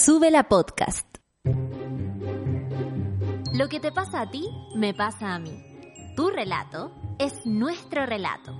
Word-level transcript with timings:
Sube 0.00 0.30
la 0.30 0.44
podcast. 0.44 1.08
Lo 3.52 3.68
que 3.68 3.80
te 3.80 3.90
pasa 3.90 4.20
a 4.20 4.30
ti, 4.30 4.48
me 4.76 4.94
pasa 4.94 5.34
a 5.34 5.40
mí. 5.40 5.50
Tu 6.14 6.30
relato 6.30 6.92
es 7.18 7.44
nuestro 7.44 8.06
relato. 8.06 8.52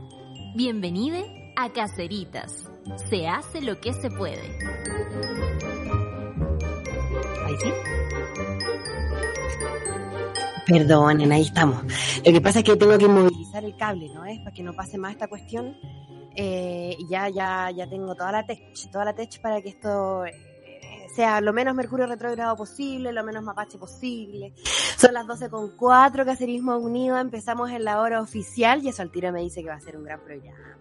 Bienvenido 0.57 1.25
a 1.55 1.73
Caceritas. 1.73 2.69
Se 3.09 3.29
hace 3.29 3.61
lo 3.61 3.81
que 3.81 3.93
se 3.93 4.11
puede. 4.11 4.59
Ahí 7.47 7.55
sí. 7.63 7.73
Perdonen, 10.67 11.31
ahí 11.31 11.43
estamos. 11.43 11.85
Lo 12.27 12.33
que 12.33 12.41
pasa 12.41 12.59
es 12.59 12.65
que 12.65 12.75
tengo 12.75 12.99
que 12.99 13.07
movilizar 13.07 13.65
el 13.65 13.77
cable, 13.77 14.09
¿no 14.13 14.25
es? 14.25 14.41
Para 14.41 14.51
que 14.51 14.65
no 14.65 14.73
pase 14.73 14.99
más 14.99 15.13
esta 15.13 15.29
cuestión. 15.29 15.77
Eh, 16.35 16.97
ya, 17.09 17.29
ya, 17.29 17.71
ya 17.71 17.89
tengo 17.89 18.17
toda 18.17 18.33
la 18.33 18.45
tech, 18.45 18.59
toda 18.91 19.05
la 19.05 19.15
tech 19.15 19.41
para 19.41 19.63
que 19.63 19.69
esto 19.69 20.25
sea 21.19 21.41
lo 21.41 21.53
menos 21.53 21.75
mercurio 21.75 22.07
retrógrado 22.07 22.55
posible, 22.55 23.13
lo 23.13 23.25
menos 23.25 23.43
mapache 23.43 23.77
posible. 23.77 24.53
Son 24.97 25.13
las 25.13 25.27
12 25.27 25.51
con 25.51 25.73
4, 25.77 26.25
Cacerismo 26.25 26.77
Unido, 26.77 27.19
empezamos 27.19 27.73
en 27.73 27.83
la 27.83 28.01
hora 28.01 28.21
oficial 28.21 28.85
y 28.85 28.89
eso 28.89 29.03
al 29.03 29.11
tiro 29.11 29.33
me 29.33 29.41
dice 29.41 29.61
que 29.61 29.69
va 29.69 29.75
a 29.75 29.81
ser 29.81 29.97
un 29.97 30.05
gran 30.05 30.21
programa. 30.21 30.79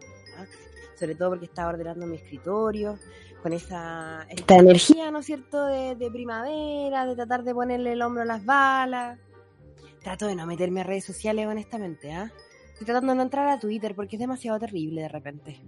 Sobre 0.93 1.15
todo 1.15 1.29
porque 1.29 1.45
estaba 1.45 1.69
ordenando 1.69 2.05
mi 2.05 2.17
escritorio, 2.17 2.99
con 3.41 3.51
esa 3.51 4.27
esta 4.29 4.57
energía, 4.57 5.09
¿no 5.09 5.19
es 5.19 5.25
cierto?, 5.25 5.65
de 5.65 6.09
primavera, 6.13 7.07
de 7.07 7.15
tratar 7.15 7.43
de 7.43 7.55
ponerle 7.55 7.93
el 7.93 8.01
hombro 8.03 8.21
a 8.21 8.25
las 8.25 8.45
balas. 8.45 9.17
Trato 10.03 10.27
de 10.27 10.35
no 10.35 10.45
meterme 10.45 10.81
a 10.81 10.83
redes 10.83 11.05
sociales, 11.05 11.47
honestamente, 11.47 12.13
¿ah? 12.13 12.31
Estoy 12.73 12.85
tratando 12.85 13.13
de 13.13 13.17
no 13.17 13.23
entrar 13.23 13.47
a 13.47 13.59
Twitter 13.59 13.95
porque 13.95 14.17
es 14.17 14.19
demasiado 14.19 14.59
terrible 14.59 15.01
de 15.01 15.09
repente. 15.09 15.59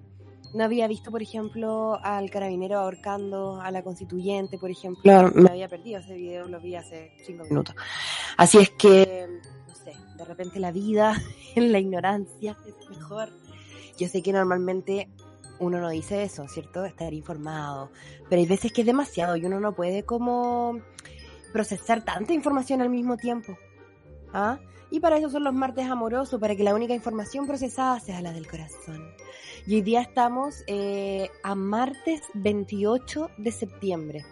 No 0.53 0.63
había 0.63 0.87
visto, 0.87 1.11
por 1.11 1.21
ejemplo, 1.21 1.99
al 2.01 2.29
carabinero 2.31 2.79
ahorcando 2.79 3.61
a 3.61 3.69
la 3.71 3.83
constituyente, 3.83 4.57
por 4.57 4.71
ejemplo. 4.71 5.31
Me 5.35 5.49
había 5.49 5.67
perdido 5.67 5.99
ese 5.99 6.15
video, 6.15 6.47
lo 6.47 6.59
vi 6.59 6.75
hace 6.75 7.11
cinco 7.23 7.43
minutos. 7.43 7.75
Así 8.37 8.57
es 8.57 8.71
que, 8.71 9.27
no 9.67 9.75
sé, 9.75 9.93
de 10.17 10.25
repente 10.25 10.59
la 10.59 10.71
vida 10.71 11.15
en 11.55 11.71
la 11.71 11.79
ignorancia 11.79 12.57
es 12.67 12.89
mejor. 12.89 13.29
Yo 13.97 14.07
sé 14.07 14.21
que 14.23 14.33
normalmente 14.33 15.09
uno 15.59 15.79
no 15.79 15.89
dice 15.89 16.23
eso, 16.23 16.47
¿cierto? 16.47 16.85
Estar 16.85 17.13
informado. 17.13 17.91
Pero 18.29 18.41
hay 18.41 18.47
veces 18.47 18.71
que 18.71 18.81
es 18.81 18.87
demasiado 18.87 19.35
y 19.35 19.45
uno 19.45 19.59
no 19.59 19.73
puede 19.73 20.03
como 20.03 20.79
procesar 21.53 22.03
tanta 22.03 22.33
información 22.33 22.81
al 22.81 22.89
mismo 22.89 23.17
tiempo. 23.17 23.57
¿Ah? 24.33 24.59
Y 24.91 24.99
para 24.99 25.17
eso 25.17 25.29
son 25.29 25.43
los 25.43 25.53
martes 25.53 25.89
amorosos, 25.89 26.39
para 26.39 26.55
que 26.55 26.63
la 26.63 26.73
única 26.73 26.93
información 26.93 27.45
procesada 27.45 27.99
sea 27.99 28.21
la 28.21 28.31
del 28.31 28.47
corazón. 28.47 29.13
Y 29.67 29.75
hoy 29.75 29.81
día 29.81 30.01
estamos 30.01 30.63
eh, 30.67 31.29
a 31.43 31.53
martes 31.53 32.21
28 32.33 33.31
de 33.37 33.51
septiembre. 33.51 34.25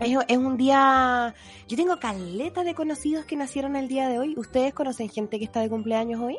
Es, 0.00 0.18
es, 0.28 0.36
un 0.36 0.56
día... 0.56 1.34
Yo 1.68 1.76
tengo 1.76 1.98
caleta 1.98 2.64
de 2.64 2.74
conocidos 2.74 3.24
que 3.24 3.36
nacieron 3.36 3.76
el 3.76 3.88
día 3.88 4.08
de 4.08 4.18
hoy. 4.18 4.34
¿Ustedes 4.36 4.74
conocen 4.74 5.08
gente 5.08 5.38
que 5.38 5.44
está 5.44 5.60
de 5.60 5.68
cumpleaños 5.68 6.20
hoy? 6.20 6.36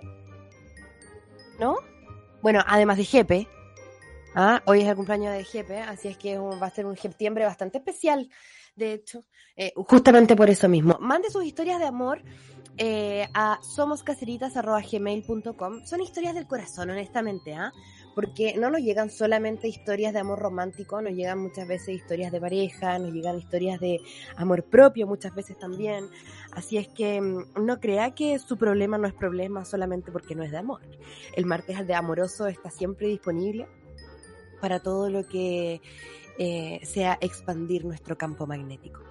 ¿No? 1.60 1.78
Bueno, 2.42 2.62
además 2.68 2.98
de 2.98 3.06
Jepe. 3.06 3.48
¿ah? 4.36 4.62
Hoy 4.66 4.82
es 4.82 4.88
el 4.88 4.96
cumpleaños 4.96 5.34
de 5.34 5.44
Jepe, 5.44 5.80
así 5.80 6.08
es 6.08 6.18
que 6.18 6.38
va 6.38 6.68
a 6.68 6.70
ser 6.70 6.86
un 6.86 6.96
septiembre 6.96 7.46
bastante 7.46 7.80
especial. 7.80 8.30
De 8.76 8.94
hecho, 8.94 9.26
eh, 9.56 9.74
justamente 9.76 10.36
por 10.36 10.50
eso 10.50 10.70
mismo. 10.70 10.98
Mande 11.00 11.32
sus 11.32 11.44
historias 11.44 11.80
de 11.80 11.88
amor 11.88 12.22
eh, 12.78 13.28
a 13.34 13.60
somoscaceritas.gmail.com. 13.62 15.86
Son 15.86 16.02
historias 16.02 16.36
del 16.36 16.46
corazón, 16.46 16.92
honestamente, 16.92 17.56
¿ah? 17.56 17.74
Porque 18.14 18.56
no 18.58 18.70
nos 18.70 18.82
llegan 18.82 19.10
solamente 19.10 19.68
historias 19.68 20.14
de 20.14 20.20
amor 20.20 20.40
romántico, 20.40 21.02
nos 21.02 21.14
llegan 21.14 21.40
muchas 21.40 21.68
veces 21.68 21.96
historias 21.96 22.32
de 22.32 22.40
pareja, 22.40 23.00
nos 23.00 23.12
llegan 23.14 23.38
historias 23.38 23.80
de 23.80 24.00
amor 24.36 24.64
propio 24.64 25.08
muchas 25.08 25.34
veces 25.36 25.58
también. 25.58 26.08
Así 26.52 26.78
es 26.78 26.88
que 26.88 27.20
no 27.22 27.80
crea 27.80 28.14
que 28.16 28.40
su 28.40 28.58
problema 28.58 28.98
no 28.98 29.08
es 29.08 29.14
problema 29.14 29.66
solamente 29.66 30.12
porque 30.12 30.36
no 30.36 30.44
es 30.44 30.52
de 30.52 30.58
amor. 30.58 30.82
El 31.36 31.46
martes 31.46 31.86
de 31.86 31.94
amoroso 31.94 32.48
está 32.48 32.72
siempre 32.72 33.08
disponible 33.08 33.68
para 34.62 34.80
todo 34.80 35.10
lo 35.10 35.28
que 35.28 35.82
eh, 36.40 36.80
sea 36.84 37.18
expandir 37.22 37.86
nuestro 37.86 38.18
campo 38.18 38.48
magnético. 38.48 39.07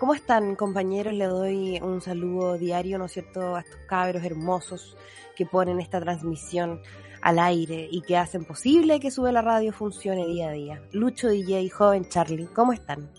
¿Cómo 0.00 0.14
están, 0.14 0.56
compañeros? 0.56 1.12
Le 1.12 1.26
doy 1.26 1.78
un 1.82 2.00
saludo 2.00 2.56
diario, 2.56 2.96
¿no 2.96 3.04
es 3.04 3.12
cierto?, 3.12 3.54
a 3.54 3.60
estos 3.60 3.80
cabros 3.86 4.24
hermosos 4.24 4.96
que 5.36 5.44
ponen 5.44 5.78
esta 5.78 6.00
transmisión 6.00 6.80
al 7.20 7.38
aire 7.38 7.86
y 7.90 8.00
que 8.00 8.16
hacen 8.16 8.46
posible 8.46 8.98
que 8.98 9.10
Sube 9.10 9.30
la 9.30 9.42
Radio 9.42 9.74
funcione 9.74 10.26
día 10.26 10.48
a 10.48 10.52
día. 10.52 10.82
Lucho 10.92 11.28
DJ, 11.28 11.68
joven 11.68 12.08
Charlie, 12.08 12.46
¿cómo 12.46 12.72
están? 12.72 13.10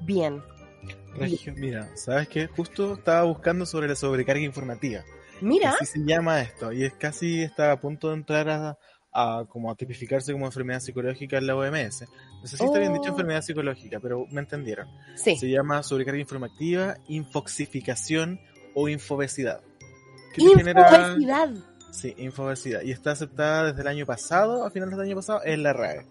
Bien. 0.00 0.42
Regio, 1.14 1.52
mira, 1.54 1.94
¿sabes 1.94 2.28
qué? 2.28 2.46
Justo 2.46 2.94
estaba 2.94 3.24
buscando 3.24 3.66
sobre 3.66 3.86
la 3.86 3.94
sobrecarga 3.94 4.42
informativa. 4.42 5.04
Mira. 5.42 5.72
Así 5.72 5.84
se 5.84 5.98
llama 6.02 6.40
esto, 6.40 6.72
y 6.72 6.84
es 6.84 6.94
casi 6.94 7.42
está 7.42 7.72
a 7.72 7.78
punto 7.78 8.08
de 8.08 8.14
entrar 8.14 8.48
a, 8.48 8.78
a 9.12 9.44
como 9.46 9.70
a 9.70 9.74
tipificarse 9.74 10.32
como 10.32 10.46
enfermedad 10.46 10.80
psicológica 10.80 11.36
en 11.36 11.46
la 11.46 11.56
OMS. 11.56 12.06
No 12.46 12.50
sé 12.50 12.58
si 12.58 12.64
está 12.64 12.78
bien 12.78 12.92
dicho 12.92 13.08
enfermedad 13.08 13.42
psicológica, 13.42 13.98
pero 13.98 14.24
me 14.30 14.40
entendieron. 14.40 14.86
Sí. 15.16 15.36
Se 15.36 15.50
llama 15.50 15.82
sobrecarga 15.82 16.20
informativa, 16.20 16.96
infoxificación 17.08 18.40
o 18.72 18.88
infobesidad. 18.88 19.62
Infobesidad. 20.36 21.14
Genera... 21.16 21.52
Sí, 21.90 22.14
infobesidad. 22.18 22.82
Y 22.82 22.92
está 22.92 23.10
aceptada 23.10 23.64
desde 23.64 23.80
el 23.80 23.88
año 23.88 24.06
pasado, 24.06 24.64
a 24.64 24.70
finales 24.70 24.96
del 24.96 25.08
año 25.08 25.16
pasado, 25.16 25.40
en 25.44 25.64
la 25.64 25.72
RAE. 25.72 26.06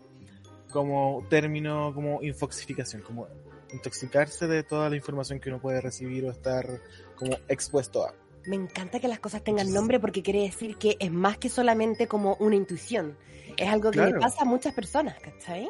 Como 0.74 1.26
término, 1.30 1.94
como 1.94 2.22
infoxificación, 2.22 3.02
como 3.02 3.30
intoxicarse 3.72 4.46
de 4.46 4.64
toda 4.64 4.90
la 4.90 4.98
información 4.98 5.40
que 5.40 5.48
uno 5.48 5.62
puede 5.62 5.80
recibir 5.80 6.26
o 6.26 6.32
estar 6.32 6.68
como 7.16 7.38
expuesto 7.48 8.06
a. 8.06 8.14
Me 8.46 8.58
encanta 8.58 9.00
que 9.00 9.08
las 9.08 9.22
cosas 9.22 9.42
tengan 9.42 9.72
nombre 9.72 10.02
porque 10.02 10.22
quiere 10.22 10.42
decir 10.42 10.76
que 10.76 10.98
es 11.00 11.14
más 11.14 11.38
que 11.38 11.48
solamente 11.48 12.10
como 12.10 12.36
una 12.42 12.58
intuición. 12.58 13.18
Es 13.56 13.70
algo 13.70 13.90
que 13.92 14.00
Claro. 14.00 14.16
le 14.16 14.20
pasa 14.20 14.42
a 14.42 14.46
muchas 14.46 14.74
personas, 14.74 15.18
¿cachai? 15.22 15.70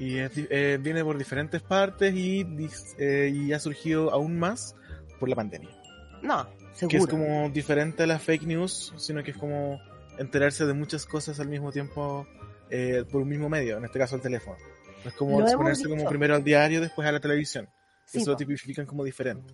Y 0.00 0.16
es 0.18 0.32
eh, 0.34 0.78
viene 0.80 1.04
por 1.04 1.16
diferentes 1.18 1.60
partes 1.62 2.14
y, 2.14 2.44
eh, 2.98 3.30
y 3.32 3.52
ha 3.52 3.60
surgido 3.60 4.10
aún 4.12 4.38
más 4.38 4.74
por 5.18 5.28
la 5.28 5.36
pandemia. 5.36 5.68
No, 6.22 6.46
Que 6.48 6.96
es 6.96 7.02
seguro. 7.04 7.10
como 7.12 7.50
diferente 7.50 8.02
a 8.02 8.06
las 8.06 8.22
fake 8.22 8.44
news, 8.44 8.92
sino 8.96 9.22
que 9.22 9.32
es 9.32 9.36
como 9.36 9.78
enterarse 10.18 10.64
de 10.66 10.72
muchas 10.72 11.04
cosas 11.06 11.38
al 11.40 11.48
mismo 11.48 11.70
tiempo 11.70 12.26
eh, 12.70 13.04
por 13.10 13.20
un 13.22 13.28
mismo 13.28 13.48
medio, 13.48 13.76
en 13.78 13.84
este 13.84 13.98
caso 13.98 14.16
el 14.16 14.22
teléfono. 14.22 14.56
No 15.04 15.10
es 15.10 15.16
como 15.16 15.38
Lo 15.40 15.46
exponerse 15.46 15.88
como 15.88 16.08
primero 16.08 16.34
al 16.34 16.44
diario, 16.44 16.80
después 16.80 17.06
a 17.06 17.12
la 17.12 17.20
televisión. 17.20 17.68
Sí, 18.06 18.18
Eso 18.18 18.30
lo 18.30 18.34
po. 18.36 18.38
tipifican 18.38 18.86
como 18.86 19.04
diferente. 19.04 19.52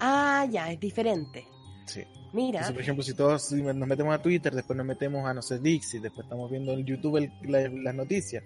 Ah, 0.00 0.46
ya, 0.50 0.70
es 0.72 0.78
diferente. 0.80 1.44
Sí. 1.86 2.02
Mira, 2.32 2.60
Entonces, 2.60 2.72
por 2.72 2.80
ejemplo, 2.82 3.02
si 3.04 3.14
todos 3.14 3.48
si 3.48 3.62
nos 3.62 3.74
metemos 3.88 4.14
a 4.14 4.22
Twitter, 4.22 4.54
después 4.54 4.76
nos 4.76 4.86
metemos 4.86 5.26
a, 5.28 5.34
no 5.34 5.42
sé, 5.42 5.58
Dixie, 5.58 6.00
después 6.00 6.24
estamos 6.24 6.50
viendo 6.50 6.72
en 6.72 6.84
YouTube 6.84 7.16
el- 7.18 7.32
la- 7.42 7.68
las 7.68 7.94
noticias, 7.94 8.42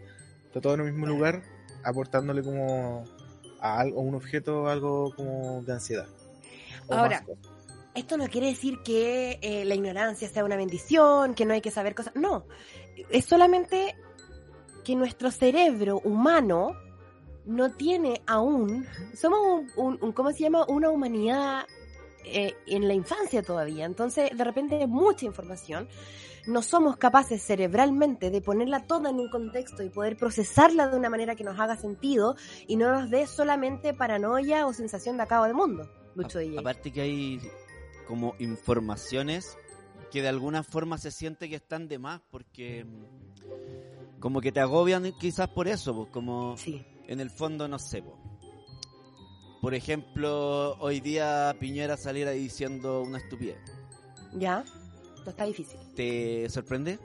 está 0.57 0.61
todo 0.63 0.75
en 0.75 0.81
el 0.81 0.93
mismo 0.93 1.07
lugar, 1.07 1.43
aportándole 1.85 2.43
como 2.43 3.05
a, 3.61 3.79
algo, 3.81 4.01
a 4.01 4.03
un 4.03 4.15
objeto 4.15 4.69
algo 4.69 5.13
como 5.15 5.63
de 5.63 5.73
ansiedad. 5.75 6.07
Ahora, 6.89 7.25
esto 7.95 8.17
no 8.17 8.27
quiere 8.29 8.47
decir 8.49 8.79
que 8.83 9.39
eh, 9.43 9.65
la 9.67 9.75
ignorancia 9.75 10.29
sea 10.29 10.45
una 10.45 10.57
bendición, 10.57 11.35
que 11.35 11.45
no 11.45 11.53
hay 11.53 11.61
que 11.61 11.71
saber 11.71 11.95
cosas. 11.95 12.15
No, 12.17 12.47
es 13.11 13.25
solamente 13.27 13.97
que 14.85 14.95
nuestro 14.97 15.31
cerebro 15.31 16.01
humano 16.05 16.73
no 17.45 17.73
tiene 17.73 18.23
aún, 18.27 18.87
somos 19.15 19.41
un, 19.47 19.71
un- 19.77 19.99
un- 20.01 20.13
¿cómo 20.13 20.33
se 20.33 20.41
llama? 20.41 20.65
Una 20.69 20.89
humanidad 20.91 21.67
eh, 22.25 22.55
en 22.67 22.89
la 22.89 22.95
infancia 22.95 23.43
todavía. 23.43 23.85
Entonces, 23.85 24.31
de 24.37 24.43
repente, 24.45 24.87
mucha 24.87 25.27
información. 25.27 25.87
No 26.47 26.63
somos 26.63 26.97
capaces 26.97 27.43
cerebralmente 27.43 28.31
de 28.31 28.41
ponerla 28.41 28.87
toda 28.87 29.11
en 29.11 29.17
un 29.19 29.29
contexto 29.29 29.83
y 29.83 29.89
poder 29.91 30.17
procesarla 30.17 30.89
de 30.89 30.97
una 30.97 31.11
manera 31.11 31.35
que 31.35 31.45
nos 31.45 31.59
haga 31.59 31.77
sentido 31.77 32.37
y 32.67 32.77
no 32.77 32.93
nos 32.93 33.11
dé 33.11 33.27
solamente 33.27 33.95
paranoia 33.95 34.67
o 34.67 34.73
sensación 34.73 35.17
de 35.17 35.25
acabo 35.25 35.47
de 35.47 35.55
mundo. 35.55 35.91
Lucho 36.15 36.39
A-. 36.39 36.61
Aparte 36.61 36.93
que 36.93 37.01
hay 37.01 37.41
como 38.07 38.35
informaciones 38.39 39.59
que 40.11 40.23
de 40.23 40.29
alguna 40.29 40.63
forma 40.63 40.99
se 40.99 41.11
siente 41.11 41.49
que 41.49 41.57
están 41.57 41.89
de 41.89 41.99
más 41.99 42.21
porque 42.31 42.85
mm, 42.85 44.21
como 44.21 44.41
que 44.41 44.53
te 44.53 44.61
agobian 44.61 45.13
quizás 45.19 45.49
por 45.49 45.67
eso, 45.69 45.95
pues 45.95 46.09
como 46.11 46.57
Sí. 46.57 46.87
en 47.09 47.21
el 47.21 47.31
fondo 47.31 47.67
no 47.67 47.79
sé, 47.79 48.03
pues, 48.03 48.17
por 49.61 49.75
ejemplo, 49.75 50.77
hoy 50.79 51.01
día 51.01 51.57
Piñera 51.59 51.97
saliera 51.97 52.31
diciendo 52.31 53.03
una 53.03 53.19
estupidez. 53.19 53.59
¿Ya? 54.35 54.65
Está 55.31 55.45
difícil. 55.45 55.79
¿Te 55.95 56.49
sorprende? 56.49 56.99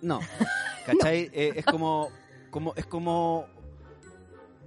No. 0.00 0.20
¿Cachai? 0.86 1.30
Eh, 1.32 1.52
es 1.56 1.64
como, 1.64 2.08
como, 2.50 2.74
es 2.76 2.86
como 2.86 3.46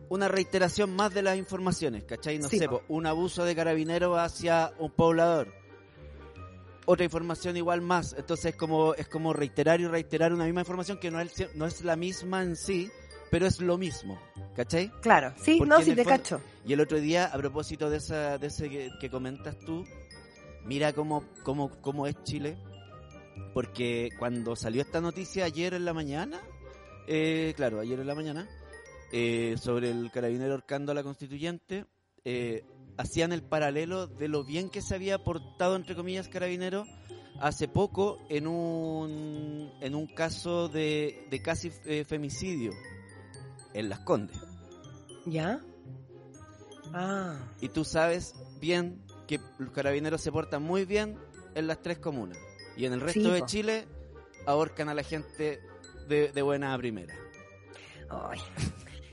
una 0.09 0.27
reiteración 0.27 0.95
más 0.95 1.13
de 1.13 1.21
las 1.23 1.37
informaciones, 1.37 2.03
¿cachai? 2.05 2.37
No 2.39 2.47
Sí, 2.47 2.59
sé, 2.59 2.69
po. 2.69 2.83
un 2.87 3.05
abuso 3.05 3.43
de 3.43 3.55
carabinero 3.55 4.17
hacia 4.17 4.71
un 4.79 4.91
poblador. 4.91 5.53
Otra 6.85 7.03
información 7.03 7.57
igual 7.57 7.81
más. 7.81 8.13
Entonces 8.17 8.45
es 8.53 8.55
como, 8.55 8.93
es 8.93 9.07
como 9.07 9.33
reiterar 9.33 9.81
y 9.81 9.87
reiterar 9.87 10.31
una 10.33 10.45
misma 10.45 10.61
información 10.61 10.99
que 10.99 11.09
no 11.11 11.19
es, 11.19 11.33
no 11.55 11.65
es 11.65 11.83
la 11.83 11.95
misma 11.95 12.43
en 12.43 12.55
sí, 12.55 12.89
pero 13.31 13.47
es 13.47 13.59
lo 13.59 13.77
mismo, 13.79 14.19
¿cachai? 14.55 14.91
Claro, 15.01 15.33
sí, 15.41 15.55
Porque 15.57 15.69
no, 15.69 15.81
sí 15.81 15.89
el 15.89 15.95
te 15.97 16.03
fondo- 16.03 16.17
cacho. 16.17 16.41
Y 16.65 16.73
el 16.73 16.79
otro 16.81 16.99
día, 17.01 17.25
a 17.25 17.37
propósito 17.37 17.89
de 17.89 17.97
esa, 17.97 18.37
de 18.37 18.47
ese 18.47 18.69
que, 18.69 18.91
que 19.01 19.09
comentas 19.09 19.57
tú, 19.59 19.83
mira 20.63 20.93
cómo, 20.93 21.23
cómo, 21.43 21.71
cómo 21.81 22.05
es 22.05 22.15
Chile. 22.23 22.55
Porque 23.53 24.09
cuando 24.19 24.55
salió 24.55 24.81
esta 24.81 25.01
noticia 25.01 25.45
ayer 25.45 25.73
en 25.73 25.85
la 25.85 25.93
mañana, 25.93 26.41
eh, 27.07 27.53
claro, 27.55 27.79
ayer 27.79 27.99
en 27.99 28.07
la 28.07 28.15
mañana, 28.15 28.49
eh, 29.11 29.55
sobre 29.61 29.91
el 29.91 30.11
carabinero 30.11 30.53
ahorcando 30.53 30.91
a 30.91 30.95
la 30.95 31.03
constituyente, 31.03 31.85
eh, 32.23 32.65
hacían 32.97 33.31
el 33.31 33.43
paralelo 33.43 34.07
de 34.07 34.27
lo 34.27 34.43
bien 34.43 34.69
que 34.69 34.81
se 34.81 34.95
había 34.95 35.23
portado, 35.23 35.75
entre 35.75 35.95
comillas, 35.95 36.27
carabinero 36.27 36.85
hace 37.39 37.67
poco 37.67 38.19
en 38.29 38.47
un, 38.47 39.71
en 39.81 39.95
un 39.95 40.07
caso 40.07 40.69
de, 40.69 41.27
de 41.29 41.41
casi 41.41 41.71
eh, 41.85 42.05
femicidio 42.05 42.71
en 43.73 43.89
Las 43.89 43.99
Condes. 44.01 44.37
¿Ya? 45.25 45.59
Ah, 46.93 47.37
Y 47.61 47.69
tú 47.69 47.83
sabes 47.83 48.35
bien 48.61 49.01
que 49.27 49.39
los 49.57 49.71
carabineros 49.71 50.21
se 50.21 50.31
portan 50.31 50.63
muy 50.63 50.85
bien 50.85 51.17
en 51.55 51.67
las 51.67 51.81
tres 51.81 51.99
comunas. 51.99 52.37
Y 52.77 52.85
en 52.85 52.93
el 52.93 53.01
resto 53.01 53.21
Sí, 53.21 53.29
de 53.31 53.39
po. 53.39 53.45
Chile 53.45 53.85
ahorcan 54.45 54.89
a 54.89 54.93
la 54.93 55.03
gente 55.03 55.61
de, 56.07 56.31
de 56.31 56.41
buena 56.41 56.73
a 56.73 56.77
primera. 56.77 57.15
ay. 58.09 58.39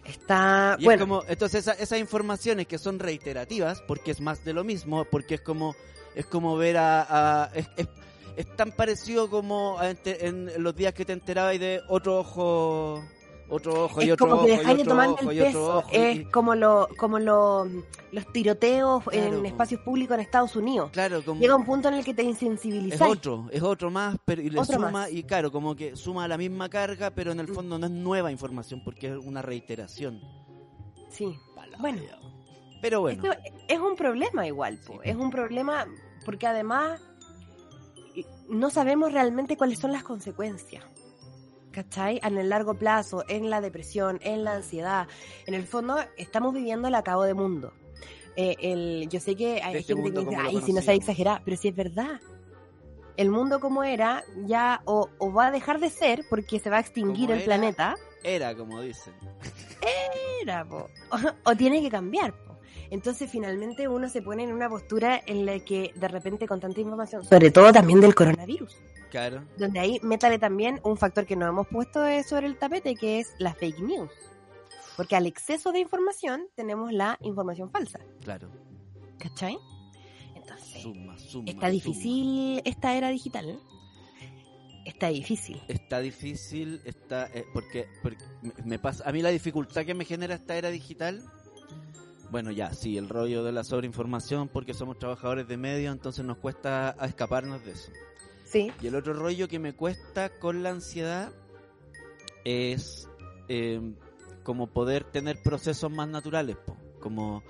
Está, 0.04 0.76
Y 0.80 0.84
bueno, 0.84 1.02
es 1.04 1.08
como, 1.08 1.22
entonces 1.28 1.60
esa- 1.66 1.80
esas 1.80 1.98
informaciones 1.98 2.66
que 2.66 2.78
son 2.78 2.98
reiterativas, 2.98 3.80
porque 3.82 4.10
es 4.10 4.20
más 4.20 4.44
de 4.44 4.52
lo 4.52 4.64
mismo, 4.64 5.04
porque 5.04 5.36
es 5.36 5.40
como, 5.40 5.74
es 6.14 6.26
como 6.26 6.56
ver 6.56 6.76
a, 6.76 7.44
a- 7.44 7.50
es, 7.54 7.68
es- 7.76 7.88
es 8.36 8.56
tan 8.56 8.72
parecido 8.72 9.28
como 9.30 9.78
a 9.78 9.90
ente- 9.90 10.26
en 10.26 10.50
los 10.62 10.74
días 10.74 10.94
que 10.94 11.04
te 11.04 11.12
enterabas 11.12 11.58
de 11.60 11.82
otro 11.88 12.18
ojo, 12.20 13.04
otro 13.54 13.84
ojo 13.84 14.00
y 14.02 14.06
es 14.06 14.12
otro 14.12 14.26
como 14.26 14.36
ojo 14.38 14.46
que 14.46 14.50
dejáis 14.56 14.78
de 14.78 14.84
tomar 14.84 15.08
el 15.20 15.26
peso. 15.28 15.84
y- 15.92 15.96
Es 15.96 16.28
como, 16.28 16.54
lo, 16.54 16.88
como 16.98 17.18
lo, 17.18 17.64
los 18.12 18.32
tiroteos 18.32 19.04
Claro, 19.04 19.38
en 19.38 19.46
espacios 19.46 19.80
públicos 19.82 20.14
en 20.14 20.20
Estados 20.20 20.56
Unidos. 20.56 20.90
claro, 20.92 21.22
como, 21.24 21.40
Llega 21.40 21.54
un 21.56 21.64
punto 21.64 21.88
en 21.88 21.94
el 21.94 22.04
que 22.04 22.14
te 22.14 22.22
Es 22.22 22.28
insensibilizáis. 22.28 23.12
otro, 23.12 23.48
es 23.50 23.62
otro 23.62 23.90
más, 23.90 24.16
pero 24.24 24.42
y 24.42 24.50
le 24.50 24.58
Otro 24.58 24.74
suma, 24.74 24.90
más. 24.90 25.12
y 25.12 25.22
claro, 25.24 25.52
como 25.52 25.74
que 25.76 25.94
suma 25.96 26.26
la 26.28 26.36
misma 26.38 26.68
carga, 26.68 27.10
pero 27.10 27.32
en 27.32 27.40
el 27.40 27.48
Mm. 27.48 27.54
fondo 27.54 27.78
no 27.78 27.86
es 27.86 27.92
nueva 27.92 28.30
información 28.32 28.82
porque 28.84 29.08
es 29.08 29.16
una 29.16 29.42
reiteración. 29.42 30.20
Sí. 31.10 31.34
Palabra. 31.54 31.78
Bueno. 31.80 32.02
Pero 32.80 33.00
bueno, 33.00 33.22
Esto 33.32 33.38
es 33.68 33.78
un 33.78 33.94
problema 33.94 34.46
igual, 34.46 34.78
po. 34.84 34.94
Sí. 34.94 35.10
es 35.10 35.14
un 35.16 35.30
problema 35.30 35.86
porque 36.24 36.46
además 36.48 37.00
no 38.48 38.70
sabemos 38.70 39.12
realmente 39.12 39.56
cuáles 39.56 39.78
son 39.78 39.92
las 39.92 40.02
consecuencias. 40.02 40.84
¿Cachai? 41.72 42.20
En 42.22 42.38
el 42.38 42.48
largo 42.50 42.74
plazo, 42.74 43.24
en 43.28 43.50
la 43.50 43.60
depresión, 43.60 44.18
en 44.22 44.44
la 44.44 44.54
ansiedad. 44.54 45.08
En 45.46 45.54
el 45.54 45.64
fondo, 45.64 45.96
estamos 46.16 46.52
viviendo 46.54 46.88
el 46.88 46.94
acabo 46.94 47.24
de 47.24 47.34
mundo. 47.34 47.72
Eh, 48.36 48.56
el, 48.60 49.08
yo 49.08 49.20
sé 49.20 49.34
que 49.36 49.60
hay 49.62 49.76
este 49.76 49.94
gente 49.94 50.12
que 50.12 50.20
dice, 50.20 50.36
ay, 50.36 50.50
si 50.50 50.54
no 50.54 50.60
se 50.60 50.66
conocíamos". 50.66 50.88
exagerar, 51.00 51.42
pero 51.44 51.56
si 51.56 51.68
es 51.68 51.74
verdad. 51.74 52.20
El 53.16 53.30
mundo 53.30 53.60
como 53.60 53.84
era 53.84 54.24
ya 54.46 54.80
o, 54.86 55.08
o 55.18 55.32
va 55.32 55.48
a 55.48 55.50
dejar 55.50 55.80
de 55.80 55.90
ser 55.90 56.24
porque 56.30 56.58
se 56.58 56.70
va 56.70 56.78
a 56.78 56.80
extinguir 56.80 57.26
Como 57.26 57.32
el 57.34 57.38
era. 57.40 57.44
planeta, 57.44 57.94
era 58.24 58.54
como 58.54 58.80
dicen. 58.80 59.12
era, 60.40 60.64
po. 60.64 60.88
O, 61.44 61.54
tiene 61.56 61.82
que 61.82 61.90
cambiar, 61.90 62.32
po. 62.32 62.51
Entonces 62.92 63.30
finalmente 63.30 63.88
uno 63.88 64.06
se 64.10 64.20
pone 64.20 64.42
en 64.42 64.52
una 64.52 64.68
postura 64.68 65.18
en 65.24 65.46
la 65.46 65.58
que 65.60 65.92
de 65.96 66.08
repente 66.08 66.46
con 66.46 66.60
tanta 66.60 66.78
información, 66.78 67.24
sobre 67.24 67.50
todo 67.50 67.72
también 67.72 68.02
del 68.02 68.14
coronavirus, 68.14 68.76
Claro, 69.10 69.44
donde 69.56 69.80
ahí 69.80 69.98
métale 70.02 70.38
también 70.38 70.78
un 70.84 70.98
factor 70.98 71.24
que 71.24 71.34
no 71.34 71.48
hemos 71.48 71.66
puesto 71.68 72.00
sobre 72.22 72.48
el 72.48 72.58
tapete, 72.58 72.94
que 72.94 73.20
es 73.20 73.32
la 73.38 73.54
fake 73.54 73.78
news. 73.80 74.10
Porque 74.94 75.16
al 75.16 75.26
exceso 75.26 75.72
de 75.72 75.80
información 75.80 76.48
tenemos 76.54 76.92
la 76.92 77.16
información 77.22 77.70
falsa, 77.70 77.98
claro. 78.20 78.50
¿cachai? 79.18 79.56
Entonces, 80.36 80.82
Suma, 80.82 81.18
suma. 81.18 81.44
está 81.48 81.68
suma. 81.68 81.70
difícil 81.70 82.60
esta 82.66 82.94
era 82.94 83.08
digital. 83.08 83.58
Está 84.84 85.08
difícil. 85.08 85.62
Está 85.66 86.00
difícil, 86.00 86.82
está 86.84 87.30
eh, 87.32 87.46
porque, 87.54 87.86
me 88.66 88.78
pasa 88.78 89.08
a 89.08 89.12
mí 89.12 89.22
la 89.22 89.30
dificultad 89.30 89.86
que 89.86 89.94
me 89.94 90.04
genera 90.04 90.34
esta 90.34 90.56
era 90.58 90.68
digital. 90.68 91.22
Bueno, 92.32 92.50
ya, 92.50 92.72
sí, 92.72 92.96
el 92.96 93.08
rollo 93.10 93.44
de 93.44 93.52
la 93.52 93.62
sobreinformación 93.62 94.48
porque 94.48 94.72
somos 94.72 94.98
trabajadores 94.98 95.46
de 95.46 95.58
medio, 95.58 95.92
entonces 95.92 96.24
nos 96.24 96.38
cuesta 96.38 96.96
escaparnos 97.02 97.62
de 97.64 97.72
eso. 97.72 97.92
Sí. 98.44 98.72
Y 98.80 98.86
el 98.86 98.94
otro 98.96 99.12
rollo 99.12 99.48
que 99.48 99.58
me 99.58 99.74
cuesta 99.74 100.30
con 100.38 100.62
la 100.62 100.70
ansiedad 100.70 101.30
es 102.44 103.08
eh, 103.48 103.80
como 104.42 104.66
poder 104.68 105.04
tener 105.04 105.42
procesos 105.42 105.90
más 105.90 106.08
naturales, 106.08 106.56
po. 106.56 106.76
como 107.00 107.42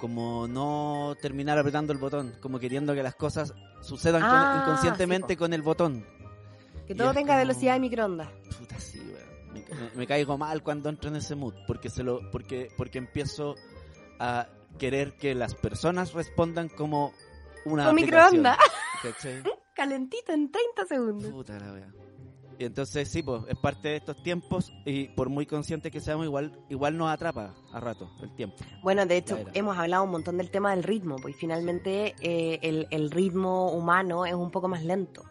como 0.00 0.48
no 0.48 1.14
terminar 1.22 1.58
apretando 1.58 1.92
el 1.92 1.98
botón, 2.00 2.34
como 2.40 2.58
queriendo 2.58 2.92
que 2.92 3.04
las 3.04 3.14
cosas 3.14 3.54
sucedan 3.82 4.20
con- 4.22 4.30
Ah, 4.32 4.62
inconscientemente 4.64 5.34
sí, 5.34 5.36
con 5.36 5.52
el 5.52 5.62
botón. 5.62 6.04
Que 6.88 6.94
todo 6.96 7.12
tenga 7.12 7.34
como- 7.34 7.38
velocidad 7.38 7.74
de 7.74 7.80
microondas. 7.80 8.28
Puta, 8.58 8.80
sí. 8.80 9.00
Me, 9.52 9.60
me- 9.60 9.90
me 9.94 10.06
caigo 10.08 10.36
mal 10.36 10.62
cuando 10.64 10.88
entro 10.88 11.08
en 11.10 11.16
ese 11.16 11.36
mood, 11.36 11.54
porque 11.68 11.88
se 11.88 12.02
lo, 12.02 12.28
porque, 12.32 12.68
porque 12.76 12.98
empiezo 12.98 13.54
a 14.22 14.46
querer 14.78 15.16
que 15.16 15.34
las 15.34 15.54
personas 15.54 16.12
respondan 16.12 16.68
como 16.68 17.12
una 17.64 17.86
Con 17.86 17.96
microondas. 17.96 18.56
Calentito 19.74 20.32
en 20.32 20.50
30 20.50 20.86
segundos. 20.86 21.30
Puta 21.32 21.58
la 21.58 21.72
wea. 21.72 21.92
Y 22.58 22.64
entonces 22.64 23.08
sí, 23.08 23.22
pues, 23.24 23.42
es 23.48 23.56
parte 23.58 23.88
de 23.88 23.96
estos 23.96 24.22
tiempos 24.22 24.72
y 24.84 25.08
por 25.08 25.28
muy 25.28 25.46
conscientes 25.46 25.90
que 25.90 26.00
seamos, 26.00 26.26
igual, 26.26 26.56
igual 26.68 26.96
nos 26.96 27.10
atrapa 27.10 27.54
a 27.72 27.80
rato 27.80 28.08
el 28.22 28.32
tiempo. 28.36 28.58
Bueno, 28.82 29.04
de 29.06 29.16
hecho, 29.16 29.38
hemos 29.54 29.76
hablado 29.76 30.04
un 30.04 30.10
montón 30.10 30.36
del 30.36 30.50
tema 30.50 30.70
del 30.70 30.84
ritmo, 30.84 31.16
pues 31.16 31.34
finalmente 31.34 32.14
eh, 32.20 32.60
el, 32.62 32.86
el 32.90 33.10
ritmo 33.10 33.72
humano 33.72 34.26
es 34.26 34.34
un 34.34 34.52
poco 34.52 34.68
más 34.68 34.84
lento. 34.84 35.24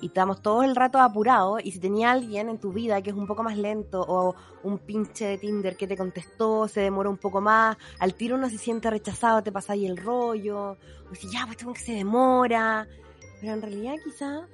Y 0.00 0.06
estamos 0.06 0.42
todos 0.42 0.64
el 0.64 0.76
rato 0.76 0.98
apurados, 0.98 1.60
y 1.64 1.72
si 1.72 1.78
tenía 1.78 2.10
alguien 2.10 2.48
en 2.48 2.58
tu 2.58 2.72
vida 2.72 3.00
que 3.00 3.10
es 3.10 3.16
un 3.16 3.26
poco 3.26 3.42
más 3.42 3.56
lento, 3.56 4.04
o 4.06 4.34
un 4.62 4.78
pinche 4.78 5.26
de 5.26 5.38
Tinder 5.38 5.76
que 5.76 5.86
te 5.86 5.96
contestó, 5.96 6.68
se 6.68 6.80
demora 6.82 7.08
un 7.08 7.16
poco 7.16 7.40
más, 7.40 7.76
al 7.98 8.14
tiro 8.14 8.36
uno 8.36 8.50
se 8.50 8.58
siente 8.58 8.90
rechazado, 8.90 9.42
te 9.42 9.52
pasa 9.52 9.72
ahí 9.72 9.86
el 9.86 9.96
rollo, 9.96 10.76
o 11.10 11.14
si 11.14 11.30
ya, 11.30 11.44
pues 11.46 11.56
tengo 11.56 11.72
que 11.72 11.80
se 11.80 11.92
demora. 11.92 12.86
Pero 13.40 13.52
en 13.52 13.62
realidad 13.62 13.94
quizá 14.04 14.46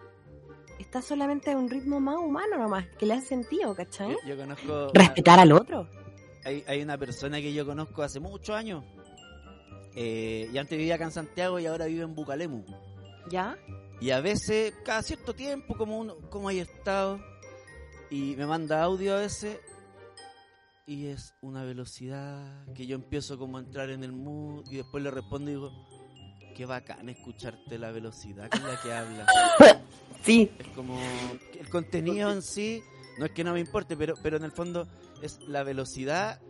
está 0.79 1.03
solamente 1.03 1.53
a 1.53 1.57
un 1.57 1.69
ritmo 1.69 2.01
más 2.01 2.17
humano 2.17 2.59
nomás, 2.59 2.87
que 2.99 3.07
le 3.07 3.15
hace 3.15 3.27
sentido, 3.29 3.75
¿cachai? 3.75 4.11
Yo, 4.11 4.35
yo 4.35 4.37
conozco... 4.37 4.91
Respetar 4.95 5.41
al 5.41 5.53
otro. 5.53 5.89
hay, 6.45 6.65
hay 6.67 6.83
una 6.83 6.99
persona 6.99 7.41
que 7.41 7.53
yo 7.53 7.65
conozco 7.67 8.03
hace 8.03 8.21
muchos 8.21 8.55
años. 8.55 8.85
eh, 9.95 10.49
y 10.53 10.59
antes 10.59 10.79
vivía 10.79 10.95
acá 10.97 11.05
en 11.05 11.11
Santiago 11.13 11.59
y 11.59 11.67
ahora 11.67 11.87
vive 11.87 12.03
en 12.03 12.15
Bucalemu. 12.15 12.65
¿Ya? 13.31 13.57
Y 14.03 14.11
a 14.11 14.21
veces, 14.21 14.75
cada 14.85 15.01
cierto 15.01 15.33
tiempo, 15.33 15.77
como 15.77 15.97
uno, 15.97 16.17
como 16.29 16.49
hay 16.49 16.59
estado, 16.59 17.21
y 18.11 18.35
me 18.35 18.47
manda 18.47 18.83
audio 18.83 19.15
a 19.15 19.21
veces, 19.21 19.61
y 20.89 21.07
es 21.07 21.35
una 21.41 21.63
velocidad 21.63 22.67
que 22.75 22.85
yo 22.89 22.97
empiezo 22.97 23.39
como 23.39 23.59
a 23.59 23.61
entrar 23.61 23.91
en 23.91 24.03
el 24.03 24.11
mood, 24.11 24.65
y 24.73 24.79
después 24.79 25.05
le 25.05 25.13
respondo 25.13 25.53
y 25.53 25.55
digo, 25.55 25.71
qué 26.57 26.67
bacán 26.67 27.11
escucharte 27.11 27.79
la 27.79 27.93
velocidad 27.93 28.51
con 28.51 28.65
la 28.65 28.81
que 28.83 28.93
hablas. 28.93 29.29
Sí, 30.25 30.51
Es 30.59 30.67
como, 30.75 30.97
el 31.59 31.69
contenido 31.69 32.33
en 32.33 32.43
sí, 32.43 32.83
no 33.19 33.27
es 33.27 33.31
que 33.33 33.45
no 33.45 33.53
me 33.53 33.61
importe, 33.61 33.97
pero, 33.97 34.15
pero 34.21 34.37
en 34.37 34.43
el 34.43 34.53
fondo 34.53 34.89
es 35.21 35.39
la 35.47 35.63
velocidad 35.63 36.41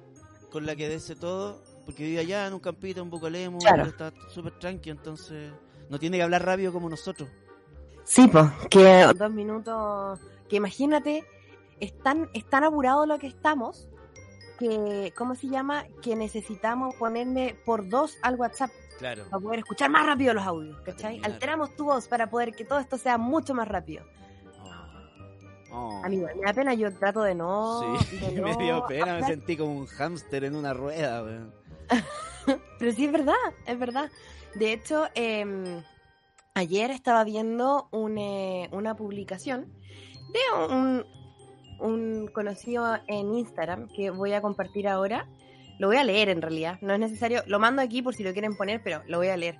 con 0.51 0.65
la 0.65 0.75
que 0.75 0.89
dice 0.89 1.17
todo, 1.17 1.63
porque 1.85 2.05
vive 2.05 2.21
allá 2.21 2.47
en 2.47 2.55
un 2.55 2.61
campito, 2.61 3.03
en 3.03 3.11
Bucalemo, 3.11 3.59
Claro. 3.59 3.85
está 3.85 4.11
súper 4.33 4.59
tranqui, 4.59 4.89
entonces 4.89 5.53
no 5.91 5.99
tiene 5.99 6.17
que 6.17 6.23
hablar 6.23 6.45
rápido 6.45 6.73
como 6.73 6.89
nosotros. 6.89 7.29
Sí, 8.05 8.29
pues, 8.29 8.47
que 8.71 9.07
dos 9.17 9.31
minutos, 9.33 10.21
que 10.49 10.57
imagínate, 10.57 11.25
es 11.81 11.97
tan, 11.99 12.29
es 12.35 12.45
tan 12.45 12.65
apurado 12.65 13.07
lo 13.07 13.19
que 13.19 13.27
estamos, 13.27 13.89
que, 14.59 15.13
¿cómo 15.17 15.35
se 15.35 15.49
llama? 15.49 15.85
Que 16.03 16.17
necesitamos 16.17 16.95
ponerme 16.97 17.57
por 17.65 17.89
dos 17.89 18.17
al 18.23 18.37
WhatsApp 18.37 18.71
Claro. 18.99 19.25
para 19.31 19.43
poder 19.43 19.59
escuchar 19.61 19.91
más 19.91 20.07
rápido 20.07 20.33
los 20.33 20.45
audios, 20.45 20.81
¿cachai? 20.83 21.21
Alteramos 21.25 21.75
tu 21.75 21.87
voz 21.87 22.07
para 22.07 22.31
poder 22.31 22.55
que 22.55 22.65
todo 22.65 22.79
esto 22.79 22.99
sea 22.99 23.19
mucho 23.19 23.53
más 23.53 23.67
rápido. 23.67 24.05
Oh. 25.73 26.03
Amigo, 26.05 26.29
me 26.37 26.45
da 26.45 26.53
pena, 26.53 26.75
yo 26.75 26.93
trato 26.93 27.23
de 27.23 27.35
no... 27.35 27.99
Sí, 27.99 28.19
de 28.19 28.41
me 28.43 28.57
dio 28.57 28.87
pena, 28.87 29.15
me 29.15 29.25
sentí 29.25 29.57
como 29.57 29.75
un 29.75 29.87
hámster 29.87 30.45
en 30.45 30.55
una 30.55 30.75
rueda, 30.75 31.23
weón. 31.23 31.53
Pero 32.79 32.93
sí 32.93 33.07
es 33.07 33.13
verdad, 33.13 33.35
es 33.67 33.79
verdad. 33.79 34.11
De 34.55 34.73
hecho, 34.73 35.09
em, 35.15 35.83
ayer 36.55 36.91
estaba 36.91 37.25
viendo 37.25 37.89
un, 37.91 38.19
eh, 38.19 38.69
una 38.73 38.95
publicación 38.95 39.73
de 40.33 40.75
un, 40.75 41.05
un 41.81 42.29
conocido 42.29 42.99
en 43.07 43.35
Instagram 43.35 43.89
que 43.89 44.11
voy 44.11 44.33
a 44.33 44.43
compartir 44.43 44.89
ahora. 44.89 45.29
Lo 45.79 45.89
voy 45.89 45.97
a 45.97 46.05
leer 46.05 46.29
en 46.29 46.43
realidad, 46.43 46.79
no 46.81 46.93
es 46.93 47.01
necesario, 47.01 47.43
lo 47.47 47.59
mando 47.59 47.83
aquí 47.83 48.03
por 48.03 48.15
si 48.15 48.23
lo 48.23 48.33
quieren 48.33 48.57
poner, 48.57 48.83
pero 48.83 49.03
lo 49.09 49.19
voy 49.19 49.29
a 49.29 49.37
leer. 49.37 49.59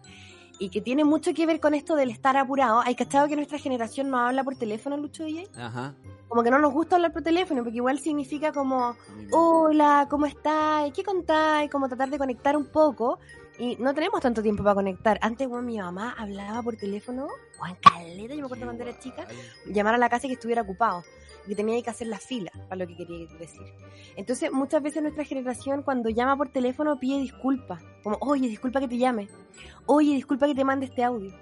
Y 0.59 0.69
que 0.69 0.81
tiene 0.81 1.05
mucho 1.05 1.35
que 1.35 1.47
ver 1.47 1.59
con 1.59 1.75
esto 1.75 1.97
del 1.97 2.11
estar 2.11 2.37
apurado. 2.37 2.81
¿Hay 2.85 2.95
cachado 2.95 3.27
que 3.27 3.35
nuestra 3.35 3.59
generación 3.59 4.11
no 4.11 4.19
habla 4.19 4.45
por 4.45 4.55
teléfono, 4.55 4.97
Lucho 4.97 5.25
DJ? 5.25 5.49
Ajá. 5.57 5.95
Como 6.29 6.45
que 6.45 6.51
no 6.51 6.59
nos 6.59 6.73
gusta 6.73 6.97
hablar 6.97 7.13
por 7.13 7.23
teléfono, 7.23 7.65
porque 7.65 7.79
igual 7.79 7.99
significa 7.99 8.53
como, 8.53 8.95
hola, 9.33 10.07
¿cómo 10.09 10.27
estás? 10.27 10.93
¿Qué 10.93 11.03
contáis? 11.03 11.71
Como 11.71 11.89
tratar 11.89 12.11
de 12.11 12.19
conectar 12.19 12.57
un 12.57 12.67
poco. 12.67 13.19
Y 13.63 13.77
no 13.77 13.95
tenemos 13.95 14.21
tanto 14.21 14.43
tiempo 14.43 14.65
para 14.65 14.75
conectar. 14.75 15.21
Antes, 15.23 15.49
bueno, 15.49 15.65
mi 15.65 15.79
mamá 15.79 16.17
hablaba 16.19 16.61
por 16.65 16.75
teléfono, 16.75 17.29
Juan 17.59 17.77
Caleta, 17.77 18.35
yo 18.35 18.41
me 18.41 18.47
acuerdo 18.47 18.65
cuando 18.65 18.83
era 18.83 18.99
chica, 18.99 19.25
llamar 19.67 19.95
a 19.95 19.99
la 19.99 20.09
casa 20.09 20.27
y 20.27 20.31
que 20.31 20.35
estuviera 20.35 20.63
ocupado. 20.63 21.05
Y 21.47 21.55
tenía 21.55 21.81
que 21.81 21.89
hacer 21.89 22.09
la 22.09 22.19
fila, 22.19 22.51
para 22.69 22.75
lo 22.75 22.89
que 22.89 22.97
quería 22.97 23.25
decir. 23.39 23.63
Entonces, 24.17 24.51
muchas 24.51 24.83
veces 24.83 25.01
nuestra 25.01 25.25
generación, 25.25 25.85
cuando 25.85 26.09
llama 26.09 26.37
por 26.37 26.49
teléfono, 26.49 26.99
pide 26.99 27.21
disculpas. 27.21 27.81
Como, 28.03 28.19
oye, 28.21 28.49
disculpa 28.49 28.81
que 28.81 28.89
te 28.89 28.99
llame. 28.99 29.29
Oye, 29.87 30.13
disculpa 30.17 30.49
que 30.49 30.57
te 30.57 30.65
mande 30.65 30.87
este 30.87 31.05
audio. 31.05 31.33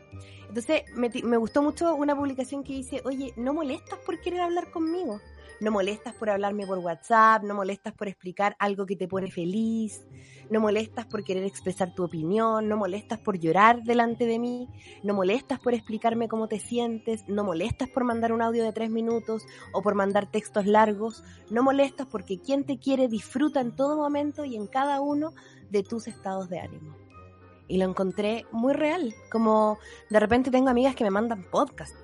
Entonces, 0.46 0.82
me, 0.94 1.10
me 1.24 1.38
gustó 1.38 1.62
mucho 1.62 1.94
una 1.94 2.14
publicación 2.14 2.64
que 2.64 2.74
dice, 2.74 3.00
oye, 3.06 3.32
no 3.36 3.54
molestas 3.54 3.98
por 4.00 4.20
querer 4.20 4.42
hablar 4.42 4.70
conmigo 4.70 5.22
no 5.60 5.70
molestas 5.70 6.14
por 6.14 6.30
hablarme 6.30 6.66
por 6.66 6.78
WhatsApp, 6.78 7.42
no 7.42 7.54
molestas 7.54 7.92
por 7.92 8.08
explicar 8.08 8.56
algo 8.58 8.86
que 8.86 8.96
te 8.96 9.06
pone 9.06 9.30
feliz, 9.30 10.06
no 10.48 10.60
molestas 10.60 11.06
por 11.06 11.22
querer 11.22 11.44
expresar 11.44 11.94
tu 11.94 12.04
opinión, 12.04 12.68
no 12.68 12.76
molestas 12.76 13.18
por 13.20 13.38
llorar 13.38 13.82
delante 13.82 14.26
de 14.26 14.38
mí, 14.38 14.68
no 15.02 15.14
molestas 15.14 15.60
por 15.60 15.74
explicarme 15.74 16.28
cómo 16.28 16.48
te 16.48 16.58
sientes, 16.58 17.24
no 17.28 17.44
molestas 17.44 17.88
por 17.90 18.04
mandar 18.04 18.32
un 18.32 18.42
audio 18.42 18.64
de 18.64 18.72
tres 18.72 18.90
minutos 18.90 19.44
o 19.72 19.82
por 19.82 19.94
mandar 19.94 20.30
textos 20.30 20.66
largos, 20.66 21.22
no 21.50 21.62
molestas 21.62 22.06
porque 22.06 22.38
quien 22.38 22.64
te 22.64 22.78
quiere 22.78 23.08
disfruta 23.08 23.60
en 23.60 23.76
todo 23.76 23.96
momento 23.96 24.44
y 24.44 24.56
en 24.56 24.66
cada 24.66 25.00
uno 25.00 25.34
de 25.70 25.82
tus 25.82 26.08
estados 26.08 26.48
de 26.48 26.60
ánimo. 26.60 26.96
Y 27.68 27.78
lo 27.78 27.84
encontré 27.84 28.46
muy 28.50 28.72
real, 28.72 29.14
como 29.30 29.78
de 30.08 30.18
repente 30.18 30.50
tengo 30.50 30.70
amigas 30.70 30.96
que 30.96 31.04
me 31.04 31.10
mandan 31.10 31.44
podcast. 31.44 31.94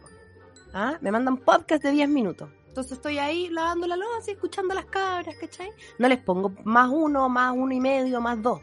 ¿Ah? 0.73 0.99
Me 1.01 1.11
mandan 1.11 1.39
podcast 1.39 1.83
de 1.83 1.91
10 1.91 2.09
minutos. 2.09 2.51
Entonces 2.77 2.99
estoy 2.99 3.17
ahí 3.17 3.49
lavando 3.49 3.87
la 3.87 3.97
loza 3.97 4.29
y 4.29 4.33
escuchando 4.33 4.75
las 4.75 4.85
cabras, 4.85 5.35
¿cachai? 5.37 5.71
No 5.99 6.09
les 6.09 6.19
pongo 6.19 6.53
más 6.63 6.91
uno, 6.93 7.27
más 7.27 7.55
uno 7.57 7.73
y 7.73 7.81
medio, 7.81 8.21
más 8.21 8.43
dos. 8.43 8.61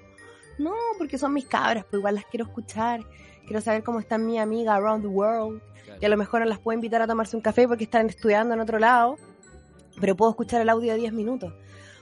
No, 0.60 0.75
porque 1.00 1.17
son 1.17 1.34
mis 1.34 1.48
cabras, 1.48 1.84
pues 1.86 2.00
igual 2.00 2.13
las 2.13 2.25
quiero 2.25 2.46
escuchar. 2.46 3.01
Quiero 3.48 3.60
saber 3.60 3.82
cómo 3.82 4.00
está 4.00 4.20
mi 4.20 4.38
amiga 4.38 4.75
around 4.75 5.01
the 5.01 5.08
world. 5.08 5.63
Y 6.00 6.05
a 6.05 6.10
lo 6.10 6.17
mejor 6.17 6.41
no 6.41 6.46
las 6.46 6.60
puedo 6.60 6.75
invitar 6.75 7.01
a 7.01 7.08
tomarse 7.08 7.36
un 7.36 7.41
café 7.41 7.67
porque 7.67 7.86
están 7.86 8.08
estudiando 8.08 8.53
en 8.53 8.60
otro 8.60 8.77
lado. 8.77 9.17
Pero 10.00 10.15
puedo 10.15 10.29
escuchar 10.29 10.62
el 10.62 10.70
audio 10.70 10.91
de 10.91 11.00
10 11.00 11.13
minutos. 11.13 11.51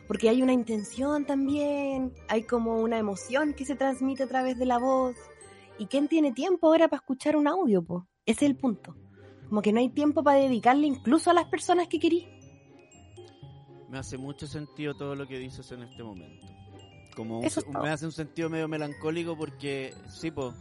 Porque 0.06 0.27
hay 0.27 0.41
una 0.41 0.51
intención 0.51 1.24
también. 1.24 2.13
Hay 2.27 2.44
como 2.44 2.82
una 2.82 2.98
emoción 2.98 3.53
que 3.53 3.63
se 3.63 3.75
transmite 3.75 4.24
a 4.24 4.27
través 4.27 4.60
de 4.60 4.65
la 4.65 4.80
voz. 4.80 5.15
¿Y 5.77 5.86
quién 5.86 6.10
tiene 6.10 6.34
tiempo 6.34 6.68
ahora 6.68 6.89
para 6.89 7.00
escuchar 7.00 7.38
un 7.38 7.48
audio, 7.48 7.82
pues? 7.82 8.03
Ese 8.25 8.44
es 8.44 8.51
el 8.51 8.58
punto. 8.58 8.98
Como 9.51 9.62
que 9.62 9.74
no 9.74 9.81
hay 9.81 9.89
tiempo 9.89 10.24
para 10.24 10.39
dedicarle 10.39 10.88
incluso 10.88 11.29
a 11.29 11.34
las 11.34 11.43
personas 11.43 11.89
que 11.89 12.00
querís. 12.00 12.24
Me 13.89 13.98
hace 13.98 14.17
mucho 14.17 14.48
sentido 14.48 14.93
todo 14.93 15.13
lo 15.13 15.27
que 15.27 15.39
dices 15.39 15.70
en 15.74 15.84
este 15.84 16.01
momento. 16.03 16.48
Como 17.17 17.41
me 17.41 17.89
hace 17.89 18.05
un 18.05 18.13
sentido 18.13 18.50
medio 18.50 18.70
melancólico 18.70 19.38
porque, 19.38 19.93
sí, 20.08 20.31
po, 20.31 20.53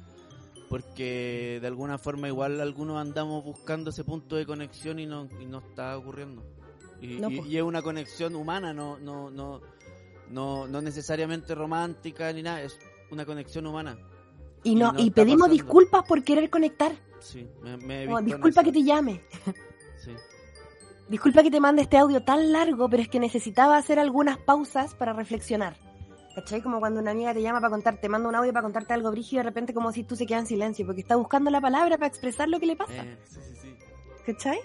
porque 0.69 1.59
de 1.61 1.67
alguna 1.69 1.99
forma 1.99 2.27
igual 2.27 2.61
algunos 2.61 3.01
andamos 3.01 3.45
buscando 3.45 3.91
ese 3.91 4.03
punto 4.03 4.35
de 4.35 4.45
conexión 4.45 4.99
y 4.99 5.07
no, 5.07 5.29
y 5.41 5.47
no 5.47 5.59
está 5.59 5.97
ocurriendo. 5.97 6.43
Y, 7.01 7.25
y, 7.47 7.57
es 7.59 7.63
una 7.63 7.83
conexión 7.83 8.35
humana, 8.35 8.75
no, 8.75 8.99
no, 8.99 9.31
no, 9.31 9.61
no, 10.31 10.67
no 10.67 10.83
necesariamente 10.83 11.55
romántica 11.55 12.33
ni 12.33 12.43
nada, 12.43 12.61
es 12.63 12.77
una 13.13 13.25
conexión 13.25 13.69
humana. 13.69 13.97
Y, 14.65 14.75
no, 14.75 14.95
y 14.99 15.13
pedimos 15.13 15.49
disculpas 15.49 16.03
por 16.09 16.25
querer 16.25 16.51
conectar. 16.51 17.09
Sí, 17.21 17.49
me, 17.63 18.07
disculpa 18.23 18.63
que 18.63 18.73
te 18.73 18.83
llame. 18.83 19.23
Sí. 20.03 20.13
Disculpa 21.11 21.43
que 21.43 21.51
te 21.51 21.61
mande 21.61 21.83
este 21.83 21.99
audio 21.99 22.23
tan 22.23 22.53
largo, 22.53 22.89
pero 22.89 23.03
es 23.03 23.09
que 23.11 23.21
necesitaba 23.21 23.77
hacer 23.77 23.99
algunas 23.99 24.39
pausas 24.39 24.95
para 24.95 25.13
reflexionar. 25.13 25.77
¿Cachai? 26.35 26.63
Como 26.63 26.81
cuando 26.81 27.01
una 27.01 27.11
amiga 27.11 27.35
te 27.35 27.43
llama 27.43 27.61
para 27.61 27.71
contarte, 27.71 28.01
te 28.01 28.09
manda 28.09 28.27
un 28.27 28.35
audio 28.35 28.51
para 28.51 28.63
contarte 28.63 28.95
algo 28.95 29.11
brígido 29.11 29.41
y 29.41 29.45
de 29.45 29.51
repente 29.51 29.75
como 29.75 29.93
si 29.93 30.05
tú 30.05 30.17
se 30.17 30.25
quedas 30.25 30.45
en 30.45 30.47
silencio, 30.47 30.87
porque 30.87 31.03
está 31.03 31.17
buscando 31.17 31.51
la 31.51 31.61
palabra 31.61 31.99
para 31.99 32.07
expresar 32.07 32.49
lo 32.49 32.59
que 32.61 32.67
le 32.67 32.77
pasa. 32.77 33.05
Eh, 33.05 33.19
sí, 33.25 33.41
sí, 33.43 33.57
sí. 33.61 33.77
¿Cachai? 34.25 34.59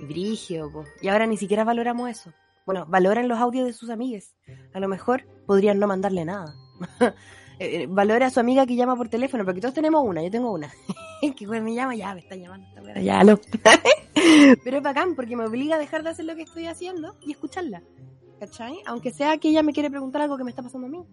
Brígido, 0.00 0.70
po. 0.70 0.84
Y 1.00 1.08
ahora 1.08 1.26
ni 1.26 1.38
siquiera 1.38 1.64
valoramos 1.64 2.10
eso. 2.10 2.32
Bueno, 2.66 2.84
valoran 2.86 3.28
los 3.28 3.38
audios 3.38 3.66
de 3.66 3.72
sus 3.72 3.88
amigas. 3.88 4.34
A 4.74 4.80
lo 4.80 4.88
mejor 4.88 5.24
podrían 5.46 5.78
no 5.78 5.86
mandarle 5.86 6.26
nada. 6.26 6.54
Eh, 7.58 7.82
eh, 7.82 7.86
valora 7.88 8.26
a 8.26 8.30
su 8.30 8.38
amiga 8.38 8.66
que 8.66 8.76
llama 8.76 8.96
por 8.96 9.08
teléfono, 9.08 9.44
porque 9.44 9.60
todos 9.60 9.74
tenemos 9.74 10.04
una, 10.04 10.22
yo 10.22 10.30
tengo 10.30 10.52
una. 10.52 10.72
que 11.36 11.46
me 11.46 11.74
llama, 11.74 11.94
ya 11.94 12.14
me 12.14 12.20
está 12.20 12.36
llamando 12.36 12.68
ya 13.00 13.24
lo. 13.24 13.40
Pero 14.64 14.76
es 14.76 14.82
bacán 14.82 15.14
porque 15.14 15.36
me 15.36 15.44
obliga 15.44 15.76
a 15.76 15.78
dejar 15.78 16.02
de 16.02 16.10
hacer 16.10 16.24
lo 16.24 16.36
que 16.36 16.42
estoy 16.42 16.66
haciendo 16.66 17.16
y 17.20 17.32
escucharla. 17.32 17.82
¿Cachai? 18.40 18.78
Aunque 18.86 19.10
sea 19.10 19.36
que 19.38 19.48
ella 19.48 19.62
me 19.62 19.72
quiere 19.72 19.90
preguntar 19.90 20.22
algo 20.22 20.36
que 20.36 20.44
me 20.44 20.50
está 20.50 20.62
pasando 20.62 20.86
a 20.86 20.90
mí. 20.90 21.04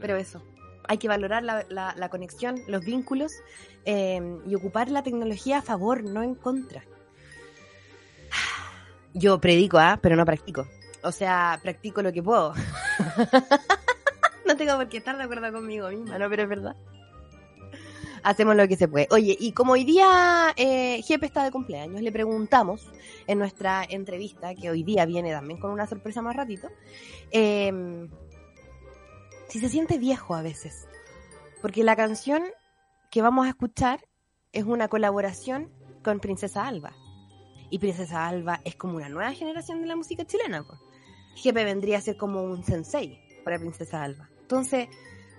Pero 0.00 0.16
eso, 0.16 0.42
hay 0.88 0.96
que 0.96 1.08
valorar 1.08 1.42
la, 1.42 1.64
la, 1.68 2.08
conexión, 2.08 2.62
los 2.66 2.84
vínculos 2.84 3.32
eh, 3.84 4.38
y 4.46 4.54
ocupar 4.54 4.90
la 4.90 5.02
tecnología 5.02 5.58
a 5.58 5.62
favor, 5.62 6.04
no 6.04 6.22
en 6.22 6.34
contra. 6.34 6.82
Yo 9.14 9.38
predico, 9.40 9.78
¿ah? 9.78 9.98
Pero 10.00 10.16
no 10.16 10.24
practico. 10.24 10.66
O 11.02 11.12
sea, 11.12 11.58
practico 11.62 12.00
lo 12.00 12.12
que 12.12 12.22
puedo. 12.22 12.54
no 14.48 14.56
tengo 14.56 14.76
por 14.76 14.88
qué 14.88 14.96
estar 14.96 15.16
de 15.16 15.22
acuerdo 15.22 15.52
conmigo 15.52 15.88
misma, 15.90 16.18
¿no? 16.18 16.28
Pero 16.28 16.42
es 16.42 16.48
verdad. 16.48 16.76
Hacemos 18.24 18.56
lo 18.56 18.66
que 18.66 18.76
se 18.76 18.88
puede. 18.88 19.06
Oye, 19.10 19.36
y 19.38 19.52
como 19.52 19.72
hoy 19.72 19.84
día 19.84 20.52
eh, 20.56 21.00
Jepe 21.02 21.26
está 21.26 21.44
de 21.44 21.52
cumpleaños, 21.52 22.02
le 22.02 22.10
preguntamos 22.10 22.90
en 23.26 23.38
nuestra 23.38 23.84
entrevista, 23.88 24.54
que 24.54 24.70
hoy 24.70 24.82
día 24.82 25.04
viene 25.04 25.30
también 25.30 25.60
con 25.60 25.70
una 25.70 25.86
sorpresa 25.86 26.22
más 26.22 26.34
ratito, 26.34 26.68
em, 27.30 28.08
si 29.48 29.60
se 29.60 29.68
siente 29.68 29.98
viejo 29.98 30.34
a 30.34 30.42
veces. 30.42 30.88
Porque 31.62 31.84
la 31.84 31.94
canción 31.94 32.42
que 33.10 33.22
vamos 33.22 33.46
a 33.46 33.50
escuchar 33.50 34.00
es 34.52 34.64
una 34.64 34.88
colaboración 34.88 35.70
con 36.02 36.20
Princesa 36.20 36.66
Alba. 36.66 36.92
Y 37.70 37.78
Princesa 37.78 38.26
Alba 38.26 38.60
es 38.64 38.76
como 38.76 38.96
una 38.96 39.10
nueva 39.10 39.32
generación 39.32 39.82
de 39.82 39.88
la 39.88 39.96
música 39.96 40.24
chilena. 40.24 40.64
Jepe 41.36 41.64
vendría 41.64 41.98
a 41.98 42.00
ser 42.00 42.16
como 42.16 42.42
un 42.42 42.64
sensei 42.64 43.20
para 43.44 43.58
Princesa 43.58 44.02
Alba. 44.02 44.28
Entonces, 44.48 44.88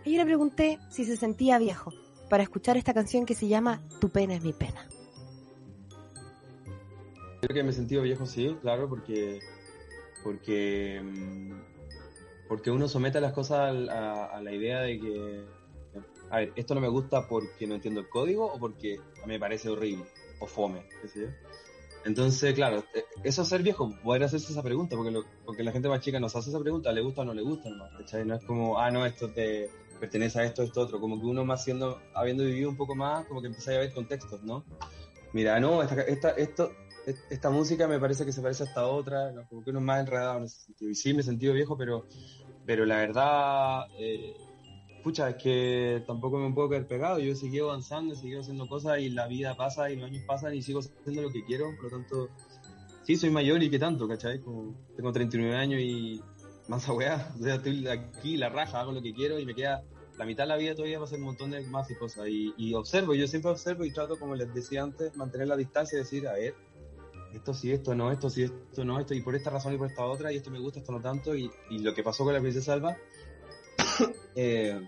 yo 0.05 0.17
le 0.17 0.23
pregunté 0.23 0.77
si 0.91 1.03
se 1.03 1.17
sentía 1.17 1.57
viejo 1.57 1.91
para 2.29 2.43
escuchar 2.43 2.77
esta 2.77 2.93
canción 2.93 3.25
que 3.25 3.33
se 3.33 3.47
llama 3.47 3.81
Tu 3.99 4.09
pena 4.09 4.35
es 4.35 4.43
mi 4.43 4.53
pena. 4.53 4.87
Creo 7.41 7.55
que 7.55 7.63
me 7.63 7.71
he 7.71 7.73
sentido 7.73 8.03
viejo, 8.03 8.27
sí, 8.27 8.55
claro, 8.61 8.87
porque 8.87 9.39
porque 10.23 11.01
mm, 11.03 11.53
porque 12.47 12.69
uno 12.69 12.87
somete 12.87 13.19
las 13.19 13.33
cosas 13.33 13.89
a, 13.89 14.39
la 14.43 14.53
idea 14.53 14.81
de 14.81 14.99
que 14.99 15.45
a 16.29 16.37
ver, 16.37 16.53
esto 16.55 16.75
no 16.75 16.81
me 16.81 16.87
gusta 16.87 17.27
porque 17.27 17.65
no 17.65 17.73
entiendo 17.73 18.01
el 18.01 18.09
código 18.09 18.45
o 18.45 18.59
porque 18.59 18.99
me 19.25 19.39
parece 19.39 19.69
horrible 19.69 20.05
o 20.39 20.45
fome, 20.45 20.87
qué 21.01 21.07
Entonces, 22.05 22.53
claro, 22.53 22.85
eh, 22.93 23.03
eso 23.23 23.41
es 23.41 23.47
ser 23.47 23.61
viejo, 23.61 23.93
poder 24.03 24.23
hacerse 24.23 24.51
esa 24.51 24.63
pregunta, 24.63 24.95
porque, 24.95 25.21
porque 25.45 25.63
la 25.63 25.71
gente 25.71 25.89
más 25.89 26.01
chica 26.01 26.19
nos 26.19 26.35
hace 26.35 26.49
esa 26.49 26.59
pregunta, 26.59 26.91
¿le 26.91 27.01
gusta 27.01 27.21
o 27.21 27.25
no 27.25 27.33
le 27.33 27.41
gusta? 27.41 27.69
No, 27.69 27.85
es 28.35 28.45
como, 28.45 28.79
ah, 28.79 28.89
no, 28.89 29.05
esto 29.05 29.29
te 29.29 29.69
pertenece 29.99 30.39
a 30.39 30.45
esto, 30.45 30.63
esto, 30.63 30.81
otro, 30.81 30.99
como 30.99 31.19
que 31.19 31.25
uno 31.25 31.43
más 31.43 31.63
siendo, 31.63 31.99
habiendo 32.13 32.43
vivido 32.45 32.69
un 32.69 32.77
poco 32.77 32.95
más, 32.95 33.25
como 33.27 33.41
que 33.41 33.47
empieza 33.47 33.71
a 33.71 33.79
ver 33.79 33.93
contextos, 33.93 34.41
¿no? 34.43 34.63
Mira, 35.33 35.59
no, 35.59 35.83
esta, 35.83 36.01
esta, 36.01 36.29
esto, 36.31 36.71
esta 37.29 37.49
música 37.49 37.87
me 37.87 37.99
parece 37.99 38.25
que 38.25 38.31
se 38.31 38.41
parece 38.41 38.63
a 38.63 38.67
esta 38.67 38.87
otra, 38.87 39.33
como 39.49 39.63
que 39.63 39.69
uno 39.69 39.79
es 39.79 39.85
más 39.85 39.99
enredado 39.99 40.37
en 40.37 40.43
ese 40.45 40.61
sentido. 40.61 40.91
Y 40.91 40.95
sí, 40.95 41.13
me 41.13 41.19
he 41.19 41.23
sentido 41.23 41.53
viejo, 41.53 41.77
pero, 41.77 42.05
pero 42.65 42.85
la 42.85 42.97
verdad, 42.97 43.81
eh, 43.99 44.33
pucha, 45.03 45.29
es 45.29 45.35
que 45.35 46.03
tampoco 46.05 46.37
me 46.37 46.53
puedo 46.53 46.69
quedar 46.69 46.87
pegado. 46.87 47.19
Yo 47.19 47.31
he 47.31 47.35
seguido 47.35 47.69
avanzando, 47.69 48.13
he 48.13 48.39
haciendo 48.39 48.67
cosas 48.67 48.99
y 48.99 49.09
la 49.09 49.27
vida 49.27 49.55
pasa 49.55 49.89
y 49.89 49.95
los 49.95 50.05
años 50.05 50.23
pasan 50.25 50.53
y 50.55 50.61
sigo 50.61 50.79
haciendo 50.79 51.21
lo 51.21 51.31
que 51.31 51.43
quiero. 51.43 51.75
Por 51.75 51.85
lo 51.85 51.97
tanto, 51.97 52.29
sí, 53.03 53.15
soy 53.15 53.29
mayor 53.29 53.61
y 53.63 53.69
qué 53.69 53.79
tanto, 53.79 54.07
¿cachai? 54.07 54.39
Como, 54.39 54.75
tengo 54.95 55.11
39 55.11 55.55
años 55.55 55.81
y 55.81 56.21
más 56.67 56.87
weá. 56.89 57.33
O 57.39 57.43
sea, 57.43 57.55
estoy 57.55 57.87
aquí, 57.87 58.37
la 58.37 58.49
raja, 58.49 58.81
hago 58.81 58.91
lo 58.91 59.01
que 59.01 59.13
quiero 59.13 59.39
y 59.39 59.45
me 59.45 59.55
queda 59.55 59.83
la 60.19 60.25
mitad 60.25 60.43
de 60.43 60.49
la 60.49 60.57
vida 60.57 60.75
todavía 60.75 60.99
va 60.99 61.05
a 61.05 61.07
hacer 61.07 61.17
un 61.19 61.25
montón 61.25 61.51
de 61.51 61.61
más 61.67 61.89
y 61.89 61.95
cosas. 61.95 62.27
Y, 62.27 62.73
observo, 62.73 63.15
yo 63.15 63.25
siempre 63.25 63.51
observo 63.51 63.85
y 63.85 63.93
trato, 63.93 64.19
como 64.19 64.35
les 64.35 64.53
decía 64.53 64.83
antes, 64.83 65.15
mantener 65.15 65.47
la 65.47 65.55
distancia 65.55 65.95
y 65.95 65.99
decir, 65.99 66.27
a 66.27 66.33
ver, 66.33 66.55
esto 67.33 67.53
sí, 67.53 67.71
esto 67.71 67.95
no, 67.95 68.11
esto 68.11 68.29
sí, 68.29 68.43
esto 68.43 68.83
no, 68.83 68.99
esto 68.99 69.13
y 69.13 69.21
por 69.21 69.33
esta 69.35 69.49
razón 69.49 69.73
y 69.75 69.77
por 69.77 69.87
esta 69.87 70.03
otra, 70.03 70.33
y 70.33 70.35
esto 70.35 70.51
me 70.51 70.59
gusta, 70.59 70.79
esto 70.79 70.91
no 70.91 70.99
tanto. 70.99 71.35
Y, 71.35 71.49
lo 71.69 71.93
que 71.93 72.03
pasó 72.03 72.25
con 72.25 72.33
la 72.33 72.41
princesa 72.41 72.73
Alba, 72.73 72.97
eh, 74.35 74.79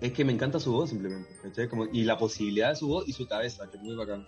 es 0.00 0.12
que 0.12 0.24
me 0.24 0.32
encanta 0.32 0.58
su 0.60 0.72
voz 0.72 0.90
simplemente. 0.90 1.28
Como, 1.68 1.86
y 1.92 2.04
la 2.04 2.18
posibilidad 2.18 2.70
de 2.70 2.76
su 2.76 2.88
voz 2.88 3.08
y 3.08 3.12
su 3.12 3.26
cabeza, 3.26 3.68
que 3.70 3.76
es 3.76 3.82
muy 3.82 3.94
bacán. 3.96 4.26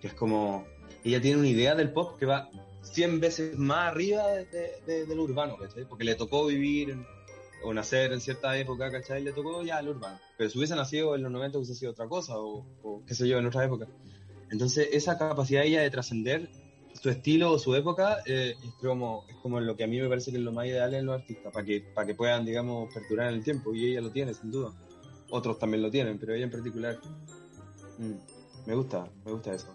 Que 0.00 0.08
es 0.08 0.14
como, 0.14 0.64
ella 1.04 1.20
tiene 1.20 1.38
una 1.38 1.48
idea 1.48 1.74
del 1.74 1.92
pop 1.92 2.18
que 2.18 2.26
va 2.26 2.48
100 2.82 3.20
veces 3.20 3.58
más 3.58 3.90
arriba 3.92 4.26
de, 4.28 4.80
de, 4.86 5.06
del 5.06 5.18
urbano, 5.18 5.56
¿cachai? 5.56 5.84
Porque 5.84 6.04
le 6.04 6.14
tocó 6.14 6.46
vivir 6.46 6.90
en- 6.90 7.06
o 7.64 7.74
nacer 7.74 8.12
en 8.12 8.20
cierta 8.20 8.56
época, 8.56 8.88
¿cachai? 8.92 9.20
Le 9.24 9.32
tocó 9.32 9.64
ya 9.64 9.80
el 9.80 9.88
urbano. 9.88 10.20
Pero 10.36 10.48
si 10.48 10.58
hubiese 10.58 10.76
nacido 10.76 11.16
en 11.16 11.24
los 11.24 11.32
90 11.32 11.58
hubiese 11.58 11.74
sido 11.74 11.90
otra 11.90 12.06
cosa, 12.06 12.38
o, 12.38 12.64
o 12.84 13.02
qué 13.04 13.14
sé 13.16 13.26
yo, 13.26 13.38
en 13.38 13.46
otra 13.46 13.64
época. 13.64 13.88
Entonces, 14.52 14.88
esa 14.92 15.18
capacidad 15.18 15.62
de 15.62 15.66
ella 15.66 15.80
de 15.82 15.90
trascender 15.90 16.48
su 17.00 17.10
estilo 17.10 17.52
o 17.52 17.58
su 17.58 17.74
época 17.74 18.18
eh, 18.26 18.56
es, 18.62 18.72
como, 18.80 19.24
es 19.28 19.36
como 19.36 19.60
lo 19.60 19.76
que 19.76 19.84
a 19.84 19.86
mí 19.86 20.00
me 20.00 20.08
parece 20.08 20.30
que 20.30 20.38
es 20.38 20.42
lo 20.42 20.52
más 20.52 20.66
ideal 20.66 20.92
en 20.94 21.06
los 21.06 21.20
artistas, 21.20 21.52
para 21.52 21.64
que, 21.64 21.84
que 22.06 22.14
puedan, 22.14 22.44
digamos, 22.44 22.92
perdurar 22.92 23.28
en 23.28 23.34
el 23.34 23.44
tiempo. 23.44 23.74
Y 23.74 23.90
ella 23.90 24.00
lo 24.00 24.10
tiene, 24.10 24.34
sin 24.34 24.50
duda. 24.50 24.72
Otros 25.30 25.58
también 25.58 25.82
lo 25.82 25.90
tienen, 25.90 26.18
pero 26.18 26.34
ella 26.34 26.44
en 26.44 26.50
particular. 26.50 26.98
Mm, 27.98 28.66
me 28.66 28.74
gusta, 28.74 29.08
me 29.24 29.32
gusta 29.32 29.54
eso. 29.54 29.74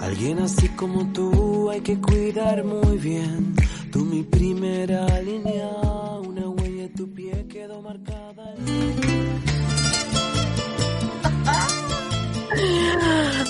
Alguien 0.00 0.38
así 0.38 0.68
como 0.68 1.12
tú 1.12 1.43
hay 1.70 1.80
que 1.80 2.00
cuidar 2.00 2.64
muy 2.64 2.98
bien. 2.98 3.54
Tú 3.90 4.04
mi 4.04 4.22
primera 4.22 5.06
línea, 5.20 5.68
una 6.20 6.48
huella 6.48 6.82
de 6.82 6.88
tu 6.90 7.12
pie 7.12 7.46
quedó 7.48 7.80
marcada. 7.82 8.54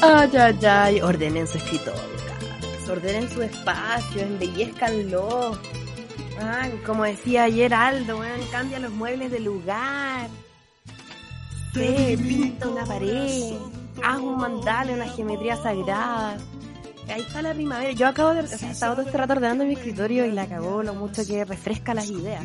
Ay, 0.02 0.30
ay, 0.37 0.59
ay, 0.66 1.00
ordenen 1.00 1.47
su 1.47 1.59
escritorio, 1.59 2.00
ordenen 2.90 3.28
su 3.30 3.42
espacio, 3.42 4.23
embellezcanlo. 4.23 5.59
Ah, 6.40 6.68
como 6.85 7.04
decía 7.04 7.44
ayer 7.44 7.73
Aldo, 7.73 8.21
cambia 8.50 8.78
los 8.80 8.92
muebles 8.92 9.30
de 9.30 9.40
lugar. 9.40 10.28
Sí, 11.73 12.16
pinta 12.16 12.68
una 12.68 12.85
pared, 12.85 13.54
haz 14.02 14.18
un 14.21 14.37
mandala, 14.37 14.92
una 14.92 15.09
geometría 15.09 15.56
sagrada. 15.56 16.37
Ahí 17.09 17.21
está 17.21 17.43
la 17.43 17.53
primavera. 17.55 17.93
Yo 17.93 18.07
acabo 18.07 18.33
de, 18.35 18.41
o 18.41 18.47
sea, 18.47 18.71
estaba 18.71 18.95
todo 18.95 19.05
este 19.07 19.17
rato 19.19 19.35
ordenando 19.35 19.65
mi 19.65 19.75
escritorio 19.75 20.25
y 20.27 20.33
la 20.33 20.43
acabó 20.43 20.83
lo 20.83 20.95
mucho 20.95 21.27
que 21.27 21.45
refresca 21.45 21.93
las 21.95 22.09
ideas. 22.11 22.43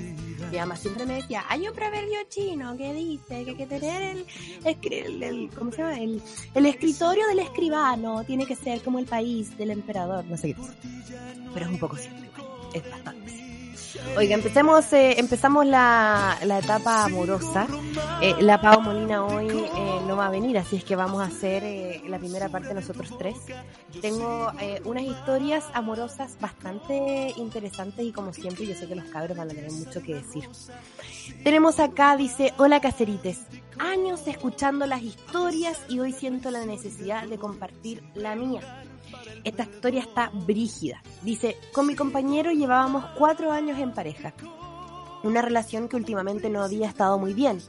Mi 0.51 0.58
mamá 0.58 0.75
siempre 0.75 1.06
me 1.06 1.16
decía, 1.16 1.44
hay 1.48 1.68
un 1.68 1.74
proverbio 1.74 2.18
chino 2.28 2.75
que 2.75 2.94
dice 2.94 3.44
que 3.46 3.51
hay 3.51 3.56
que 3.56 3.66
tener 3.68 4.01
el, 4.18 4.25
el, 4.66 5.24
el- 5.24 5.50
¿cómo 5.58 5.72
se 5.72 5.78
llama? 5.78 5.98
El, 5.98 6.66
escritorio 6.66 7.28
del 7.28 7.39
escribano 7.39 8.24
tiene 8.25 8.46
que 8.46 8.56
ser 8.56 8.82
como 8.82 9.00
el 9.00 9.06
país 9.06 9.56
del 9.58 9.72
emperador, 9.72 10.25
no 10.25 10.36
sé 10.38 10.54
qué. 10.54 10.62
Pero 11.54 11.66
es 11.66 11.72
un 11.72 11.80
poco 11.80 11.96
cierto 11.98 12.20
es 12.74 12.89
bastante 12.89 13.30
cierto. 13.32 13.49
Oiga, 14.17 14.36
empecemos, 14.36 14.91
eh, 14.93 15.19
empezamos 15.19 15.65
la, 15.65 16.38
la 16.43 16.60
etapa 16.60 17.05
amorosa. 17.05 17.67
Eh, 18.22 18.36
la 18.39 18.62
Pau 18.62 18.81
Molina 18.81 19.25
hoy 19.25 19.48
eh, 19.48 20.00
no 20.08 20.15
va 20.15 20.27
a 20.27 20.29
venir, 20.29 20.58
así 20.58 20.75
es 20.75 20.84
que 20.84 20.96
vamos 20.96 21.22
a 21.22 21.25
hacer 21.25 22.01
la 22.08 22.19
primera 22.19 22.50
parte 22.50 22.74
nosotros 22.74 23.17
tres. 23.17 23.38
Tengo 24.01 24.51
unas 24.86 25.03
historias 25.03 25.65
amorosas 25.74 26.38
bastante 26.39 27.34
interesantes 27.38 28.05
y 28.05 28.12
como 28.12 28.34
siempre 28.34 28.65
yo 28.65 28.75
sé 28.75 28.88
que 28.88 28.96
los 28.96 29.05
cabros 29.05 29.38
van 29.38 29.50
a 29.50 29.53
tener 29.53 29.72
mucho 29.72 30.01
que 30.01 30.15
decir. 30.15 30.43
Tenemos 31.43 31.79
acá, 31.79 32.15
dice, 32.17 32.53
hola 32.58 32.81
caserites, 32.81 33.39
años 33.79 34.27
escuchando 34.27 34.86
las 34.86 35.01
historias 35.01 35.79
y 35.88 36.00
hoy 36.00 36.12
siento 36.12 36.51
la 36.51 36.65
necesidad 36.65 37.24
de 37.27 37.38
compartir 37.38 38.04
la 38.15 38.36
mía. 38.36 38.62
Esta 39.43 39.63
historia 39.63 40.02
está 40.02 40.30
brígida. 40.34 41.02
Dice, 41.21 41.58
con 41.73 41.88
mi 41.88 41.95
compañero 41.95 42.52
llevábamos 42.52 43.06
cuatro 43.17 43.52
años 43.52 43.80
en 43.80 43.93
pareja. 43.93 44.34
Una 45.23 45.41
relación 45.41 45.89
que 45.89 45.97
últimamente 45.97 46.49
no 46.49 46.63
había 46.63 46.88
estado 46.88 47.17
muy 47.17 47.34
bien. 47.34 47.60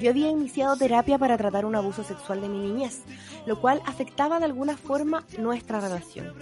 Yo 0.00 0.10
había 0.10 0.30
iniciado 0.30 0.76
terapia 0.76 1.18
para 1.18 1.36
tratar 1.36 1.64
un 1.64 1.76
abuso 1.76 2.02
sexual 2.02 2.40
de 2.40 2.48
mi 2.48 2.58
niñez, 2.58 3.02
lo 3.46 3.60
cual 3.60 3.80
afectaba 3.86 4.38
de 4.38 4.46
alguna 4.46 4.76
forma 4.76 5.24
nuestra 5.38 5.80
relación. 5.80 6.32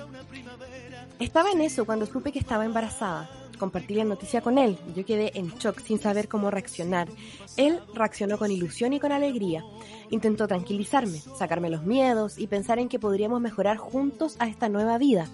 Estaba 1.18 1.50
en 1.50 1.60
eso 1.60 1.84
cuando 1.84 2.06
supe 2.06 2.32
que 2.32 2.38
estaba 2.38 2.64
embarazada. 2.64 3.28
Compartí 3.58 3.94
la 3.94 4.04
noticia 4.04 4.40
con 4.40 4.58
él. 4.58 4.78
Yo 4.94 5.04
quedé 5.04 5.32
en 5.34 5.48
shock 5.58 5.80
sin 5.80 5.98
saber 5.98 6.28
cómo 6.28 6.50
reaccionar. 6.50 7.08
Él 7.56 7.80
reaccionó 7.94 8.38
con 8.38 8.50
ilusión 8.50 8.92
y 8.92 9.00
con 9.00 9.12
alegría. 9.12 9.64
Intentó 10.10 10.46
tranquilizarme, 10.46 11.20
sacarme 11.38 11.70
los 11.70 11.84
miedos 11.84 12.38
y 12.38 12.46
pensar 12.46 12.78
en 12.78 12.88
que 12.88 12.98
podríamos 12.98 13.40
mejorar 13.40 13.76
juntos 13.76 14.36
a 14.38 14.48
esta 14.48 14.68
nueva 14.68 14.98
vida. 14.98 15.26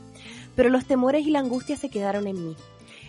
Pero 0.54 0.68
los 0.68 0.84
temores 0.84 1.26
y 1.26 1.30
la 1.30 1.40
angustia 1.40 1.76
se 1.76 1.90
quedaron 1.90 2.26
en 2.26 2.48
mí. 2.48 2.56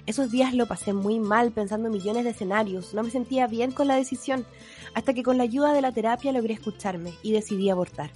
Esos 0.05 0.31
días 0.31 0.53
lo 0.53 0.65
pasé 0.65 0.91
muy 0.91 1.19
mal 1.19 1.51
pensando 1.51 1.87
en 1.87 1.93
millones 1.93 2.25
de 2.25 2.31
escenarios. 2.31 2.93
No 2.93 3.03
me 3.03 3.09
sentía 3.09 3.47
bien 3.47 3.71
con 3.71 3.87
la 3.87 3.95
decisión, 3.95 4.45
hasta 4.93 5.13
que 5.13 5.23
con 5.23 5.37
la 5.37 5.43
ayuda 5.43 5.73
de 5.73 5.81
la 5.81 5.93
terapia 5.93 6.33
logré 6.33 6.55
escucharme 6.55 7.13
y 7.21 7.31
decidí 7.31 7.69
abortar. 7.69 8.11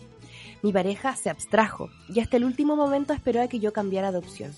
Mi 0.63 0.73
pareja 0.73 1.15
se 1.15 1.29
abstrajo 1.29 1.89
y 2.10 2.19
hasta 2.19 2.38
el 2.38 2.43
último 2.43 2.75
momento 2.75 3.13
esperó 3.13 3.41
a 3.41 3.47
que 3.47 3.60
yo 3.60 3.71
cambiara 3.71 4.12
de 4.12 4.17
opción. 4.17 4.51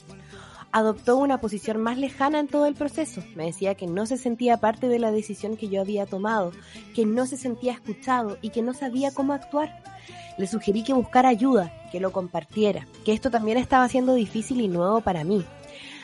Adoptó 0.72 1.18
una 1.18 1.40
posición 1.40 1.82
más 1.82 1.98
lejana 1.98 2.40
en 2.40 2.48
todo 2.48 2.68
el 2.68 2.76
proceso. 2.76 3.24
Me 3.36 3.46
decía 3.46 3.74
que 3.74 3.88
no 3.88 4.06
se 4.06 4.18
sentía 4.18 4.58
parte 4.58 4.88
de 4.88 5.00
la 5.00 5.12
decisión 5.12 5.58
que 5.58 5.68
yo 5.68 5.82
había 5.82 6.06
tomado, 6.06 6.52
que 6.94 7.08
no 7.08 7.26
se 7.26 7.38
sentía 7.38 7.74
escuchado 7.74 8.38
y 8.42 8.52
que 8.52 8.62
no 8.62 8.74
sabía 8.74 9.12
cómo 9.12 9.34
actuar. 9.34 9.84
Le 10.38 10.46
sugerí 10.46 10.84
que 10.84 10.94
buscara 10.94 11.30
ayuda, 11.30 11.74
que 11.92 12.00
lo 12.00 12.12
compartiera, 12.12 12.88
que 13.04 13.14
esto 13.14 13.32
también 13.32 13.58
estaba 13.58 13.90
siendo 13.90 14.14
difícil 14.14 14.62
y 14.62 14.68
nuevo 14.68 15.02
para 15.02 15.24
mí. 15.24 15.44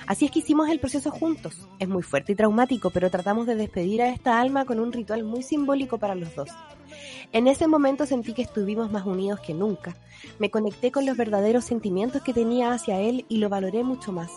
Así 0.08 0.26
es 0.26 0.32
que 0.32 0.40
hicimos 0.40 0.70
el 0.70 0.80
proceso 0.80 1.12
juntos. 1.12 1.68
Es 1.80 1.88
muy 1.88 2.04
fuerte 2.04 2.32
y 2.32 2.36
traumático, 2.36 2.90
pero 2.90 3.10
tratamos 3.10 3.48
de 3.48 3.56
despedir 3.56 4.02
a 4.02 4.10
esta 4.10 4.40
alma 4.40 4.66
con 4.66 4.80
un 4.80 4.94
ritual 4.94 5.24
muy 5.24 5.44
simbólico 5.44 6.00
para 6.00 6.16
los 6.16 6.36
dos. 6.36 6.50
En 7.32 7.48
ese 7.48 7.68
momento 7.68 8.06
sentí 8.06 8.34
que 8.34 8.44
estuvimos 8.44 8.92
más 8.92 9.06
unidos 9.06 9.40
que 9.40 9.54
nunca. 9.54 9.96
Me 10.40 10.50
conecté 10.50 10.92
con 10.92 11.06
los 11.06 11.18
verdaderos 11.18 11.66
sentimientos 11.66 12.22
que 12.22 12.34
tenía 12.34 12.72
hacia 12.72 13.00
él 13.00 13.26
y 13.30 13.38
lo 13.38 13.50
valoré 13.50 13.84
mucho 13.84 14.12
más. 14.12 14.32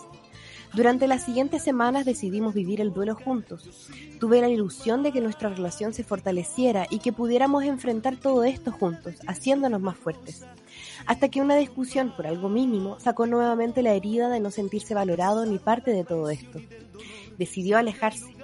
Durante 0.73 1.07
las 1.07 1.23
siguientes 1.23 1.63
semanas 1.63 2.05
decidimos 2.05 2.53
vivir 2.53 2.79
el 2.79 2.93
duelo 2.93 3.15
juntos. 3.15 3.89
Tuve 4.19 4.39
la 4.39 4.49
ilusión 4.49 5.01
de 5.01 5.11
que 5.11 5.19
nuestra 5.19 5.49
relación 5.49 5.93
se 5.93 6.03
fortaleciera 6.03 6.85
y 6.89 6.99
que 6.99 7.11
pudiéramos 7.11 7.63
enfrentar 7.63 8.17
todo 8.17 8.43
esto 8.43 8.71
juntos, 8.71 9.15
haciéndonos 9.27 9.81
más 9.81 9.97
fuertes. 9.97 10.45
Hasta 11.07 11.29
que 11.29 11.41
una 11.41 11.55
discusión 11.55 12.13
por 12.15 12.27
algo 12.27 12.49
mínimo 12.49 12.99
sacó 12.99 13.25
nuevamente 13.25 13.81
la 13.81 13.93
herida 13.93 14.29
de 14.29 14.39
no 14.39 14.51
sentirse 14.51 14.93
valorado 14.93 15.45
ni 15.45 15.57
parte 15.57 15.91
de 15.91 16.03
todo 16.03 16.29
esto. 16.29 16.59
Decidió 17.39 17.77
alejarse. 17.77 18.35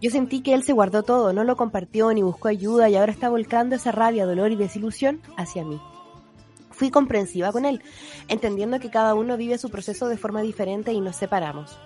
Yo 0.00 0.10
sentí 0.10 0.40
que 0.40 0.54
él 0.54 0.62
se 0.62 0.72
guardó 0.72 1.02
todo, 1.02 1.32
no 1.32 1.44
lo 1.44 1.56
compartió 1.56 2.12
ni 2.12 2.22
buscó 2.22 2.48
ayuda 2.48 2.88
y 2.88 2.96
ahora 2.96 3.12
está 3.12 3.28
volcando 3.28 3.76
esa 3.76 3.92
rabia, 3.92 4.26
dolor 4.26 4.52
y 4.52 4.56
desilusión 4.56 5.20
hacia 5.36 5.64
mí. 5.64 5.80
Fui 6.74 6.90
comprensiva 6.90 7.52
con 7.52 7.64
él, 7.64 7.82
entendiendo 8.28 8.80
que 8.80 8.90
cada 8.90 9.14
uno 9.14 9.36
vive 9.36 9.58
su 9.58 9.70
proceso 9.70 10.08
de 10.08 10.16
forma 10.16 10.42
diferente 10.42 10.92
y 10.92 11.00
nos 11.00 11.16
separamos. 11.16 11.78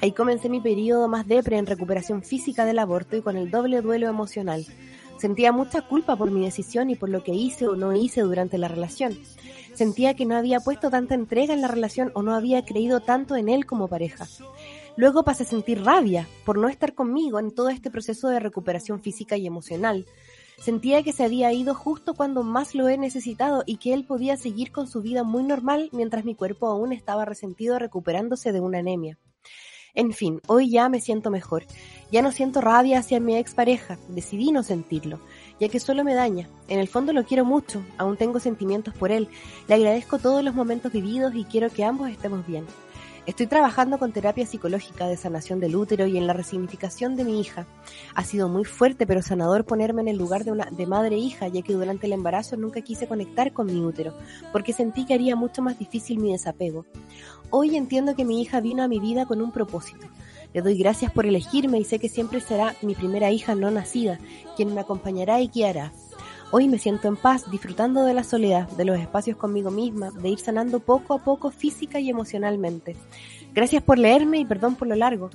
Ahí 0.00 0.12
comencé 0.12 0.48
mi 0.48 0.60
periodo 0.60 1.08
más 1.08 1.26
depre 1.26 1.58
en 1.58 1.66
recuperación 1.66 2.22
física 2.22 2.64
del 2.64 2.78
aborto 2.78 3.16
y 3.16 3.22
con 3.22 3.36
el 3.36 3.50
doble 3.50 3.80
duelo 3.80 4.08
emocional. 4.08 4.64
Sentía 5.18 5.50
mucha 5.50 5.82
culpa 5.82 6.14
por 6.14 6.30
mi 6.30 6.44
decisión 6.44 6.90
y 6.90 6.94
por 6.94 7.08
lo 7.08 7.24
que 7.24 7.34
hice 7.34 7.66
o 7.66 7.74
no 7.74 7.92
hice 7.92 8.20
durante 8.20 8.58
la 8.58 8.68
relación. 8.68 9.18
Sentía 9.74 10.14
que 10.14 10.26
no 10.26 10.36
había 10.36 10.60
puesto 10.60 10.90
tanta 10.90 11.16
entrega 11.16 11.54
en 11.54 11.60
la 11.60 11.68
relación 11.68 12.12
o 12.14 12.22
no 12.22 12.34
había 12.34 12.64
creído 12.64 13.00
tanto 13.00 13.34
en 13.34 13.48
él 13.48 13.66
como 13.66 13.88
pareja. 13.88 14.26
Luego 14.96 15.24
pasé 15.24 15.42
a 15.42 15.46
sentir 15.46 15.84
rabia 15.84 16.28
por 16.44 16.58
no 16.58 16.68
estar 16.68 16.94
conmigo 16.94 17.38
en 17.38 17.52
todo 17.52 17.68
este 17.68 17.90
proceso 17.90 18.28
de 18.28 18.40
recuperación 18.40 19.00
física 19.00 19.36
y 19.36 19.46
emocional. 19.46 20.06
Sentía 20.58 21.02
que 21.02 21.12
se 21.12 21.24
había 21.24 21.52
ido 21.52 21.74
justo 21.74 22.14
cuando 22.14 22.42
más 22.42 22.74
lo 22.74 22.88
he 22.88 22.98
necesitado 22.98 23.62
y 23.64 23.76
que 23.76 23.94
él 23.94 24.04
podía 24.04 24.36
seguir 24.36 24.72
con 24.72 24.88
su 24.88 25.02
vida 25.02 25.22
muy 25.22 25.44
normal 25.44 25.88
mientras 25.92 26.24
mi 26.24 26.34
cuerpo 26.34 26.66
aún 26.66 26.92
estaba 26.92 27.24
resentido 27.24 27.78
recuperándose 27.78 28.52
de 28.52 28.60
una 28.60 28.78
anemia. 28.78 29.18
En 29.94 30.12
fin, 30.12 30.40
hoy 30.46 30.70
ya 30.70 30.88
me 30.88 31.00
siento 31.00 31.30
mejor. 31.30 31.64
Ya 32.12 32.22
no 32.22 32.30
siento 32.32 32.60
rabia 32.60 32.98
hacia 32.98 33.20
mi 33.20 33.36
expareja, 33.36 33.98
decidí 34.08 34.52
no 34.52 34.62
sentirlo, 34.62 35.20
ya 35.58 35.68
que 35.68 35.80
solo 35.80 36.04
me 36.04 36.14
daña. 36.14 36.48
En 36.68 36.78
el 36.78 36.88
fondo 36.88 37.12
lo 37.12 37.24
quiero 37.24 37.44
mucho, 37.44 37.82
aún 37.96 38.16
tengo 38.16 38.38
sentimientos 38.38 38.94
por 38.94 39.10
él, 39.10 39.28
le 39.66 39.74
agradezco 39.74 40.18
todos 40.18 40.44
los 40.44 40.54
momentos 40.54 40.92
vividos 40.92 41.34
y 41.34 41.44
quiero 41.44 41.70
que 41.70 41.84
ambos 41.84 42.10
estemos 42.10 42.46
bien. 42.46 42.64
Estoy 43.28 43.46
trabajando 43.46 43.98
con 43.98 44.10
terapia 44.10 44.46
psicológica 44.46 45.06
de 45.06 45.18
sanación 45.18 45.60
del 45.60 45.76
útero 45.76 46.06
y 46.06 46.16
en 46.16 46.26
la 46.26 46.32
resignificación 46.32 47.14
de 47.14 47.24
mi 47.24 47.38
hija. 47.38 47.66
Ha 48.14 48.24
sido 48.24 48.48
muy 48.48 48.64
fuerte 48.64 49.06
pero 49.06 49.20
sanador 49.20 49.66
ponerme 49.66 50.00
en 50.00 50.08
el 50.08 50.16
lugar 50.16 50.44
de, 50.44 50.52
una, 50.52 50.70
de 50.70 50.86
madre 50.86 51.16
e 51.16 51.18
hija, 51.18 51.46
ya 51.46 51.60
que 51.60 51.74
durante 51.74 52.06
el 52.06 52.14
embarazo 52.14 52.56
nunca 52.56 52.80
quise 52.80 53.06
conectar 53.06 53.52
con 53.52 53.66
mi 53.66 53.84
útero, 53.84 54.14
porque 54.50 54.72
sentí 54.72 55.04
que 55.04 55.12
haría 55.12 55.36
mucho 55.36 55.60
más 55.60 55.78
difícil 55.78 56.20
mi 56.20 56.32
desapego. 56.32 56.86
Hoy 57.50 57.76
entiendo 57.76 58.16
que 58.16 58.24
mi 58.24 58.40
hija 58.40 58.62
vino 58.62 58.82
a 58.82 58.88
mi 58.88 58.98
vida 58.98 59.26
con 59.26 59.42
un 59.42 59.52
propósito. 59.52 60.06
Le 60.54 60.62
doy 60.62 60.78
gracias 60.78 61.12
por 61.12 61.26
elegirme 61.26 61.78
y 61.78 61.84
sé 61.84 61.98
que 61.98 62.08
siempre 62.08 62.40
será 62.40 62.76
mi 62.80 62.94
primera 62.94 63.30
hija 63.30 63.54
no 63.54 63.70
nacida, 63.70 64.18
quien 64.56 64.74
me 64.74 64.80
acompañará 64.80 65.38
y 65.42 65.48
guiará. 65.48 65.92
Hoy 66.50 66.66
me 66.66 66.78
siento 66.78 67.08
en 67.08 67.16
paz, 67.16 67.50
disfrutando 67.50 68.04
de 68.04 68.14
la 68.14 68.24
soledad, 68.24 68.70
de 68.70 68.86
los 68.86 68.98
espacios 68.98 69.36
conmigo 69.36 69.70
misma, 69.70 70.10
de 70.10 70.30
ir 70.30 70.38
sanando 70.38 70.80
poco 70.80 71.12
a 71.12 71.18
poco 71.18 71.50
física 71.50 72.00
y 72.00 72.08
emocionalmente. 72.08 72.96
Gracias 73.52 73.82
por 73.82 73.98
leerme 73.98 74.38
y 74.38 74.46
perdón 74.46 74.74
por 74.74 74.88
lo 74.88 74.94
largo. 74.94 75.28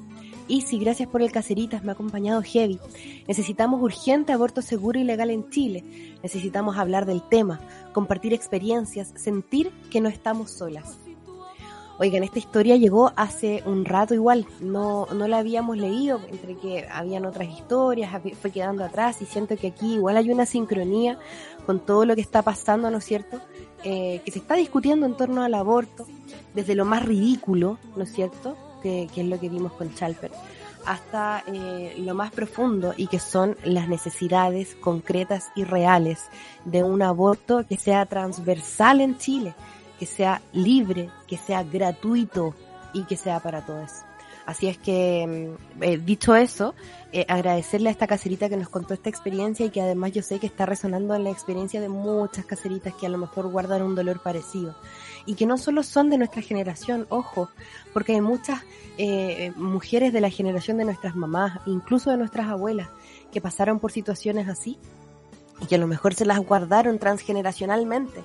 Easy, 0.49 0.79
gracias 0.79 1.07
por 1.07 1.21
el 1.21 1.31
caseritas, 1.31 1.83
me 1.83 1.91
ha 1.91 1.93
acompañado 1.93 2.41
heavy. 2.41 2.79
Necesitamos 3.27 3.79
urgente 3.79 4.33
aborto 4.33 4.63
seguro 4.63 4.99
y 4.99 5.03
legal 5.03 5.29
en 5.29 5.47
Chile. 5.51 5.83
Necesitamos 6.23 6.77
hablar 6.77 7.05
del 7.05 7.21
tema, 7.21 7.59
compartir 7.93 8.33
experiencias, 8.33 9.13
sentir 9.15 9.71
que 9.91 10.01
no 10.01 10.09
estamos 10.09 10.49
solas. 10.49 10.97
Oigan, 11.99 12.23
esta 12.23 12.39
historia 12.39 12.75
llegó 12.75 13.13
hace 13.15 13.61
un 13.67 13.85
rato 13.85 14.15
igual, 14.15 14.47
no, 14.59 15.07
no 15.13 15.27
la 15.27 15.37
habíamos 15.37 15.77
leído, 15.77 16.19
entre 16.29 16.57
que 16.57 16.87
habían 16.91 17.23
otras 17.25 17.47
historias, 17.49 18.11
fue 18.41 18.49
quedando 18.49 18.83
atrás 18.83 19.21
y 19.21 19.25
siento 19.25 19.55
que 19.57 19.67
aquí 19.67 19.93
igual 19.93 20.17
hay 20.17 20.31
una 20.31 20.47
sincronía 20.47 21.19
con 21.67 21.79
todo 21.79 22.05
lo 22.05 22.15
que 22.15 22.21
está 22.21 22.41
pasando, 22.41 22.89
¿no 22.89 22.97
es 22.97 23.05
cierto? 23.05 23.39
Eh, 23.83 24.21
que 24.25 24.31
se 24.31 24.39
está 24.39 24.55
discutiendo 24.55 25.05
en 25.05 25.15
torno 25.15 25.43
al 25.43 25.53
aborto, 25.53 26.07
desde 26.55 26.73
lo 26.73 26.83
más 26.83 27.05
ridículo, 27.05 27.77
¿no 27.95 28.03
es 28.03 28.11
cierto? 28.11 28.57
Que, 28.81 29.07
que 29.13 29.21
es 29.21 29.27
lo 29.27 29.39
que 29.39 29.49
vimos 29.49 29.71
con 29.73 29.93
Chalper, 29.93 30.31
hasta 30.85 31.43
eh, 31.47 31.95
lo 31.99 32.15
más 32.15 32.31
profundo 32.31 32.93
y 32.97 33.07
que 33.07 33.19
son 33.19 33.55
las 33.63 33.87
necesidades 33.87 34.75
concretas 34.75 35.51
y 35.55 35.63
reales 35.63 36.23
de 36.65 36.83
un 36.83 37.01
aborto 37.01 37.65
que 37.67 37.77
sea 37.77 38.05
transversal 38.05 39.01
en 39.01 39.17
Chile, 39.17 39.53
que 40.03 40.07
sea 40.07 40.41
libre, 40.51 41.09
que 41.27 41.37
sea 41.37 41.63
gratuito 41.63 42.53
y 42.91 43.05
que 43.05 43.15
sea 43.15 43.39
para 43.39 43.65
todos. 43.65 43.89
Así 44.45 44.67
es 44.67 44.77
que, 44.77 45.55
mm, 45.79 45.81
eh, 45.81 45.97
dicho 45.97 46.35
eso, 46.35 46.75
eh, 47.13 47.25
agradecerle 47.29 47.87
a 47.87 47.93
esta 47.93 48.05
caserita 48.05 48.49
que 48.49 48.57
nos 48.57 48.67
contó 48.67 48.93
esta 48.93 49.09
experiencia 49.09 49.65
y 49.65 49.69
que 49.69 49.79
además 49.79 50.11
yo 50.11 50.21
sé 50.21 50.39
que 50.39 50.47
está 50.47 50.65
resonando 50.65 51.15
en 51.15 51.23
la 51.23 51.29
experiencia 51.29 51.79
de 51.79 51.87
muchas 51.87 52.43
caseritas 52.43 52.93
que 52.95 53.05
a 53.05 53.09
lo 53.09 53.17
mejor 53.17 53.47
guardan 53.47 53.81
un 53.81 53.95
dolor 53.95 54.21
parecido. 54.21 54.75
Y 55.25 55.35
que 55.35 55.45
no 55.45 55.57
solo 55.57 55.83
son 55.83 56.09
de 56.09 56.17
nuestra 56.17 56.41
generación, 56.41 57.07
ojo, 57.07 57.47
porque 57.93 58.11
hay 58.11 58.19
muchas 58.19 58.59
eh, 58.97 59.53
mujeres 59.55 60.11
de 60.11 60.19
la 60.19 60.29
generación 60.29 60.79
de 60.79 60.83
nuestras 60.83 61.15
mamás, 61.15 61.61
incluso 61.65 62.11
de 62.11 62.17
nuestras 62.17 62.49
abuelas, 62.49 62.89
que 63.31 63.39
pasaron 63.39 63.79
por 63.79 63.93
situaciones 63.93 64.49
así 64.49 64.77
y 65.61 65.65
que 65.65 65.75
a 65.75 65.77
lo 65.77 65.87
mejor 65.87 66.13
se 66.13 66.25
las 66.25 66.39
guardaron 66.39 66.99
transgeneracionalmente. 66.99 68.21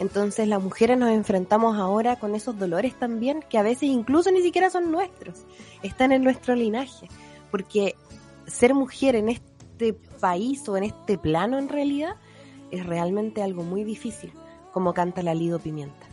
Entonces 0.00 0.48
las 0.48 0.62
mujeres 0.62 0.96
nos 0.96 1.10
enfrentamos 1.10 1.76
ahora 1.76 2.16
con 2.16 2.34
esos 2.34 2.58
dolores 2.58 2.98
también 2.98 3.44
que 3.50 3.58
a 3.58 3.62
veces 3.62 3.82
incluso 3.82 4.30
ni 4.30 4.40
siquiera 4.40 4.70
son 4.70 4.90
nuestros, 4.90 5.44
están 5.82 6.10
en 6.10 6.24
nuestro 6.24 6.54
linaje, 6.54 7.06
porque 7.50 7.96
ser 8.46 8.72
mujer 8.72 9.14
en 9.14 9.28
este 9.28 9.92
país 10.18 10.66
o 10.70 10.78
en 10.78 10.84
este 10.84 11.18
plano 11.18 11.58
en 11.58 11.68
realidad 11.68 12.16
es 12.70 12.86
realmente 12.86 13.42
algo 13.42 13.62
muy 13.62 13.84
difícil, 13.84 14.32
como 14.72 14.94
canta 14.94 15.22
la 15.22 15.34
Lido 15.34 15.58
Pimienta. 15.58 16.06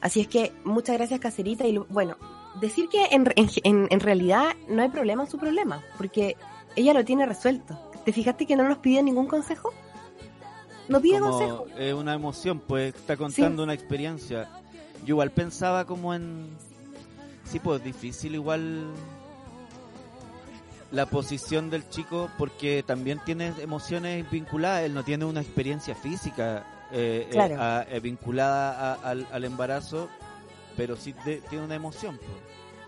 Así 0.00 0.20
es 0.20 0.28
que 0.28 0.54
muchas 0.64 0.96
gracias 0.96 1.20
Cacerita 1.20 1.66
y 1.66 1.76
bueno, 1.76 2.16
decir 2.58 2.88
que 2.88 3.04
en, 3.10 3.30
en, 3.36 3.86
en 3.90 4.00
realidad 4.00 4.56
no 4.66 4.80
hay 4.80 4.88
problema 4.88 5.24
en 5.24 5.30
su 5.30 5.36
problema, 5.36 5.82
porque 5.98 6.38
ella 6.74 6.94
lo 6.94 7.04
tiene 7.04 7.26
resuelto. 7.26 7.78
¿Te 8.06 8.14
fijaste 8.14 8.46
que 8.46 8.56
no 8.56 8.66
nos 8.66 8.78
pide 8.78 9.02
ningún 9.02 9.26
consejo? 9.26 9.74
No 10.88 11.00
pide 11.00 11.18
como 11.20 11.32
consejo. 11.38 11.66
es 11.78 11.94
una 11.94 12.14
emoción, 12.14 12.60
pues 12.60 12.94
está 12.94 13.16
contando 13.16 13.62
una 13.64 13.74
experiencia. 13.74 14.48
Yo 15.04 15.14
igual 15.14 15.30
pensaba 15.30 15.84
como 15.84 16.14
en 16.14 16.48
sí, 17.44 17.58
pues 17.60 17.82
difícil 17.82 18.34
igual 18.34 18.92
la 20.92 21.06
posición 21.06 21.68
del 21.70 21.88
chico 21.90 22.30
porque 22.38 22.84
también 22.86 23.20
tiene 23.24 23.52
emociones 23.58 24.28
vinculadas, 24.30 24.84
él 24.84 24.94
no 24.94 25.02
tiene 25.04 25.24
una 25.24 25.40
experiencia 25.40 25.94
física 25.94 26.64
eh, 26.92 27.28
eh, 27.32 27.56
a- 27.58 27.84
eh, 27.90 27.98
vinculada 28.00 28.94
a- 28.94 29.10
al, 29.10 29.26
al 29.32 29.44
embarazo, 29.44 30.08
pero 30.76 30.96
sí 30.96 31.12
de- 31.24 31.40
tiene 31.50 31.64
una 31.64 31.74
emoción. 31.74 32.18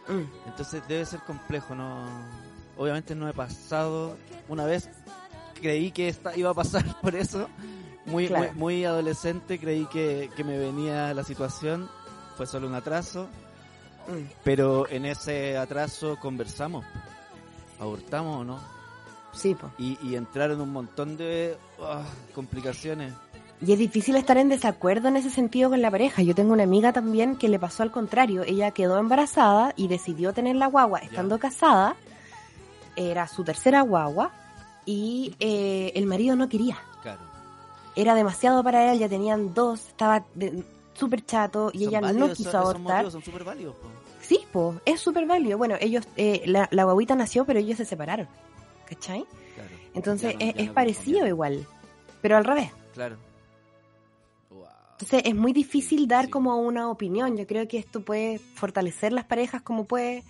pues. 0.07 0.17
Mm. 0.19 0.31
Entonces 0.47 0.83
debe 0.89 1.05
ser 1.05 1.21
complejo, 1.21 1.75
no 1.75 2.05
obviamente 2.77 3.15
no 3.17 3.29
he 3.29 3.33
pasado 3.33 4.17
una 4.49 4.65
vez 4.65 4.89
creí 5.61 5.91
que 5.91 6.07
esta 6.09 6.37
iba 6.37 6.51
a 6.51 6.55
pasar 6.55 6.85
por 7.03 7.17
eso 7.17 7.49
muy 8.09 8.27
Claro. 8.29 8.47
muy, 8.53 8.59
muy 8.59 8.85
adolescente 8.85 9.59
creí 9.59 9.87
que, 9.87 10.31
que 10.37 10.45
me 10.45 10.59
venía 10.59 11.13
la 11.15 11.25
situación 11.25 11.89
fue 12.37 12.47
solo 12.47 12.67
un 12.67 12.75
atraso 12.75 13.29
Mm. 14.09 14.25
pero 14.43 14.89
en 14.89 15.05
ese 15.05 15.59
atraso 15.59 16.17
conversamos 16.19 16.83
abortamos 17.79 18.39
o 18.41 18.45
no 18.45 18.59
Sí, 19.33 19.55
po. 19.55 19.71
y, 19.79 19.99
y 20.03 20.17
entraron 20.17 20.61
un 20.63 20.73
montón 20.73 21.19
de 21.19 21.59
ah, 21.83 22.03
complicaciones 22.35 23.13
Y 23.61 23.73
es 23.73 23.79
difícil 23.79 24.17
estar 24.17 24.39
en 24.39 24.49
desacuerdo 24.49 25.09
en 25.09 25.17
ese 25.17 25.29
sentido 25.31 25.69
con 25.69 25.83
la 25.83 25.91
pareja. 25.91 26.23
Yo 26.23 26.35
tengo 26.35 26.53
una 26.55 26.63
amiga 26.63 26.93
también 26.95 27.37
que 27.37 27.49
le 27.49 27.59
pasó 27.59 27.83
al 27.83 27.91
contrario. 27.91 28.45
Ella 28.45 28.71
quedó 28.71 28.99
embarazada 28.99 29.75
y 29.77 29.89
decidió 29.89 30.33
tener 30.33 30.57
la 30.57 30.69
guagua 30.69 31.01
estando 31.01 31.39
casada. 31.39 31.97
Era 32.97 33.27
su 33.29 33.43
tercera 33.45 33.83
guagua. 33.83 34.31
Y 34.87 35.35
eh, 35.41 35.91
el 35.97 36.07
marido 36.07 36.35
no 36.37 36.49
quería. 36.49 36.79
claro 37.03 37.21
Era 38.01 38.15
demasiado 38.15 38.63
para 38.63 38.93
él, 38.93 38.99
ya 39.01 39.09
tenían 39.09 39.53
dos, 39.55 39.89
estaba 39.89 40.25
súper 40.95 41.25
chato 41.25 41.71
y 41.75 41.81
Son 41.81 41.89
ella 41.89 42.01
no 42.01 42.33
quiso 42.33 42.51
esos 42.51 42.55
abortar. 42.55 43.11
son 43.11 43.23
súper 43.23 43.43
válidos 43.45 43.75
po. 43.75 43.89
Sí, 44.21 44.41
po, 44.53 44.81
es 44.85 45.01
súper 45.01 45.27
válido. 45.27 45.59
Bueno, 45.59 45.75
ellos, 45.81 46.07
eh, 46.17 46.43
la, 46.47 46.69
la 46.71 46.85
guaguita 46.85 47.15
nació, 47.17 47.45
pero 47.45 47.59
ellos 47.59 47.77
se 47.77 47.85
separaron. 47.85 48.29
¿Cachai? 48.87 49.25
claro 49.55 49.71
Entonces 49.95 50.33
Ya 50.35 50.39
no- 50.39 50.45
es, 50.51 50.55
ya 50.55 50.63
es 50.63 50.69
no 50.69 50.75
parecido 50.75 51.27
igual, 51.27 51.67
pero 52.23 52.37
al 52.37 52.45
revés. 52.45 52.71
claro 52.95 53.17
Wow. 54.51 54.65
Entonces 54.93 55.23
es 55.25 55.35
muy 55.35 55.53
difícil 55.53 56.07
dar 56.09 56.27
sí. 56.27 56.31
como 56.31 56.57
una 56.57 56.91
opinión. 56.91 57.37
Yo 57.37 57.47
creo 57.47 57.67
que 57.69 57.79
esto 57.79 58.01
puede 58.05 58.39
fortalecer 58.39 59.13
las 59.13 59.25
parejas 59.25 59.63
como 59.63 59.85
puede 59.87 60.23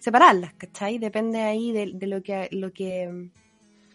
separarlas, 0.00 0.52
¿cachai? 0.54 0.98
Depende 0.98 1.40
ahí 1.42 1.72
de, 1.72 1.92
de 1.94 2.06
lo 2.06 2.22
que 2.22 2.48
lo 2.52 2.72
que 2.72 3.30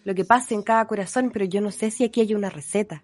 lo 0.03 0.15
que 0.15 0.25
pase 0.25 0.55
en 0.55 0.63
cada 0.63 0.85
corazón, 0.87 1.29
pero 1.31 1.45
yo 1.45 1.61
no 1.61 1.71
sé 1.71 1.91
si 1.91 2.03
aquí 2.03 2.21
hay 2.21 2.33
una 2.33 2.49
receta. 2.49 3.03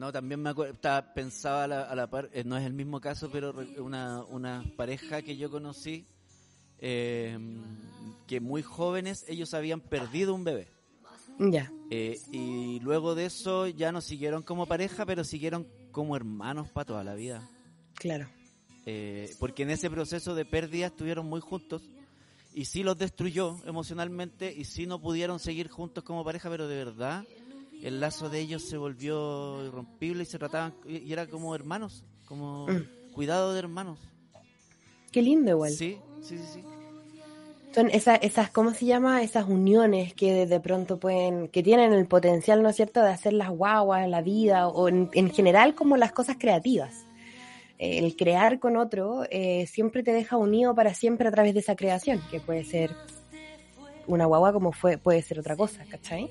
No. 0.00 0.10
También 0.12 0.40
me 0.40 0.48
acuerdo, 0.50 0.78
pensaba 1.14 1.64
a 1.64 1.66
la, 1.68 1.82
a 1.82 1.94
la 1.94 2.08
par, 2.08 2.30
eh, 2.32 2.42
no 2.44 2.56
es 2.56 2.64
el 2.64 2.72
mismo 2.72 3.00
caso, 3.00 3.28
pero 3.30 3.54
una, 3.78 4.24
una 4.24 4.64
pareja 4.76 5.20
que 5.20 5.36
yo 5.36 5.50
conocí, 5.50 6.06
eh, 6.78 7.38
que 8.26 8.40
muy 8.40 8.62
jóvenes, 8.62 9.26
ellos 9.28 9.52
habían 9.52 9.80
perdido 9.82 10.34
un 10.34 10.42
bebé. 10.44 10.68
Ya, 11.38 11.70
Eh, 11.90 12.18
y 12.32 12.80
luego 12.80 13.14
de 13.14 13.26
eso 13.26 13.66
ya 13.66 13.92
no 13.92 14.00
siguieron 14.00 14.42
como 14.42 14.66
pareja, 14.66 15.04
pero 15.04 15.22
siguieron 15.22 15.66
como 15.92 16.16
hermanos 16.16 16.68
para 16.70 16.86
toda 16.86 17.04
la 17.04 17.14
vida. 17.14 17.46
claro. 17.94 18.26
Eh, 18.86 19.34
porque 19.38 19.64
en 19.64 19.70
ese 19.70 19.90
proceso 19.90 20.34
de 20.34 20.46
pérdida 20.46 20.86
estuvieron 20.86 21.26
muy 21.26 21.40
juntos 21.42 21.82
y 22.54 22.64
sí 22.64 22.82
los 22.82 22.96
destruyó 22.96 23.58
emocionalmente 23.66 24.52
y 24.56 24.64
sí 24.64 24.86
no 24.86 24.98
pudieron 25.00 25.38
seguir 25.38 25.68
juntos 25.68 26.02
como 26.02 26.24
pareja, 26.24 26.48
pero 26.48 26.66
de 26.66 26.76
verdad 26.76 27.24
el 27.82 28.00
lazo 28.00 28.28
de 28.28 28.40
ellos 28.40 28.62
se 28.68 28.76
volvió 28.76 29.64
irrompible 29.64 30.22
y 30.22 30.26
se 30.26 30.38
trataban 30.38 30.74
y 30.86 31.12
era 31.12 31.26
como 31.26 31.54
hermanos, 31.54 32.04
como 32.26 32.66
Mm. 32.68 33.12
cuidado 33.14 33.52
de 33.52 33.58
hermanos. 33.58 33.98
Qué 35.12 35.22
lindo 35.22 35.50
igual. 35.50 35.72
Sí, 35.72 35.98
sí, 36.22 36.38
sí, 36.38 36.44
sí. 36.54 36.64
Son 37.74 37.88
esas, 37.90 38.18
esas, 38.22 38.50
¿cómo 38.50 38.74
se 38.74 38.84
llama? 38.86 39.22
Esas 39.22 39.48
uniones 39.48 40.12
que 40.14 40.32
de, 40.32 40.46
de 40.46 40.60
pronto 40.60 40.98
pueden, 40.98 41.46
que 41.48 41.62
tienen 41.62 41.92
el 41.92 42.06
potencial, 42.06 42.62
¿no 42.62 42.68
es 42.68 42.76
cierto?, 42.76 43.00
de 43.00 43.10
hacer 43.10 43.32
las 43.32 43.48
guaguas, 43.50 44.08
la 44.08 44.22
vida, 44.22 44.66
o 44.66 44.88
en, 44.88 45.08
en 45.14 45.30
general 45.30 45.74
como 45.76 45.96
las 45.96 46.10
cosas 46.12 46.36
creativas. 46.38 47.06
Eh, 47.78 47.98
El 47.98 48.16
crear 48.16 48.58
con 48.58 48.76
otro 48.76 49.22
eh, 49.30 49.66
siempre 49.68 50.02
te 50.02 50.12
deja 50.12 50.36
unido 50.36 50.74
para 50.74 50.94
siempre 50.94 51.28
a 51.28 51.30
través 51.30 51.54
de 51.54 51.60
esa 51.60 51.76
creación, 51.76 52.20
que 52.30 52.40
puede 52.40 52.64
ser 52.64 52.90
una 54.08 54.26
guagua 54.26 54.52
como 54.52 54.72
fue, 54.72 54.98
puede 54.98 55.22
ser 55.22 55.38
otra 55.38 55.56
cosa, 55.56 55.84
¿cachai? 55.88 56.28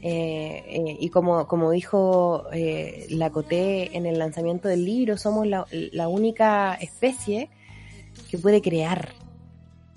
Eh, 0.00 0.62
eh, 0.68 0.96
y 1.00 1.08
como, 1.08 1.46
como 1.48 1.70
dijo 1.72 2.44
eh, 2.52 3.06
la 3.10 3.30
Coté 3.30 3.96
en 3.96 4.06
el 4.06 4.18
lanzamiento 4.18 4.68
del 4.68 4.84
libro, 4.84 5.16
somos 5.16 5.46
la, 5.46 5.66
única 6.08 6.74
especie 6.74 7.50
que 8.30 8.38
puede 8.38 8.62
crear. 8.62 9.10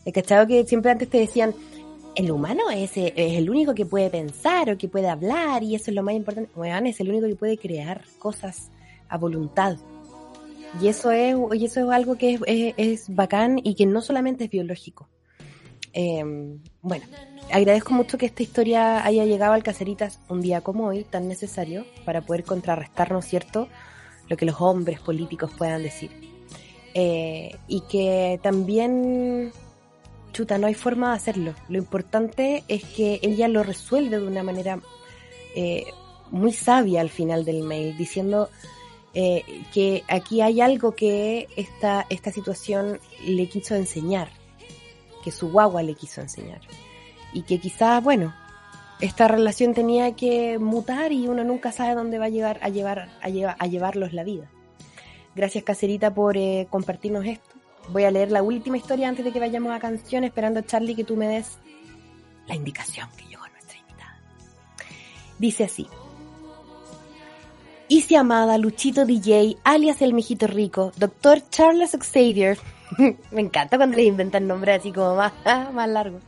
¿He 0.05 0.11
cachado 0.11 0.47
que 0.47 0.65
siempre 0.65 0.91
antes 0.91 1.09
te 1.09 1.19
decían, 1.19 1.53
el 2.15 2.31
humano 2.31 2.69
es, 2.71 2.91
es 2.95 3.13
el 3.15 3.49
único 3.49 3.75
que 3.75 3.85
puede 3.85 4.09
pensar 4.09 4.69
o 4.71 4.77
que 4.77 4.87
puede 4.87 5.07
hablar 5.07 5.61
y 5.63 5.75
eso 5.75 5.91
es 5.91 5.95
lo 5.95 6.03
más 6.03 6.15
importante? 6.15 6.49
Weón, 6.55 6.87
es 6.87 6.99
el 6.99 7.09
único 7.09 7.27
que 7.27 7.35
puede 7.35 7.57
crear 7.57 8.03
cosas 8.17 8.71
a 9.07 9.17
voluntad. 9.17 9.77
Y 10.81 10.87
eso 10.87 11.11
es, 11.11 11.35
y 11.53 11.65
eso 11.65 11.81
es 11.81 11.89
algo 11.89 12.15
que 12.17 12.33
es, 12.35 12.41
es- 12.47 12.73
es 12.77 13.15
bacán 13.15 13.59
y 13.63 13.75
que 13.75 13.85
no 13.85 14.01
solamente 14.01 14.45
es 14.45 14.49
biológico. 14.49 15.09
Eh, 15.93 16.23
bueno, 16.81 17.05
agradezco 17.51 17.93
mucho 17.93 18.17
que 18.17 18.25
esta 18.25 18.43
historia 18.43 19.05
haya 19.05 19.25
llegado 19.25 19.53
al 19.53 19.63
Caceritas 19.63 20.19
un 20.29 20.41
día 20.41 20.61
como 20.61 20.87
hoy, 20.87 21.03
tan 21.03 21.27
necesario, 21.27 21.85
para 22.05 22.21
poder 22.21 22.43
contrarrestar, 22.43 23.11
¿no 23.11 23.19
es 23.19 23.25
cierto?, 23.25 23.67
lo 24.27 24.37
que 24.37 24.45
los 24.45 24.61
hombres 24.61 24.99
políticos 25.01 25.51
puedan 25.57 25.83
decir. 25.83 26.09
Eh, 26.93 27.55
y 27.67 27.81
que 27.81 28.39
también, 28.41 29.51
chuta, 30.31 30.57
no 30.57 30.67
hay 30.67 30.73
forma 30.73 31.09
de 31.09 31.15
hacerlo. 31.15 31.53
Lo 31.69 31.77
importante 31.77 32.63
es 32.67 32.83
que 32.83 33.19
ella 33.21 33.47
lo 33.47 33.63
resuelve 33.63 34.19
de 34.19 34.27
una 34.27 34.43
manera 34.43 34.79
eh, 35.55 35.85
muy 36.31 36.53
sabia 36.53 37.01
al 37.01 37.09
final 37.09 37.43
del 37.43 37.63
mail, 37.63 37.97
diciendo 37.97 38.49
eh, 39.13 39.43
que 39.73 40.03
aquí 40.07 40.39
hay 40.39 40.61
algo 40.61 40.93
que 40.93 41.47
esta, 41.57 42.05
esta 42.09 42.31
situación 42.31 42.99
le 43.25 43.49
quiso 43.49 43.75
enseñar, 43.75 44.29
que 45.21 45.31
su 45.31 45.51
guagua 45.51 45.83
le 45.83 45.95
quiso 45.95 46.21
enseñar. 46.21 46.61
Y 47.33 47.43
que 47.43 47.59
quizás, 47.59 48.03
bueno, 48.03 48.33
esta 48.99 49.27
relación 49.27 49.73
tenía 49.73 50.15
que 50.15 50.59
mutar 50.59 51.11
y 51.11 51.27
uno 51.27 51.43
nunca 51.43 51.71
sabe 51.71 51.95
dónde 51.95 52.19
va 52.19 52.25
a 52.25 52.29
llegar 52.29 52.59
a 52.61 52.69
llevar 52.69 53.09
a, 53.21 53.29
llevar, 53.29 53.55
a 53.57 53.67
llevarlos 53.67 54.13
la 54.13 54.23
vida. 54.23 54.49
Gracias 55.35 55.63
Cacerita 55.63 56.13
por 56.13 56.37
eh, 56.37 56.67
compartirnos 56.69 57.25
esto. 57.25 57.49
Voy 57.89 58.03
a 58.03 58.11
leer 58.11 58.31
la 58.31 58.43
última 58.43 58.77
historia 58.77 59.09
antes 59.09 59.25
de 59.25 59.31
que 59.31 59.39
vayamos 59.39 59.73
a 59.73 59.79
canción, 59.79 60.23
esperando 60.23 60.61
Charlie 60.61 60.95
que 60.95 61.03
tú 61.03 61.15
me 61.15 61.27
des 61.27 61.57
la 62.47 62.55
indicación 62.55 63.09
que 63.17 63.25
llegó 63.25 63.47
nuestra 63.47 63.77
invitada. 63.77 64.19
Dice 65.39 65.63
así. 65.63 65.87
Isi 67.93 68.15
Amada, 68.15 68.57
Luchito 68.57 69.05
DJ, 69.05 69.57
alias 69.65 70.01
El 70.01 70.13
Mijito 70.13 70.47
Rico, 70.47 70.93
Doctor 70.95 71.43
Charles 71.49 71.91
Xavier. 71.91 72.57
me 73.31 73.41
encanta 73.41 73.75
cuando 73.75 73.97
le 73.97 74.05
inventan 74.05 74.47
nombres 74.47 74.79
así 74.79 74.93
como 74.93 75.17
más, 75.17 75.33
más 75.73 75.89
largos. 75.89 76.23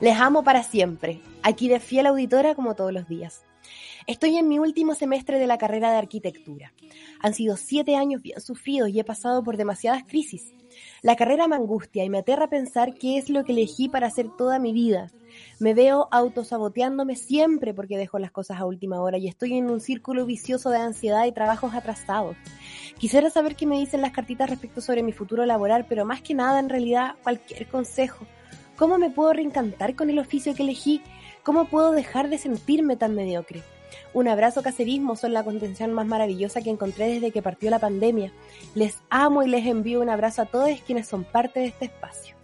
Les 0.00 0.18
amo 0.18 0.42
para 0.42 0.62
siempre. 0.62 1.20
Aquí 1.42 1.68
de 1.68 1.80
fiel 1.80 2.06
auditora 2.06 2.54
como 2.54 2.74
todos 2.74 2.94
los 2.94 3.08
días. 3.08 3.44
Estoy 4.06 4.38
en 4.38 4.48
mi 4.48 4.58
último 4.58 4.94
semestre 4.94 5.38
de 5.38 5.46
la 5.46 5.58
carrera 5.58 5.92
de 5.92 5.98
arquitectura. 5.98 6.72
Han 7.20 7.34
sido 7.34 7.58
siete 7.58 7.94
años 7.94 8.22
bien 8.22 8.40
sufridos 8.40 8.88
y 8.88 8.98
he 8.98 9.04
pasado 9.04 9.44
por 9.44 9.58
demasiadas 9.58 10.04
crisis. 10.04 10.54
La 11.02 11.14
carrera 11.14 11.46
me 11.46 11.56
angustia 11.56 12.04
y 12.04 12.08
me 12.08 12.20
aterra 12.20 12.48
pensar 12.48 12.94
qué 12.94 13.18
es 13.18 13.28
lo 13.28 13.44
que 13.44 13.52
elegí 13.52 13.90
para 13.90 14.06
hacer 14.06 14.30
toda 14.38 14.58
mi 14.58 14.72
vida. 14.72 15.12
Me 15.62 15.74
veo 15.74 16.08
autosaboteándome 16.10 17.14
siempre 17.14 17.72
porque 17.72 17.96
dejo 17.96 18.18
las 18.18 18.32
cosas 18.32 18.58
a 18.58 18.64
última 18.64 19.00
hora 19.00 19.16
y 19.16 19.28
estoy 19.28 19.56
en 19.56 19.70
un 19.70 19.80
círculo 19.80 20.26
vicioso 20.26 20.70
de 20.70 20.78
ansiedad 20.78 21.24
y 21.24 21.30
trabajos 21.30 21.72
atrasados. 21.72 22.34
Quisiera 22.98 23.30
saber 23.30 23.54
qué 23.54 23.64
me 23.64 23.78
dicen 23.78 24.00
las 24.00 24.10
cartitas 24.10 24.50
respecto 24.50 24.80
sobre 24.80 25.04
mi 25.04 25.12
futuro 25.12 25.46
laboral, 25.46 25.86
pero 25.88 26.04
más 26.04 26.20
que 26.20 26.34
nada, 26.34 26.58
en 26.58 26.68
realidad, 26.68 27.14
cualquier 27.22 27.68
consejo. 27.68 28.26
¿Cómo 28.76 28.98
me 28.98 29.10
puedo 29.10 29.34
reencantar 29.34 29.94
con 29.94 30.10
el 30.10 30.18
oficio 30.18 30.52
que 30.56 30.64
elegí? 30.64 31.00
¿Cómo 31.44 31.66
puedo 31.66 31.92
dejar 31.92 32.28
de 32.28 32.38
sentirme 32.38 32.96
tan 32.96 33.14
mediocre? 33.14 33.62
Un 34.14 34.26
abrazo 34.26 34.64
caserismo 34.64 35.14
son 35.14 35.32
la 35.32 35.44
contención 35.44 35.92
más 35.92 36.08
maravillosa 36.08 36.60
que 36.60 36.70
encontré 36.70 37.06
desde 37.06 37.30
que 37.30 37.40
partió 37.40 37.70
la 37.70 37.78
pandemia. 37.78 38.32
Les 38.74 38.98
amo 39.10 39.44
y 39.44 39.48
les 39.48 39.64
envío 39.64 40.00
un 40.00 40.10
abrazo 40.10 40.42
a 40.42 40.46
todos 40.46 40.70
quienes 40.84 41.06
son 41.06 41.22
parte 41.22 41.60
de 41.60 41.66
este 41.66 41.84
espacio. 41.84 42.41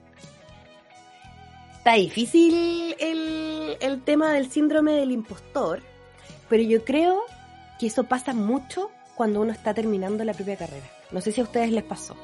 Está 1.88 1.96
difícil 1.96 2.94
el, 2.98 3.78
el 3.80 4.02
tema 4.02 4.30
del 4.34 4.50
síndrome 4.50 4.92
del 4.92 5.10
impostor, 5.10 5.80
pero 6.50 6.62
yo 6.62 6.84
creo 6.84 7.22
que 7.80 7.86
eso 7.86 8.04
pasa 8.04 8.34
mucho 8.34 8.90
cuando 9.14 9.40
uno 9.40 9.52
está 9.52 9.72
terminando 9.72 10.22
la 10.22 10.34
propia 10.34 10.56
carrera. 10.56 10.84
No 11.12 11.22
sé 11.22 11.32
si 11.32 11.40
a 11.40 11.44
ustedes 11.44 11.72
les 11.72 11.84
pasó. 11.84 12.14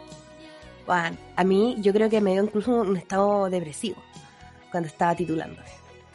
A 0.86 1.44
mí 1.44 1.76
yo 1.78 1.94
creo 1.94 2.10
que 2.10 2.20
me 2.20 2.32
dio 2.32 2.44
incluso 2.44 2.72
un 2.72 2.98
estado 2.98 3.48
depresivo 3.48 3.96
cuando 4.70 4.86
estaba 4.86 5.14
titulando. 5.14 5.62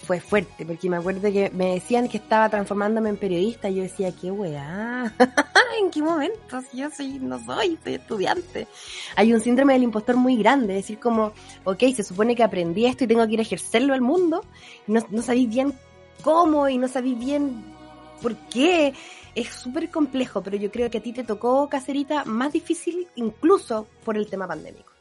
Fue 0.10 0.20
fuerte, 0.20 0.66
porque 0.66 0.90
me 0.90 0.98
acuerdo 0.98 1.22
que 1.32 1.52
me 1.52 1.76
decían 1.76 2.08
que 2.08 2.18
estaba 2.18 2.50
transformándome 2.50 3.10
en 3.10 3.18
periodista 3.18 3.70
y 3.70 3.76
yo 3.76 3.84
decía, 3.84 4.12
qué 4.12 4.32
weá, 4.32 5.14
¿en 5.80 5.92
qué 5.92 6.02
momento? 6.02 6.62
Si 6.62 6.78
yo 6.78 6.90
soy, 6.90 7.20
no 7.20 7.38
soy, 7.46 7.78
soy 7.84 7.94
estudiante. 7.94 8.68
Hay 9.16 9.32
un 9.32 9.40
síndrome 9.40 9.74
del 9.74 9.84
impostor 9.84 10.16
muy 10.16 10.36
grande, 10.38 10.74
decir, 10.74 10.98
como, 10.98 11.32
ok, 11.64 11.84
se 11.96 12.02
supone 12.02 12.36
que 12.36 12.42
aprendí 12.42 12.88
esto 12.88 13.04
y 13.04 13.08
tengo 13.08 13.28
que 13.28 13.34
ir 13.34 13.40
a 13.40 13.44
ejercerlo 13.44 13.94
al 13.94 14.02
mundo, 14.02 14.44
no, 14.88 15.00
no 15.12 15.22
sabéis 15.22 15.48
bien 15.48 15.76
cómo 16.24 16.68
y 16.68 16.80
no 16.80 16.88
sabéis 16.88 17.20
bien 17.20 17.64
por 18.20 18.36
qué. 18.36 18.96
Es 19.36 19.50
súper 19.50 19.92
complejo, 19.92 20.42
pero 20.42 20.58
yo 20.58 20.72
creo 20.72 20.90
que 20.90 20.98
a 20.98 21.04
ti 21.04 21.14
te 21.14 21.24
tocó, 21.24 21.70
Cacerita, 21.70 22.26
más 22.26 22.52
difícil 22.52 23.08
incluso 23.14 23.86
por 24.04 24.18
el 24.18 24.28
tema 24.28 24.48
pandémico. 24.48 24.92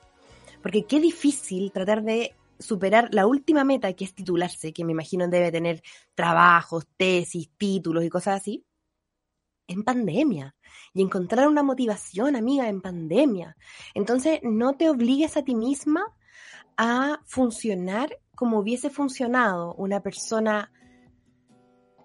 Porque 0.60 0.84
qué 0.84 1.00
difícil 1.00 1.72
tratar 1.72 2.02
de 2.02 2.34
superar 2.58 3.08
la 3.12 3.26
última 3.26 3.64
meta, 3.64 3.92
que 3.92 4.04
es 4.04 4.14
titularse, 4.14 4.72
que 4.72 4.84
me 4.84 4.92
imagino 4.92 5.28
debe 5.28 5.52
tener 5.52 5.82
trabajos, 6.14 6.86
tesis, 6.96 7.50
títulos 7.56 8.04
y 8.04 8.08
cosas 8.08 8.40
así, 8.40 8.64
en 9.66 9.84
pandemia. 9.84 10.54
Y 10.92 11.02
encontrar 11.02 11.48
una 11.48 11.62
motivación, 11.62 12.36
amiga, 12.36 12.68
en 12.68 12.80
pandemia. 12.80 13.56
Entonces, 13.94 14.40
no 14.42 14.74
te 14.74 14.88
obligues 14.88 15.36
a 15.36 15.42
ti 15.42 15.54
misma 15.54 16.04
a 16.76 17.20
funcionar 17.26 18.18
como 18.34 18.60
hubiese 18.60 18.88
funcionado 18.90 19.74
una 19.74 20.00
persona 20.00 20.72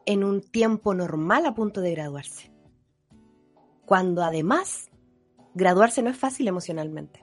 en 0.05 0.23
un 0.23 0.41
tiempo 0.41 0.93
normal 0.93 1.45
a 1.45 1.53
punto 1.53 1.81
de 1.81 1.91
graduarse. 1.91 2.51
Cuando 3.85 4.23
además, 4.23 4.89
graduarse 5.53 6.01
no 6.01 6.09
es 6.09 6.17
fácil 6.17 6.47
emocionalmente. 6.47 7.22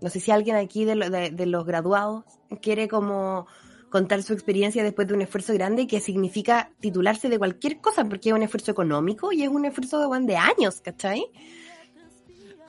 No 0.00 0.10
sé 0.10 0.20
si 0.20 0.30
alguien 0.30 0.56
aquí 0.56 0.84
de, 0.84 0.94
lo- 0.96 1.10
de- 1.10 1.30
de 1.30 1.46
los 1.46 1.64
graduados 1.64 2.24
quiere 2.60 2.86
como 2.88 3.46
contar 3.90 4.22
su 4.22 4.32
experiencia 4.34 4.82
después 4.84 5.08
de 5.08 5.14
un 5.14 5.22
esfuerzo 5.22 5.54
grande 5.54 5.86
que 5.86 6.00
significa 6.00 6.70
titularse 6.80 7.28
de 7.28 7.38
cualquier 7.38 7.80
cosa, 7.80 8.04
porque 8.04 8.28
es 8.28 8.34
un 8.34 8.42
esfuerzo 8.42 8.70
económico 8.72 9.32
y 9.32 9.42
es 9.42 9.48
un 9.48 9.64
esfuerzo 9.64 9.98
de, 10.00 10.06
bueno, 10.06 10.26
de 10.26 10.36
años, 10.36 10.80
¿cachai? 10.82 11.24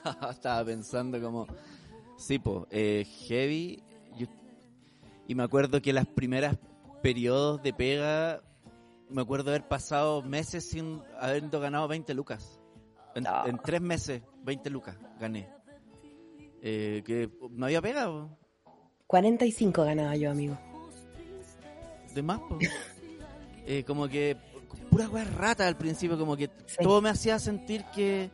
Estaba 0.29 0.63
pensando 0.65 1.19
como, 1.21 1.47
sí, 2.17 2.39
po, 2.39 2.67
eh, 2.71 3.05
heavy. 3.27 3.83
yo- 4.17 4.27
y 5.27 5.35
me 5.35 5.43
acuerdo 5.43 5.81
que 5.81 5.91
las 5.91 6.05
primeras 6.07 6.55
periodos 7.01 7.61
de 7.61 7.73
pega, 7.73 8.41
me 9.09 9.21
acuerdo 9.21 9.49
haber 9.49 9.67
pasado 9.67 10.21
meses 10.21 10.69
sin 10.69 11.01
habiendo 11.19 11.59
ganado 11.59 11.87
20 11.87 12.13
lucas. 12.13 12.59
En, 13.15 13.23
No. 13.23 13.45
en 13.47 13.57
tres 13.57 13.81
meses, 13.81 14.21
20 14.43 14.69
lucas 14.69 14.95
gané. 15.19 15.49
Eh, 16.61 17.03
que 17.05 17.29
no 17.51 17.65
había 17.67 17.81
pega, 17.81 18.05
po, 18.07 18.29
45 19.07 19.83
ganaba 19.83 20.15
yo, 20.15 20.31
amigo. 20.31 20.57
de 22.13 22.21
más, 22.21 22.39
po. 22.39 22.57
Eh, 23.69 23.83
como 23.83 24.07
que 24.07 24.37
pura 24.89 25.09
weá 25.09 25.25
rata 25.25 25.67
al 25.67 25.75
principio, 25.77 26.17
como 26.17 26.37
que 26.37 26.49
Sí. 26.67 26.77
todo 26.81 27.01
me 27.01 27.09
hacía 27.09 27.37
sentir 27.37 27.83
que, 27.93 28.29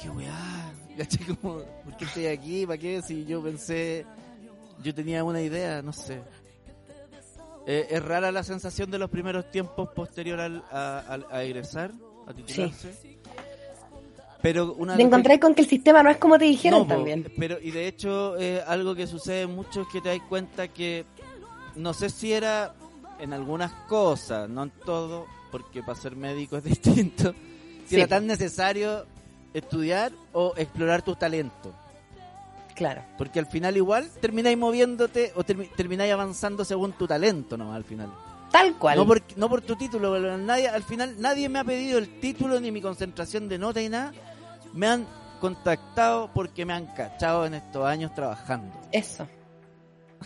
que 0.00 0.08
weá, 0.08 0.72
¿cachai? 0.96 1.26
Como, 1.42 1.58
¿por 1.84 1.96
qué 1.98 2.04
estoy 2.06 2.26
aquí? 2.28 2.64
¿Para 2.66 2.78
qué? 2.78 3.02
Si 3.02 3.26
yo 3.26 3.42
pensé, 3.42 4.06
yo 4.82 4.94
tenía 4.94 5.22
una 5.22 5.42
idea, 5.42 5.82
no 5.82 5.92
sé. 5.92 6.22
Eh, 7.66 7.88
es 7.90 8.02
rara 8.02 8.32
la 8.32 8.42
sensación 8.42 8.90
de 8.90 8.98
los 8.98 9.10
primeros 9.10 9.50
tiempos 9.50 9.90
posterior 9.90 10.40
al, 10.40 10.64
a, 10.70 11.00
al- 11.08 11.26
a 11.30 11.42
egresar, 11.42 11.92
a 12.26 12.32
titularse. 12.32 13.18
Pero 14.44 14.74
una 14.74 14.94
Te 14.94 15.40
con 15.40 15.54
que 15.54 15.62
el 15.62 15.68
sistema 15.68 16.02
no 16.02 16.10
es 16.10 16.18
como 16.18 16.38
te 16.38 16.44
dijeron 16.44 16.80
no, 16.80 16.86
también. 16.86 17.32
Pero, 17.38 17.58
y 17.62 17.70
de 17.70 17.88
hecho, 17.88 18.36
eh, 18.38 18.62
algo 18.66 18.94
que 18.94 19.06
sucede 19.06 19.46
mucho 19.46 19.80
es 19.80 19.88
que 19.88 20.02
te 20.02 20.10
das 20.10 20.18
cuenta 20.28 20.68
que 20.68 21.06
no 21.76 21.94
sé 21.94 22.10
si 22.10 22.30
era 22.34 22.74
en 23.18 23.32
algunas 23.32 23.72
cosas, 23.88 24.50
no 24.50 24.64
en 24.64 24.70
todo, 24.84 25.24
porque 25.50 25.82
para 25.82 25.98
ser 25.98 26.14
médico 26.14 26.56
es 26.58 26.64
distinto, 26.64 27.32
si 27.86 27.94
Sí, 27.94 27.96
era 27.96 28.06
tan 28.06 28.26
necesario 28.26 29.06
estudiar 29.54 30.12
o 30.34 30.52
explorar 30.58 31.00
tu 31.00 31.16
talento. 31.16 31.72
Claro. 32.74 33.00
Porque 33.16 33.38
al 33.38 33.46
final 33.46 33.78
igual 33.78 34.10
termináis 34.20 34.58
moviéndote 34.58 35.32
o 35.36 35.42
termi- 35.42 35.70
termináis 35.74 36.12
avanzando 36.12 36.66
según 36.66 36.92
tu 36.92 37.06
talento 37.06 37.56
nomás 37.56 37.76
al 37.76 37.84
final. 37.84 38.12
Tal 38.52 38.74
cual. 38.74 38.98
No 38.98 39.06
por, 39.06 39.22
no 39.36 39.48
por 39.48 39.62
tu 39.62 39.74
título, 39.74 40.12
pero 40.12 40.36
nadie, 40.36 40.68
al 40.68 40.82
final 40.82 41.14
nadie 41.18 41.48
me 41.48 41.60
ha 41.60 41.64
pedido 41.64 41.96
el 41.96 42.20
título 42.20 42.60
ni 42.60 42.70
mi 42.70 42.82
concentración 42.82 43.48
de 43.48 43.56
nota 43.56 43.80
y 43.80 43.88
nada. 43.88 44.12
Me 44.74 44.88
han 44.88 45.06
contactado 45.40 46.30
porque 46.34 46.66
me 46.66 46.72
han 46.72 46.86
cachado 46.94 47.46
en 47.46 47.54
estos 47.54 47.86
años 47.86 48.12
trabajando. 48.14 48.72
Eso. 48.90 49.26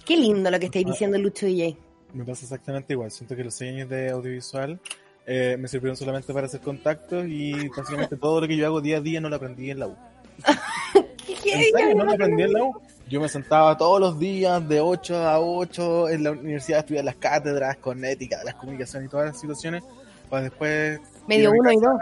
Qué 0.05 0.17
lindo 0.17 0.51
lo 0.51 0.59
que 0.59 0.67
estáis 0.67 0.87
diciendo, 0.87 1.19
Lucho 1.19 1.47
DJ. 1.47 1.77
Me 2.15 2.25
pasa 2.25 2.45
exactamente 2.45 2.95
igual. 2.95 3.11
Siento 3.11 3.37
que 3.37 3.45
los 3.45 3.55
seis 3.55 3.75
años 3.75 3.91
de 3.91 4.09
audiovisual 4.09 4.81
eh, 5.27 5.57
me 5.59 5.69
sirvieron 5.69 5.97
solamente 5.97 6.33
para 6.33 6.47
hacer 6.47 6.61
contactos 6.61 7.27
y 7.29 7.69
básicamente 7.69 8.17
todo 8.17 8.41
lo 8.41 8.49
que 8.49 8.57
yo 8.57 8.65
hago 8.65 8.81
día 8.81 8.97
a 8.97 9.01
día 9.01 9.21
no 9.21 9.29
lo 9.29 9.37
aprendí 9.37 9.71
en 9.71 9.81
la 9.81 9.89
U. 9.89 9.97
¿Qué 11.43 11.53
¿En 11.53 11.63
serio? 11.77 11.95
No 11.95 12.05
lo 12.05 12.13
aprendí 12.13 12.43
en 12.45 12.53
la 12.55 12.65
U. 12.65 12.81
Yo 13.09 13.21
me 13.21 13.29
sentaba 13.29 13.77
todos 13.77 14.01
los 14.01 14.19
días 14.19 14.67
de 14.67 14.81
8 14.81 15.17
a 15.17 15.41
8 15.41 16.09
en 16.09 16.25
la 16.25 16.31
universidad 16.31 16.79
a 16.79 16.81
estudiar 16.81 17.05
las 17.05 17.17
cátedras 17.17 17.77
con 17.77 18.03
ética, 18.05 18.43
las 18.45 18.55
comunicaciones 18.55 19.09
y 19.09 19.11
todas 19.11 19.27
las 19.27 19.41
situaciones 19.41 19.83
para 20.31 20.45
después... 20.45 21.01
Medio 21.27 21.51
uno 21.53 21.73
y 21.73 21.77
dos. 21.77 21.97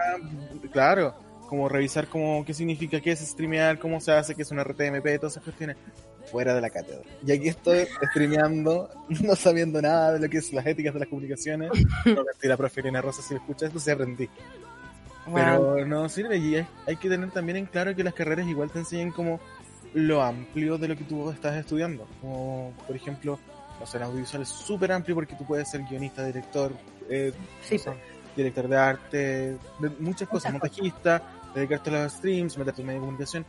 Claro, 0.70 1.14
como 1.48 1.68
revisar 1.68 2.08
cómo, 2.08 2.44
qué 2.44 2.54
significa, 2.54 3.00
qué 3.00 3.12
es 3.12 3.20
streamear, 3.20 3.78
cómo 3.78 4.00
se 4.00 4.12
hace, 4.12 4.34
qué 4.34 4.42
es 4.42 4.50
un 4.50 4.60
RTMP, 4.60 5.18
todas 5.18 5.34
esas 5.34 5.44
cuestiones 5.44 5.76
fuera 6.30 6.54
de 6.54 6.60
la 6.60 6.70
cátedra. 6.70 7.02
Y 7.24 7.32
aquí 7.32 7.48
estoy 7.48 7.86
streameando, 8.10 8.90
no 9.22 9.36
sabiendo 9.36 9.80
nada 9.80 10.12
de 10.12 10.20
lo 10.20 10.28
que 10.28 10.38
es 10.38 10.52
las 10.52 10.66
éticas 10.66 10.94
de 10.94 11.00
las 11.00 11.08
comunicaciones. 11.08 11.70
No, 12.04 12.24
mentira, 12.24 12.56
profe 12.56 12.80
Elena 12.80 13.02
Rosa, 13.02 13.22
si 13.22 13.34
escuchas 13.34 13.68
esto, 13.68 13.80
sí 13.80 13.90
aprendí. 13.90 14.28
Pero 15.32 15.84
no 15.84 16.08
sirve 16.08 16.36
y 16.36 16.54
hay, 16.86 16.96
que 16.96 17.08
tener 17.08 17.30
también 17.32 17.58
en 17.58 17.66
claro 17.66 17.96
que 17.96 18.04
las 18.04 18.14
carreras 18.14 18.46
igual 18.46 18.70
te 18.70 18.78
enseñan 18.78 19.10
como 19.10 19.40
lo 19.92 20.22
amplio 20.22 20.78
de 20.78 20.88
lo 20.88 20.96
que 20.96 21.02
tú 21.02 21.30
estás 21.30 21.56
estudiando. 21.56 22.06
Como, 22.20 22.72
por 22.86 22.94
ejemplo, 22.94 23.38
sé, 23.84 23.96
el 23.96 24.04
audiovisual 24.04 24.42
es 24.42 24.48
súper 24.48 24.92
amplio 24.92 25.16
porque 25.16 25.34
tú 25.34 25.44
puedes 25.44 25.68
ser 25.68 25.82
guionista, 25.82 26.24
director, 26.24 26.72
eh, 27.10 27.32
Sí, 27.60 27.78
sé, 27.78 27.90
director 28.36 28.68
de 28.68 28.76
arte, 28.76 29.18
de 29.78 29.90
muchas 29.98 30.28
cosas, 30.28 30.52
montajista, 30.52 31.22
dedicarte 31.54 31.90
a 31.90 32.04
los 32.04 32.12
streams, 32.12 32.56
meterte 32.58 32.82
en 32.82 32.86
medio 32.86 33.00
de 33.00 33.06
comunicación. 33.06 33.46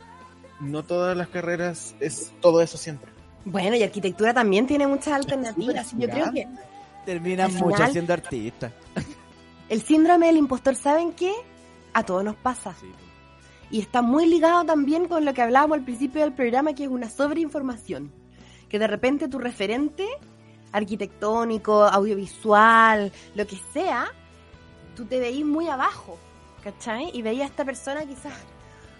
No 0.60 0.82
todas 0.82 1.16
las 1.16 1.28
carreras 1.28 1.94
es 2.00 2.32
todo 2.40 2.60
eso 2.62 2.76
siempre. 2.78 3.10
Bueno, 3.44 3.76
y 3.76 3.82
arquitectura 3.82 4.34
también 4.34 4.66
tiene 4.66 4.86
muchas 4.86 5.14
alternativas. 5.14 5.92
Yo 5.96 6.08
creo 6.08 6.32
que 6.32 6.46
Terminan 7.06 7.50
final- 7.50 7.92
siendo 7.92 8.12
artistas. 8.12 8.72
el 9.68 9.82
síndrome 9.82 10.26
del 10.26 10.36
impostor, 10.36 10.74
¿saben 10.74 11.12
qué? 11.12 11.32
A 11.94 12.02
todos 12.04 12.24
nos 12.24 12.36
pasa. 12.36 12.74
Y 13.70 13.80
está 13.80 14.02
muy 14.02 14.26
ligado 14.26 14.64
también 14.64 15.06
con 15.08 15.24
lo 15.24 15.32
que 15.34 15.42
hablábamos 15.42 15.78
al 15.78 15.84
principio 15.84 16.22
del 16.22 16.32
programa, 16.32 16.74
que 16.74 16.84
es 16.84 16.90
una 16.90 17.08
sobreinformación. 17.08 18.10
Que 18.68 18.78
de 18.78 18.86
repente 18.86 19.28
tu 19.28 19.38
referente 19.38 20.06
arquitectónico, 20.72 21.84
audiovisual, 21.84 23.12
lo 23.34 23.46
que 23.46 23.56
sea, 23.72 24.06
tú 24.98 25.04
te 25.04 25.20
veís 25.20 25.46
muy 25.46 25.68
abajo, 25.68 26.18
¿cachai? 26.64 27.10
Y 27.14 27.22
veías 27.22 27.44
a 27.48 27.50
esta 27.50 27.64
persona 27.64 28.04
quizás 28.04 28.32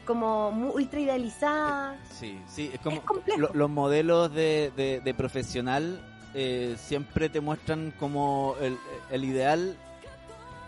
como 0.06 0.52
muy 0.52 0.70
ultra 0.84 1.00
idealizada. 1.00 1.98
Sí, 2.16 2.38
sí, 2.48 2.70
es 2.72 2.78
como 2.80 2.98
Es 2.98 3.02
complejo. 3.02 3.40
lo- 3.40 3.50
los 3.52 3.68
modelos 3.68 4.32
de, 4.32 4.72
de- 4.76 5.00
de 5.00 5.14
profesional 5.14 6.00
eh, 6.34 6.76
siempre 6.78 7.28
te 7.28 7.40
muestran 7.40 7.92
como 7.98 8.54
el, 8.61 8.78
el 9.11 9.24
ideal, 9.24 9.76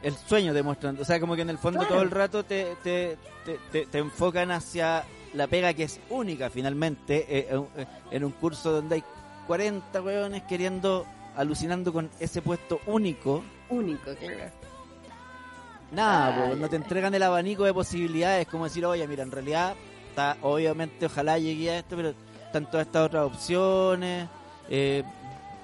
el 0.02 0.14
sueño 0.16 0.52
te 0.52 0.64
muestran, 0.64 0.98
o 1.00 1.04
sea, 1.04 1.20
como 1.20 1.36
que 1.36 1.42
en 1.42 1.50
el 1.50 1.58
fondo 1.58 1.78
Claro. 1.78 1.94
todo 1.94 2.02
el 2.02 2.10
rato 2.10 2.44
te, 2.44 2.74
te, 2.82 3.16
te, 3.44 3.58
te- 3.70 3.86
te 3.86 3.98
enfocan 3.98 4.50
hacia 4.50 5.04
la 5.34 5.46
pega 5.46 5.72
que 5.74 5.84
es 5.84 6.00
única 6.10 6.50
finalmente, 6.50 7.24
eh, 7.28 7.46
en- 7.52 7.68
eh, 7.82 7.86
en 8.10 8.24
un 8.24 8.32
curso 8.32 8.72
donde 8.72 8.96
hay 8.96 9.04
40 9.46 10.02
weones 10.02 10.42
queriendo, 10.42 11.06
alucinando 11.36 11.92
con 11.92 12.10
ese 12.18 12.42
puesto 12.42 12.80
único. 12.86 13.44
Único, 13.68 14.12
claro. 14.16 14.50
Nada, 15.92 16.54
no 16.54 16.68
te 16.68 16.76
entregan 16.76 17.14
el 17.14 17.22
abanico 17.22 17.64
de 17.64 17.74
posibilidades, 17.74 18.46
como 18.46 18.64
decir, 18.64 18.84
oye, 18.86 19.06
mira, 19.08 19.22
en 19.24 19.30
realidad, 19.32 19.74
está, 20.10 20.36
obviamente, 20.42 21.06
ojalá 21.06 21.38
llegue 21.38 21.70
a 21.70 21.78
esto, 21.78 21.96
pero 21.96 22.14
están 22.46 22.70
todas 22.70 22.86
estas 22.86 23.06
otras 23.06 23.24
opciones, 23.26 24.28
eh, 24.68 25.02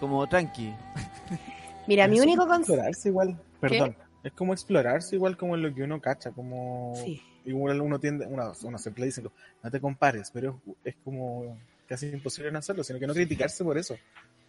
como 0.01 0.27
tranqui. 0.29 0.73
Mira, 1.87 2.09
mi 2.09 2.17
Es 2.17 2.23
único 2.23 2.43
como 2.43 2.55
consejo... 2.55 2.75
explorarse 2.75 3.09
igual, 3.09 3.37
perdón. 3.61 3.97
Es 4.25 4.33
como 4.33 4.53
explorarse 4.53 5.15
igual 5.15 5.37
como 5.37 5.55
en 5.55 5.63
lo 5.63 5.73
que 5.73 5.85
uno 5.85 6.01
cacha, 6.01 6.33
como 6.33 6.95
Sí. 7.05 7.23
igual 7.45 7.81
uno 7.81 8.01
tiende, 8.01 8.27
uno, 8.27 8.53
uno 8.65 8.79
siempre 8.79 9.05
dice, 9.05 9.23
no 9.23 9.71
te 9.71 9.81
compares, 9.81 10.31
pero 10.33 10.61
es 10.85 10.97
como 11.05 11.57
casi 11.89 12.07
imposible 12.09 12.51
no 12.51 12.59
hacerlo, 12.59 12.83
sino 12.83 12.99
que 12.99 13.07
no 13.07 13.15
criticarse 13.15 13.63
por 13.63 13.79
eso. 13.79 13.97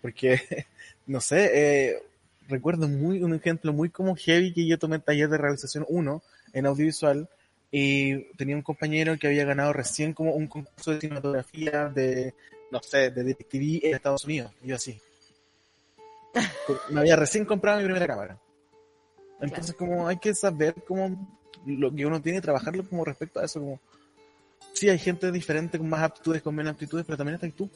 Porque, 0.02 0.40
no 1.06 1.22
sé, 1.22 1.52
eh, 1.92 2.04
recuerdo 2.48 2.88
muy 2.88 3.22
un 3.22 3.34
ejemplo 3.34 3.74
muy 3.74 3.90
como 3.90 4.16
heavy 4.16 4.54
que 4.54 4.66
yo 4.66 4.80
tomé 4.80 5.00
taller 5.00 5.30
de 5.30 5.38
realización 5.38 5.86
1 5.88 6.24
en 6.54 6.66
audiovisual 6.66 7.30
y 7.72 8.32
tenía 8.36 8.56
un 8.56 8.62
compañero 8.62 9.18
que 9.18 9.28
había 9.28 9.46
ganado 9.46 9.74
recién 9.74 10.14
como 10.14 10.34
un 10.34 10.48
concurso 10.48 10.92
de 10.92 11.02
cinematografía 11.02 11.90
de, 11.90 12.34
no 12.72 12.82
sé, 12.82 13.12
de 13.12 13.24
DirecTV 13.24 13.86
en 13.86 13.96
Estados 13.96 14.26
Unidos. 14.26 14.52
Y 14.64 14.68
yo 14.68 14.76
así. 14.76 15.00
Me 16.90 17.02
había 17.02 17.16
recién 17.16 17.46
comprado 17.46 17.80
mi 17.80 17.86
primera 17.86 18.08
cámara. 18.08 18.40
Entonces 19.42 19.76
como 19.76 20.08
hay 20.08 20.18
que 20.18 20.34
saber 20.34 20.76
cómo 20.88 21.38
lo 21.66 21.94
que 21.94 22.06
uno 22.06 22.22
tiene 22.22 22.40
y 22.40 22.42
trabajarlo 22.42 22.88
como 22.88 23.04
respecto 23.04 23.40
a 23.40 23.46
eso, 23.46 23.60
como 23.60 23.80
sí 24.74 24.90
hay 24.90 25.00
gente 25.00 25.32
diferente 25.32 25.78
con 25.78 25.90
más 25.90 26.02
aptitudes, 26.02 26.42
con 26.42 26.56
menos 26.56 26.74
aptitudes, 26.74 27.06
pero 27.06 27.18
también 27.18 27.36
estás 27.36 27.54
tú. 27.54 27.70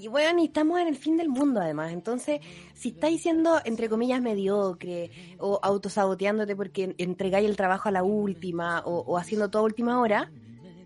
Y 0.00 0.08
bueno, 0.08 0.40
y 0.40 0.46
estamos 0.46 0.80
en 0.80 0.88
el 0.88 0.96
fin 0.96 1.18
del 1.18 1.28
mundo 1.28 1.60
además. 1.60 1.92
Entonces, 1.92 2.40
si 2.72 2.88
estáis 2.88 3.20
siendo, 3.20 3.60
entre 3.66 3.90
comillas, 3.90 4.22
mediocre 4.22 5.10
o 5.38 5.60
autosaboteándote 5.62 6.56
porque 6.56 6.94
entregáis 6.96 7.46
el 7.46 7.54
trabajo 7.56 7.90
a 7.90 7.92
la 7.92 8.02
última 8.02 8.80
o, 8.86 9.18
haciendo 9.18 9.50
todo 9.50 9.60
a 9.60 9.64
última 9.66 10.00
hora, 10.00 10.32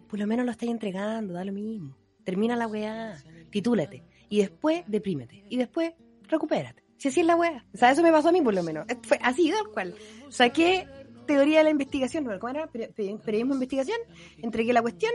por 0.08 0.18
lo 0.18 0.26
menos 0.26 0.44
lo 0.44 0.50
estáis 0.50 0.72
entregando, 0.72 1.34
da 1.34 1.44
lo 1.44 1.52
mismo. 1.52 1.96
Termina 2.24 2.56
la 2.56 2.66
weá, 2.66 3.16
titúlate. 3.50 4.02
Y 4.28 4.38
después 4.40 4.82
deprímete. 4.88 5.44
Y 5.48 5.58
después 5.58 5.92
recupérate. 6.24 6.82
Si 6.96 7.06
así 7.06 7.20
es 7.20 7.26
la 7.26 7.36
weá. 7.36 7.64
O 7.72 7.76
sea, 7.76 7.92
eso 7.92 8.02
me 8.02 8.10
pasó 8.10 8.30
a 8.30 8.32
mí 8.32 8.42
por 8.42 8.54
lo 8.54 8.64
menos. 8.64 8.84
Fue 9.02 9.20
así, 9.22 9.48
tal 9.52 9.70
cual. 9.72 9.94
Saqué 10.28 10.88
teoría 11.26 11.58
de 11.58 11.64
la 11.64 11.70
investigación, 11.70 12.24
¿no? 12.24 12.36
¿cómo 12.40 12.50
era? 12.50 12.66
Peri- 12.68 12.92
peri- 12.92 13.20
Periodismo 13.20 13.54
investigación. 13.54 13.98
Entregué 14.42 14.72
la 14.72 14.82
cuestión, 14.82 15.12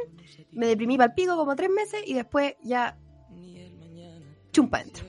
me 0.51 0.67
deprimí 0.67 0.95
para 0.97 1.09
el 1.09 1.15
pico 1.15 1.35
como 1.35 1.53
tres 1.57 1.69
meses 1.69 2.01
y 2.05 2.13
después 2.13 2.53
ya 2.63 2.97
chumpa 4.59 4.79
dentro. 4.79 5.05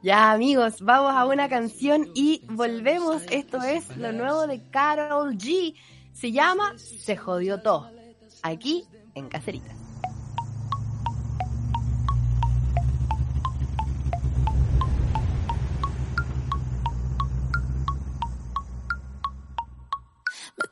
ya 0.02 0.32
amigos, 0.32 0.80
vamos 0.80 1.14
a 1.14 1.26
una 1.26 1.46
canción 1.50 2.08
y 2.14 2.42
volvemos. 2.48 3.22
Esto 3.30 3.62
es 3.62 3.94
lo 3.98 4.12
nuevo 4.12 4.46
de 4.46 4.62
Carol 4.70 5.36
G. 5.36 5.74
Se 6.14 6.32
llama 6.32 6.72
Se 6.78 7.18
jodió 7.18 7.60
todo. 7.60 7.90
Aquí 8.42 8.86
en 9.14 9.28
Cacerita. 9.28 9.79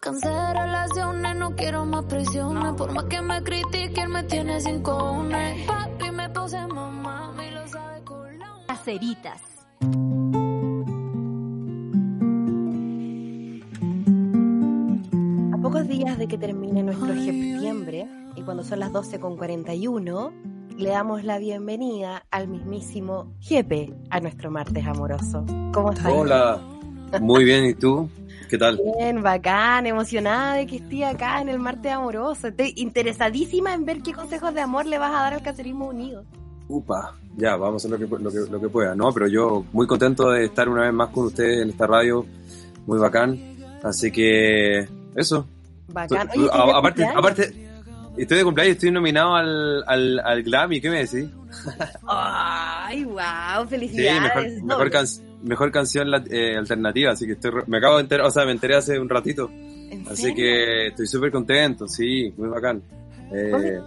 Cansé 0.00 0.28
de 0.28 0.54
relaciones, 0.54 1.36
no 1.36 1.54
quiero 1.56 1.84
más 1.84 2.04
presiones. 2.04 2.72
Por 2.74 2.92
más 2.92 3.04
que 3.04 3.20
me 3.20 3.42
critiquen, 3.42 4.10
me 4.10 4.22
tiene 4.24 4.60
sin 4.60 4.82
cojones. 4.82 5.66
Papi, 5.66 6.10
me 6.10 6.28
puse 6.30 6.66
mamá, 6.66 7.34
y 7.46 7.54
lo 7.54 7.66
sabe 7.68 8.02
con 8.04 8.38
la 8.38 8.46
Caceritas. 8.66 9.42
A 15.52 15.62
pocos 15.62 15.88
días 15.88 16.18
de 16.18 16.28
que 16.28 16.38
termine 16.38 16.82
nuestro 16.82 17.14
septiembre 17.14 18.06
y 18.36 18.42
cuando 18.42 18.62
son 18.62 18.80
las 18.80 18.92
12 18.92 19.20
con 19.20 19.36
41, 19.36 20.32
le 20.78 20.90
damos 20.90 21.24
la 21.24 21.38
bienvenida 21.38 22.24
al 22.30 22.46
mismísimo 22.46 23.34
Jepe 23.40 23.92
a 24.10 24.20
nuestro 24.20 24.50
martes 24.50 24.86
amoroso. 24.86 25.44
¿Cómo 25.72 25.90
estás? 25.92 26.12
Hola, 26.12 26.60
muy 27.20 27.44
bien, 27.44 27.64
¿y 27.64 27.74
tú? 27.74 28.08
¿Qué 28.48 28.56
tal? 28.58 28.80
Bien, 28.98 29.22
bacán, 29.22 29.86
emocionada 29.86 30.54
de 30.54 30.66
que 30.66 30.76
esté 30.76 31.04
acá 31.04 31.40
en 31.40 31.48
el 31.50 31.58
martes 31.58 31.92
amoroso. 31.92 32.48
Estoy 32.48 32.72
interesadísima 32.76 33.74
en 33.74 33.84
ver 33.84 34.00
qué 34.02 34.12
consejos 34.12 34.54
de 34.54 34.60
amor 34.62 34.86
le 34.86 34.98
vas 34.98 35.10
a 35.10 35.22
dar 35.22 35.34
al 35.34 35.42
caserismo 35.42 35.86
unido. 35.88 36.24
Upa, 36.68 37.14
ya, 37.36 37.56
vamos 37.56 37.84
a 37.84 37.86
hacer 37.88 38.00
lo 38.00 38.08
que, 38.16 38.22
lo 38.22 38.30
que, 38.30 38.50
lo 38.50 38.60
que 38.60 38.68
pueda, 38.68 38.94
¿no? 38.94 39.12
Pero 39.12 39.26
yo 39.28 39.64
muy 39.72 39.86
contento 39.86 40.30
de 40.30 40.44
estar 40.46 40.68
una 40.68 40.82
vez 40.82 40.92
más 40.92 41.08
con 41.10 41.26
ustedes 41.26 41.62
en 41.62 41.70
esta 41.70 41.86
radio, 41.86 42.24
muy 42.86 42.98
bacán. 42.98 43.38
Así 43.82 44.10
que, 44.10 44.88
eso. 45.14 45.46
Bacán. 45.88 46.28
Tú- 46.28 46.40
Oye, 46.40 46.48
tú- 46.48 46.50
¿tienes 46.50 46.74
a- 46.74 46.78
aparte, 46.78 47.04
aparte, 47.06 47.68
estoy 48.16 48.38
de 48.38 48.44
cumpleaños, 48.44 48.74
estoy 48.76 48.90
nominado 48.90 49.34
al, 49.34 49.82
al, 49.86 50.20
al 50.20 50.42
Grammy, 50.42 50.80
¿qué 50.80 50.90
me 50.90 51.04
decís? 51.06 51.28
Ay, 52.06 53.04
wow, 53.04 53.62
Sí, 53.62 53.68
felicidades. 53.68 54.22
mejor, 54.22 54.42
doble. 54.44 54.62
mejor, 54.64 54.90
can- 54.90 55.06
mejor 55.42 55.70
canción 55.72 56.08
eh, 56.30 56.56
alternativa, 56.56 57.12
así 57.12 57.26
que 57.26 57.32
estoy, 57.32 57.52
me 57.66 57.78
acabo 57.78 57.96
de 57.96 58.02
enterar, 58.02 58.26
o 58.26 58.30
sea, 58.30 58.44
me 58.44 58.52
enteré 58.52 58.76
hace 58.76 58.98
un 58.98 59.08
ratito. 59.08 59.50
¿En 59.50 60.06
Así 60.06 60.22
serio? 60.22 60.36
que 60.36 60.86
estoy 60.88 61.06
súper 61.06 61.30
contento, 61.32 61.88
sí, 61.88 62.32
muy 62.36 62.48
bacán. 62.48 62.82
Eh. 63.32 63.80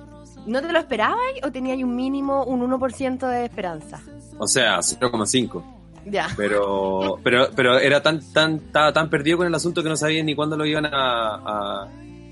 ¿No 0.48 0.60
te 0.62 0.72
lo 0.72 0.80
esperabas 0.80 1.20
o 1.44 1.52
tenías 1.52 1.78
un 1.84 1.96
mínimo, 1.96 2.44
un 2.46 2.62
1% 2.62 3.28
de 3.30 3.46
esperanza? 3.46 4.02
o 4.40 4.48
sea, 4.48 4.80
0,5. 4.80 5.64
Ya. 6.08 6.28
pero 6.36 7.20
pero 7.24 7.50
pero 7.56 7.78
era 7.78 8.02
tan 8.02 8.20
tan 8.34 8.56
estaba 8.56 8.92
tan 8.92 9.08
perdido 9.08 9.38
con 9.38 9.46
el 9.46 9.54
asunto 9.54 9.84
que 9.84 9.90
no 9.90 9.96
sabía 9.96 10.24
ni 10.24 10.34
cuándo 10.34 10.58
lo 10.58 10.66
iban 10.66 10.88
a, 10.88 11.88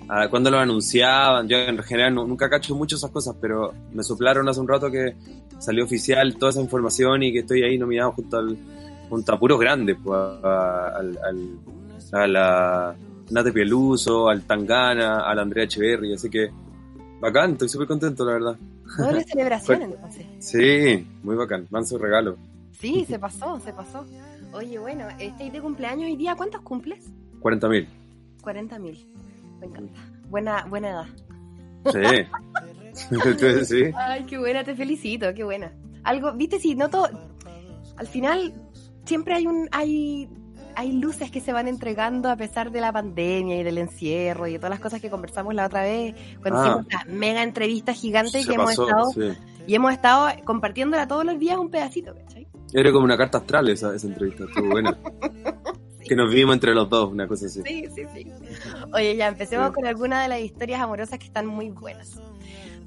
a, 0.09 0.27
cuándo 0.31 0.49
lo 0.49 0.57
anunciaban 0.57 1.47
yo 1.47 1.55
en 1.59 1.77
general 1.83 2.15
nu- 2.15 2.25
nunca 2.25 2.49
cacho 2.49 2.73
mucho 2.73 2.95
esas 2.95 3.11
cosas 3.11 3.35
pero 3.39 3.71
me 3.93 4.01
soplaron 4.03 4.49
hace 4.49 4.59
un 4.59 4.67
rato 4.67 4.89
que 4.89 5.15
salió 5.59 5.83
oficial 5.83 6.35
toda 6.39 6.49
esa 6.49 6.61
información 6.61 7.21
y 7.21 7.31
que 7.31 7.39
estoy 7.41 7.61
ahí 7.61 7.77
nominado 7.77 8.11
junto 8.13 8.37
al 8.39 8.57
junto 9.09 9.33
a 9.33 9.39
puros 9.39 9.59
grandes 9.59 9.97
pues, 10.03 10.17
a, 10.17 10.87
al, 10.97 11.17
al- 11.23 11.59
a 12.11 12.27
la 12.27 12.95
Nate 13.31 13.51
Peluso 13.51 14.29
al 14.29 14.43
Tangana 14.43 15.21
a 15.21 15.35
la 15.35 15.41
Andrea 15.41 15.65
Echeverry 15.65 16.13
así 16.13 16.29
que 16.29 16.49
bacán 17.19 17.51
estoy 17.53 17.69
súper 17.69 17.87
contento 17.87 18.25
la 18.25 18.33
verdad 18.33 18.57
Doble 18.97 19.23
celebración 19.23 19.81
entonces. 19.83 20.25
sí 20.39 21.05
muy 21.23 21.35
bacán 21.35 21.67
manso 21.69 21.97
regalo 21.97 22.37
Sí, 22.79 23.03
se 23.05 23.19
pasó, 23.19 23.59
se 23.59 23.73
pasó. 23.73 24.05
Oye, 24.53 24.79
bueno, 24.79 25.05
este 25.19 25.51
de 25.51 25.59
cumpleaños 25.59 26.05
hoy 26.05 26.15
día, 26.15 26.35
¿cuántos 26.37 26.61
cumples? 26.61 27.11
40 27.41 27.67
mil 27.67 27.89
40 28.41 28.79
mil. 28.79 29.05
Me 29.59 29.65
encanta. 29.67 29.99
Buena, 30.29 30.63
buena 30.63 30.89
edad. 30.91 31.05
sí 31.91 33.65
sí 33.65 33.83
Ay, 33.97 34.23
qué 34.25 34.37
buena, 34.37 34.63
te 34.63 34.75
felicito, 34.75 35.33
qué 35.33 35.43
buena. 35.43 35.73
Algo, 36.03 36.31
viste, 36.33 36.57
si 36.57 36.73
noto, 36.75 37.09
al 37.97 38.07
final 38.07 38.53
siempre 39.05 39.33
hay 39.33 39.47
un, 39.47 39.67
hay, 39.71 40.29
hay 40.75 40.91
luces 40.93 41.31
que 41.31 41.41
se 41.41 41.51
van 41.53 41.67
entregando 41.67 42.29
a 42.29 42.35
pesar 42.35 42.71
de 42.71 42.81
la 42.81 42.91
pandemia 42.91 43.59
y 43.59 43.63
del 43.63 43.77
encierro 43.77 44.47
y 44.47 44.53
de 44.53 44.59
todas 44.59 44.71
las 44.71 44.79
cosas 44.79 45.01
que 45.01 45.09
conversamos 45.09 45.53
la 45.55 45.65
otra 45.65 45.81
vez 45.83 46.15
cuando 46.41 46.59
Ah. 46.61 46.65
hicimos 46.67 46.85
la 46.93 47.13
mega 47.13 47.43
entrevista 47.43 47.93
gigante 47.93 48.43
que 48.45 48.53
hemos 48.53 48.67
pasó, 48.67 48.87
estado 48.87 49.09
sí. 49.11 49.39
y 49.67 49.75
hemos 49.75 49.91
estado 49.93 50.27
compartiéndola 50.45 51.07
todos 51.07 51.25
los 51.25 51.37
días 51.39 51.57
un 51.57 51.69
pedacito, 51.69 52.13
¿cachai? 52.15 52.47
Era 52.71 52.91
como 52.91 53.05
una 53.05 53.17
carta 53.17 53.39
astral 53.39 53.67
esa, 53.69 53.95
esa 53.95 54.07
entrevista, 54.07 54.43
estuvo 54.43 54.69
buena. 54.69 54.97
que 56.07 56.15
nos 56.15 56.31
vimos 56.33 56.55
entre 56.55 56.73
los 56.73 56.89
dos, 56.89 57.11
una 57.11 57.27
cosa 57.27 57.45
así. 57.45 57.61
Sí, 57.63 57.85
sí, 57.95 58.03
sí. 58.15 58.27
Oye, 58.93 59.15
ya 59.15 59.27
empecemos 59.27 59.71
con 59.71 59.85
alguna 59.85 60.23
de 60.23 60.27
las 60.27 60.39
historias 60.39 60.81
amorosas 60.81 61.19
que 61.19 61.25
están 61.25 61.45
muy 61.45 61.69
buenas. 61.69 62.19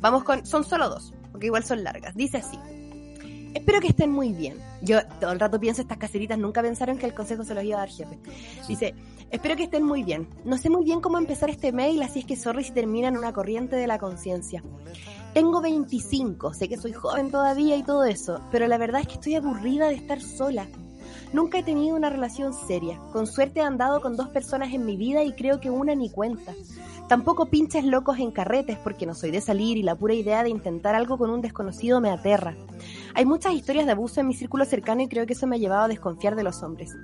Vamos 0.00 0.24
con, 0.24 0.44
son 0.44 0.64
solo 0.64 0.88
dos, 0.88 1.14
porque 1.30 1.46
igual 1.46 1.62
son 1.62 1.84
largas. 1.84 2.16
Dice 2.16 2.38
así. 2.38 2.58
Espero 3.54 3.80
que 3.80 3.88
estén 3.88 4.10
muy 4.10 4.32
bien. 4.32 4.56
Yo 4.82 4.98
todo 5.20 5.30
el 5.30 5.40
rato 5.40 5.60
pienso, 5.60 5.80
estas 5.80 5.98
caseritas 5.98 6.38
nunca 6.38 6.60
pensaron 6.60 6.98
que 6.98 7.06
el 7.06 7.14
consejo 7.14 7.44
se 7.44 7.54
los 7.54 7.64
iba 7.64 7.76
a 7.76 7.80
dar 7.80 7.88
jefe. 7.88 8.18
Dice, 8.66 8.94
espero 9.30 9.56
que 9.56 9.64
estén 9.64 9.84
muy 9.84 10.02
bien. 10.02 10.28
No 10.44 10.58
sé 10.58 10.70
muy 10.70 10.84
bien 10.84 11.00
cómo 11.00 11.18
empezar 11.18 11.50
este 11.50 11.72
mail, 11.72 12.02
así 12.02 12.18
es 12.18 12.24
que 12.24 12.36
sorry 12.36 12.64
si 12.64 12.72
termina 12.72 13.08
en 13.08 13.16
una 13.16 13.32
corriente 13.32 13.76
de 13.76 13.86
la 13.86 13.98
conciencia. 13.98 14.62
Tengo 15.34 15.60
25, 15.62 16.52
sé 16.52 16.68
que 16.68 16.76
soy 16.76 16.92
joven 16.92 17.30
todavía 17.30 17.76
y 17.76 17.84
todo 17.84 18.04
eso, 18.04 18.40
pero 18.50 18.66
la 18.66 18.76
verdad 18.76 19.00
es 19.02 19.06
que 19.06 19.14
estoy 19.14 19.36
aburrida 19.36 19.88
de 19.88 19.94
estar 19.94 20.20
sola. 20.20 20.66
Nunca 21.32 21.58
he 21.58 21.62
tenido 21.62 21.96
una 21.96 22.10
relación 22.10 22.52
seria. 22.52 22.98
Con 23.12 23.26
suerte 23.26 23.60
he 23.60 23.62
andado 23.62 24.00
con 24.00 24.16
dos 24.16 24.28
personas 24.28 24.72
en 24.74 24.84
mi 24.84 24.96
vida 24.96 25.22
y 25.22 25.32
creo 25.32 25.60
que 25.60 25.70
una 25.70 25.94
ni 25.94 26.10
cuenta. 26.10 26.52
Tampoco 27.08 27.46
pinches 27.46 27.84
locos 27.84 28.18
en 28.18 28.30
carretes 28.30 28.78
porque 28.78 29.06
no 29.06 29.14
soy 29.14 29.30
de 29.30 29.40
salir 29.40 29.76
y 29.76 29.82
la 29.82 29.94
pura 29.94 30.14
idea 30.14 30.42
de 30.42 30.50
intentar 30.50 30.94
algo 30.94 31.16
con 31.18 31.30
un 31.30 31.40
desconocido 31.40 32.00
me 32.00 32.10
aterra. 32.10 32.54
Hay 33.14 33.24
muchas 33.24 33.54
historias 33.54 33.86
de 33.86 33.92
abuso 33.92 34.20
en 34.20 34.28
mi 34.28 34.34
círculo 34.34 34.64
cercano 34.64 35.02
y 35.02 35.08
creo 35.08 35.26
que 35.26 35.32
eso 35.32 35.46
me 35.46 35.56
ha 35.56 35.58
llevado 35.58 35.84
a 35.84 35.88
desconfiar 35.88 36.36
de 36.36 36.42
los 36.42 36.62
hombres. 36.62 36.94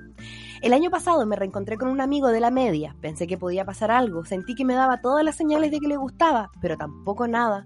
El 0.61 0.73
año 0.73 0.89
pasado 0.89 1.25
me 1.25 1.35
reencontré 1.35 1.77
con 1.77 1.87
un 1.87 2.01
amigo 2.01 2.27
de 2.27 2.39
la 2.39 2.51
media. 2.51 2.95
Pensé 3.01 3.27
que 3.27 3.37
podía 3.37 3.65
pasar 3.65 3.91
algo. 3.91 4.25
Sentí 4.25 4.55
que 4.55 4.65
me 4.65 4.73
daba 4.73 5.01
todas 5.01 5.23
las 5.23 5.35
señales 5.35 5.71
de 5.71 5.79
que 5.79 5.87
le 5.87 5.97
gustaba, 5.97 6.51
pero 6.61 6.75
tampoco 6.75 7.27
nada. 7.27 7.65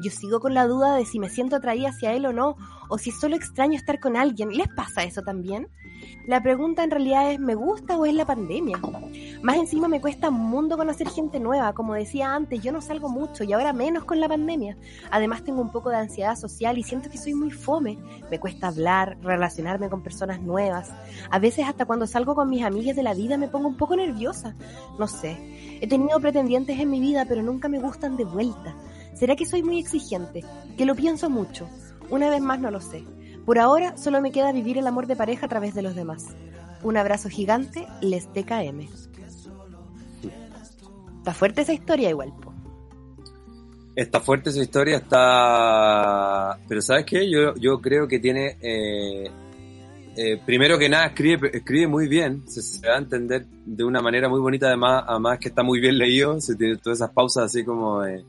Yo 0.00 0.10
sigo 0.10 0.40
con 0.40 0.54
la 0.54 0.66
duda 0.66 0.94
de 0.94 1.04
si 1.04 1.18
me 1.18 1.28
siento 1.28 1.56
atraída 1.56 1.90
hacia 1.90 2.12
él 2.12 2.26
o 2.26 2.32
no, 2.32 2.56
o 2.88 2.98
si 2.98 3.10
solo 3.10 3.36
extraño 3.36 3.76
estar 3.76 4.00
con 4.00 4.16
alguien. 4.16 4.50
¿Les 4.50 4.68
pasa 4.68 5.04
eso 5.04 5.22
también? 5.22 5.68
La 6.26 6.42
pregunta 6.42 6.84
en 6.84 6.90
realidad 6.90 7.30
es, 7.30 7.38
¿me 7.38 7.54
gusta 7.54 7.96
o 7.96 8.04
es 8.04 8.14
la 8.14 8.26
pandemia? 8.26 8.78
Más 9.42 9.56
encima 9.56 9.88
me 9.88 10.00
cuesta 10.00 10.28
un 10.28 10.50
mundo 10.50 10.76
conocer 10.76 11.08
gente 11.08 11.40
nueva. 11.40 11.72
Como 11.72 11.94
decía 11.94 12.34
antes, 12.34 12.62
yo 12.62 12.72
no 12.72 12.80
salgo 12.80 13.08
mucho 13.08 13.44
y 13.44 13.52
ahora 13.52 13.72
menos 13.72 14.04
con 14.04 14.20
la 14.20 14.28
pandemia. 14.28 14.76
Además 15.10 15.44
tengo 15.44 15.60
un 15.60 15.70
poco 15.70 15.90
de 15.90 15.96
ansiedad 15.96 16.36
social 16.36 16.78
y 16.78 16.82
siento 16.82 17.10
que 17.10 17.18
soy 17.18 17.34
muy 17.34 17.50
fome. 17.50 17.98
Me 18.30 18.40
cuesta 18.40 18.68
hablar, 18.68 19.18
relacionarme 19.22 19.88
con 19.88 20.02
personas 20.02 20.40
nuevas. 20.40 20.90
A 21.30 21.38
veces 21.38 21.66
hasta 21.66 21.86
cuando 21.86 22.06
salgo 22.06 22.34
con 22.34 22.50
mis 22.50 22.64
amigas 22.64 22.96
de 22.96 23.02
la 23.02 23.14
vida 23.14 23.36
me 23.36 23.48
pongo 23.48 23.68
un 23.68 23.76
poco 23.76 23.96
nerviosa. 23.96 24.54
No 24.98 25.06
sé. 25.06 25.78
He 25.80 25.86
tenido 25.86 26.18
pretendientes 26.20 26.78
en 26.78 26.90
mi 26.90 27.00
vida, 27.00 27.24
pero 27.28 27.42
nunca 27.42 27.68
me 27.68 27.78
gustan 27.78 28.16
de 28.16 28.24
vuelta. 28.24 28.74
¿Será 29.16 29.34
que 29.34 29.46
soy 29.46 29.62
muy 29.62 29.78
exigente? 29.78 30.44
Que 30.76 30.84
lo 30.84 30.94
pienso 30.94 31.30
mucho. 31.30 31.68
Una 32.10 32.28
vez 32.28 32.42
más 32.42 32.60
no 32.60 32.70
lo 32.70 32.80
sé. 32.80 33.02
Por 33.46 33.58
ahora 33.58 33.96
solo 33.96 34.20
me 34.20 34.30
queda 34.30 34.52
vivir 34.52 34.76
el 34.76 34.86
amor 34.86 35.06
de 35.06 35.16
pareja 35.16 35.46
a 35.46 35.48
través 35.48 35.74
de 35.74 35.82
los 35.82 35.94
demás. 35.94 36.26
Un 36.82 36.98
abrazo 36.98 37.30
gigante, 37.30 37.86
les 38.02 38.30
TKM. 38.32 38.86
Está 41.18 41.32
fuerte 41.32 41.62
esa 41.62 41.72
historia 41.72 42.10
igual, 42.10 42.32
po. 42.40 42.52
Está 43.96 44.20
fuerte 44.20 44.50
esa 44.50 44.60
historia, 44.60 44.98
está... 44.98 46.58
Pero 46.68 46.82
¿sabes 46.82 47.06
qué? 47.06 47.30
Yo, 47.30 47.54
yo 47.54 47.80
creo 47.80 48.06
que 48.06 48.18
tiene... 48.18 48.58
eh, 48.60 49.30
eh, 50.18 50.40
primero 50.44 50.78
que 50.78 50.88
nada, 50.88 51.06
escribe, 51.06 51.50
escribe 51.52 51.86
muy 51.86 52.06
bien, 52.06 52.42
se, 52.46 52.62
se 52.62 52.86
va 52.86 52.94
a 52.94 52.98
entender 52.98 53.46
de 53.64 53.84
una 53.84 54.00
manera 54.00 54.28
muy 54.28 54.40
bonita, 54.40 54.66
además, 54.66 55.04
además 55.06 55.38
que 55.38 55.48
está 55.48 55.62
muy 55.62 55.80
bien 55.80 55.98
leído, 55.98 56.40
se 56.40 56.56
tiene 56.56 56.76
todas 56.76 56.98
esas 56.98 57.10
pausas 57.10 57.44
así 57.44 57.64
como... 57.64 58.04
eh, 58.04 58.24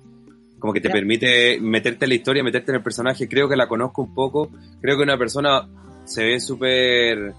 como 0.59 0.73
que 0.73 0.81
te 0.81 0.89
permite 0.89 1.59
meterte 1.61 2.05
en 2.05 2.09
la 2.09 2.15
historia, 2.15 2.43
meterte 2.43 2.71
en 2.71 2.77
el 2.77 2.83
personaje. 2.83 3.27
Creo 3.27 3.47
que 3.47 3.55
la 3.55 3.67
conozco 3.67 4.01
un 4.01 4.13
poco. 4.13 4.49
Creo 4.81 4.97
que 4.97 5.03
una 5.03 5.17
persona 5.17 5.67
se 6.05 6.23
ve 6.23 6.39
súper 6.39 7.33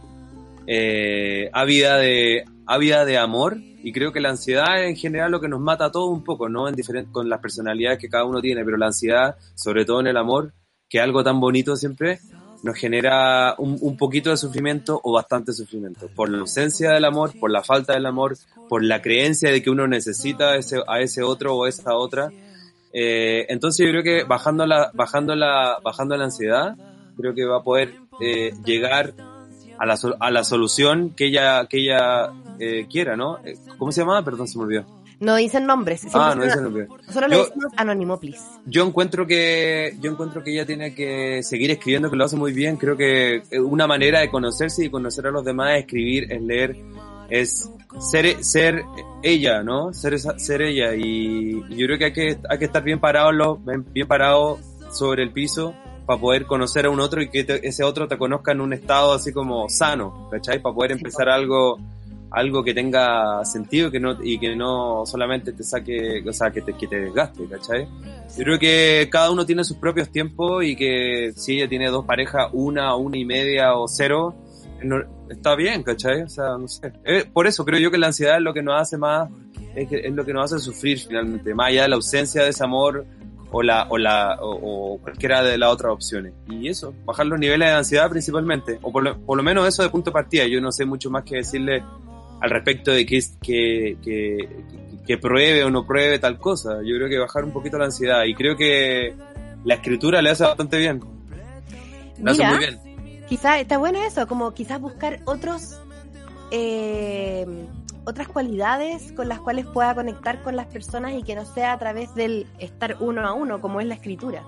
eh, 0.67 1.49
ávida 1.53 1.97
de 1.99 2.45
ávida 2.67 3.05
de 3.05 3.17
amor 3.17 3.57
y 3.83 3.93
creo 3.93 4.13
que 4.13 4.21
la 4.21 4.29
ansiedad 4.31 4.85
en 4.85 4.97
general 4.97 5.31
lo 5.31 5.41
que 5.41 5.49
nos 5.49 5.61
mata 5.61 5.87
a 5.87 5.91
todos 5.91 6.11
un 6.11 6.23
poco, 6.23 6.49
¿no? 6.49 6.69
En 6.69 6.75
diferen- 6.75 7.11
con 7.11 7.29
las 7.29 7.41
personalidades 7.41 7.99
que 7.99 8.09
cada 8.11 8.25
uno 8.25 8.41
tiene, 8.41 8.65
pero 8.65 8.77
la 8.77 8.87
ansiedad, 8.87 9.37
sobre 9.55 9.85
todo 9.85 10.01
en 10.01 10.09
el 10.09 10.17
amor, 10.17 10.53
que 10.89 10.99
es 10.99 11.05
algo 11.05 11.25
tan 11.25 11.41
bonito 11.41 11.77
siempre, 11.77 12.19
nos 12.63 12.77
genera 12.77 13.55
un, 13.57 13.79
un 13.81 13.97
poquito 13.97 14.31
de 14.31 14.37
sufrimiento 14.37 15.01
o 15.03 15.13
bastante 15.13 15.53
sufrimiento. 15.53 16.09
Por 16.15 16.29
la 16.29 16.39
ausencia 16.39 16.91
del 16.91 17.05
amor, 17.05 17.33
por 17.39 17.51
la 17.51 17.63
falta 17.63 17.95
del 17.95 18.05
amor, 18.05 18.37
por 18.69 18.85
la 18.85 19.01
creencia 19.01 19.51
de 19.51 19.63
que 19.63 19.71
uno 19.71 19.87
necesita 19.87 20.51
a 20.51 20.57
ese, 20.57 20.83
a 20.87 21.01
ese 21.01 21.23
otro 21.23 21.57
o 21.57 21.67
esa 21.67 21.95
otra. 21.95 22.31
Eh, 22.93 23.47
entonces 23.49 23.87
yo 23.87 23.93
creo 23.93 24.03
que 24.03 24.25
bajando 24.25 24.67
la, 24.67 24.91
bajando 24.95 25.35
la, 25.35 25.79
bajando 25.83 26.17
la 26.17 26.25
ansiedad, 26.25 26.77
creo 27.17 27.35
que 27.35 27.45
va 27.45 27.59
a 27.59 27.63
poder 27.63 27.95
eh, 28.21 28.53
llegar 28.65 29.15
a 29.79 29.87
la, 29.87 29.99
a 30.21 30.31
la 30.31 30.45
solución 30.45 31.11
que 31.11 31.27
ella, 31.27 31.67
que 31.67 31.79
ella 31.79 32.33
eh, 32.59 32.87
quiera, 32.91 33.17
¿no? 33.17 33.39
Eh, 33.45 33.57
¿Cómo 33.79 33.93
se 33.93 34.01
llama? 34.01 34.25
Perdón, 34.25 34.49
se 34.49 34.59
me 34.59 34.65
olvidó. 34.65 34.87
No 35.21 35.35
dicen 35.35 35.67
nombres. 35.67 36.07
Ah, 36.13 36.35
no, 36.37 36.45
ese 36.45 36.61
no 36.61 36.69
olvidó. 36.69 36.97
Solo 37.11 37.27
le 37.27 37.39
decimos 37.39 37.73
anónimo, 37.77 38.21
please. 38.21 38.43
Yo 38.67 38.87
encuentro 38.87 39.27
que, 39.27 39.97
yo 40.01 40.13
encuentro 40.13 40.45
que 40.45 40.53
ella 40.53 40.65
tiene 40.65 40.95
que 40.95 41.43
seguir 41.43 41.73
escribiendo, 41.73 42.09
que 42.09 42.17
lo 42.17 42.25
hace 42.25 42.37
muy 42.37 42.53
bien. 42.53 42.77
Creo 42.77 42.97
que 42.97 43.43
eh, 43.51 43.61
una 43.61 43.89
manera 43.89 44.21
de 44.21 44.31
conocerse 44.31 44.85
y 44.85 44.91
conocer 44.91 45.27
a 45.27 45.31
los 45.31 45.45
demás 45.45 45.75
es 45.75 45.81
escribir, 45.81 46.33
es 46.33 46.41
leer, 46.41 46.77
es 47.29 47.71
ser, 48.01 48.43
ser 48.45 48.85
ella, 49.23 49.63
¿no? 49.63 49.93
Ser, 49.93 50.15
esa- 50.15 50.39
ser 50.39 50.63
ella. 50.63 50.95
Y, 50.95 51.63
y 51.69 51.77
yo 51.77 51.87
creo 51.87 51.99
que 51.99 52.05
hay 52.07 52.13
que, 52.13 52.39
hay 52.49 52.59
que 52.59 52.65
estar 52.65 52.83
bien 52.83 52.99
parado, 53.01 53.59
bien 53.93 54.07
parado 54.09 54.59
sobre 54.91 55.23
el 55.23 55.33
piso 55.33 55.75
para 56.07 56.19
poder 56.21 56.47
conocer 56.47 56.87
a 56.87 56.91
un 56.91 57.01
otro 57.01 57.21
y 57.21 57.29
que 57.29 57.45
te- 57.45 57.67
ese 57.69 57.85
otro 57.85 58.09
te 58.09 58.17
conozca 58.17 58.53
en 58.53 58.61
un 58.63 58.73
estado 58.73 59.13
así 59.13 59.33
como 59.33 59.69
sano, 59.69 60.29
¿cachai? 60.31 60.61
Para 60.63 60.75
poder 60.75 60.93
empezar 60.93 61.29
algo, 61.29 61.79
algo 62.31 62.65
que 62.65 62.73
tenga 62.73 63.45
sentido 63.45 63.91
que 63.91 64.01
no, 64.01 64.17
y 64.23 64.39
que 64.39 64.57
no 64.57 65.05
solamente 65.05 65.53
te 65.53 65.63
saque, 65.65 66.23
o 66.27 66.33
sea, 66.33 66.51
que 66.51 66.63
te, 66.63 66.73
que 66.75 66.87
te 66.87 66.99
desgaste, 67.01 67.45
¿cachai? 67.47 67.87
Yo 68.39 68.45
creo 68.45 68.59
que 68.59 69.09
cada 69.11 69.31
uno 69.31 69.45
tiene 69.45 69.65
sus 69.65 69.77
propios 69.77 70.09
tiempos 70.11 70.65
y 70.65 70.77
que 70.77 71.33
si 71.37 71.57
ella 71.59 71.69
tiene 71.69 71.91
dos 71.91 72.07
parejas, 72.07 72.49
una, 72.55 72.97
una 72.97 73.19
y 73.19 73.27
media 73.27 73.75
o 73.77 73.87
cero, 73.87 74.35
está 75.29 75.55
bien, 75.57 75.83
¿cachai? 75.83 76.23
O 76.23 76.29
sea, 76.29 76.57
no 76.59 76.69
sé. 76.69 76.93
Eh, 77.05 77.25
por 77.33 77.47
eso 77.47 77.65
creo 77.65 77.79
yo 77.81 77.91
que 77.91 77.99
la 77.99 78.09
ansiedad 78.09 78.37
es 78.37 78.43
lo 78.43 78.55
que 78.55 78.63
nos 78.63 78.81
hace 78.81 78.97
más, 78.97 79.29
es, 79.75 79.89
que- 79.89 80.01
es 80.07 80.13
lo 80.13 80.25
que 80.25 80.33
nos 80.33 80.53
hace 80.53 80.63
sufrir 80.63 80.99
finalmente, 80.99 81.55
más 81.55 81.69
allá 81.69 81.83
de 81.83 81.89
la 81.89 81.97
ausencia 81.97 82.43
de 82.43 82.51
ese 82.51 82.65
amor 82.65 83.05
o 83.51 83.63
la, 83.63 83.87
o 83.89 83.97
la, 83.99 84.37
o, 84.41 84.95
o 84.95 84.99
cualquiera 84.99 85.43
de 85.43 85.57
las 85.59 85.71
otras 85.73 85.93
opciones. 85.93 86.33
Y 86.49 86.69
eso, 86.69 86.95
bajar 87.05 87.27
los 87.27 87.39
niveles 87.39 87.69
de 87.69 87.75
ansiedad 87.75 88.09
principalmente, 88.11 88.79
o 88.83 88.93
por 88.93 89.03
lo, 89.03 89.19
por 89.19 89.37
lo 89.37 89.43
menos 89.43 89.67
eso 89.67 89.83
de 89.83 89.89
punto 89.91 90.11
de 90.11 90.15
partida. 90.15 90.47
Yo 90.47 90.61
no 90.61 90.71
sé 90.73 90.85
mucho 90.85 91.11
más 91.11 91.25
que 91.25 91.37
decirle 91.37 91.83
al 92.41 92.51
respecto 92.51 92.91
de 92.93 93.05
que, 93.07 93.17
es- 93.17 93.37
que, 93.43 93.97
que, 94.03 94.49
que 95.07 95.19
pruebe 95.19 95.65
o 95.65 95.71
no 95.71 95.87
pruebe 95.87 96.19
tal 96.19 96.39
cosa. 96.39 96.79
Yo 96.85 96.97
creo 96.97 97.09
que 97.09 97.19
bajar 97.19 97.45
un 97.45 97.53
poquito 97.53 97.79
la 97.79 97.87
ansiedad 97.87 98.25
y 98.25 98.35
creo 98.35 98.57
que 98.57 99.15
la 99.65 99.75
escritura 99.75 100.21
le 100.23 100.31
hace 100.31 100.45
bastante 100.45 100.77
bien. 100.79 101.01
Le 102.23 102.31
hace 102.31 102.43
Mira, 102.45 102.51
muy 102.51 102.59
bien. 102.59 102.79
Quizás 103.29 103.61
está 103.61 103.79
bueno 103.79 104.03
eso, 104.03 104.27
como 104.27 104.53
quizás 104.53 104.81
buscar 104.81 105.21
otros 105.25 105.81
eh, 106.51 107.47
otras 108.05 108.29
cualidades 108.29 109.13
con 109.13 109.29
las 109.29 109.39
cuales 109.39 109.67
pueda 109.67 109.95
conectar 109.95 110.43
con 110.43 110.57
las 110.57 110.67
personas 110.67 111.13
y 111.13 111.23
que 111.23 111.35
no 111.35 111.45
sea 111.45 111.73
a 111.73 111.79
través 111.79 112.15
del 112.15 112.47
estar 112.59 112.97
uno 113.01 113.27
a 113.27 113.35
uno, 113.35 113.61
como 113.61 113.81
es 113.81 113.87
la 113.87 113.95
escritura. 113.95 114.43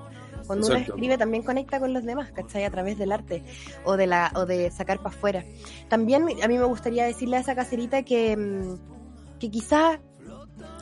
Cuando 0.47 0.67
uno 0.67 0.77
escribe 0.77 1.19
también 1.19 1.43
conecta 1.43 1.79
con 1.79 1.93
los 1.93 2.05
demás, 2.05 2.33
¿cachai? 2.33 2.65
A 2.65 2.71
través 2.71 2.99
del 2.99 3.13
arte 3.13 3.45
o 3.85 3.97
de 3.97 4.07
la 4.07 4.33
o 4.35 4.47
de 4.47 4.71
sacar 4.71 4.97
para 4.99 5.15
afuera. 5.15 5.45
También 5.89 6.25
a 6.43 6.49
mí 6.49 6.59
me 6.59 6.65
gustaría 6.65 7.05
decirle 7.05 7.37
a 7.37 7.41
esa 7.41 7.55
caserita 7.55 8.03
que, 8.03 8.37
mm, 8.37 9.39
que 9.39 9.51
quizá 9.51 10.01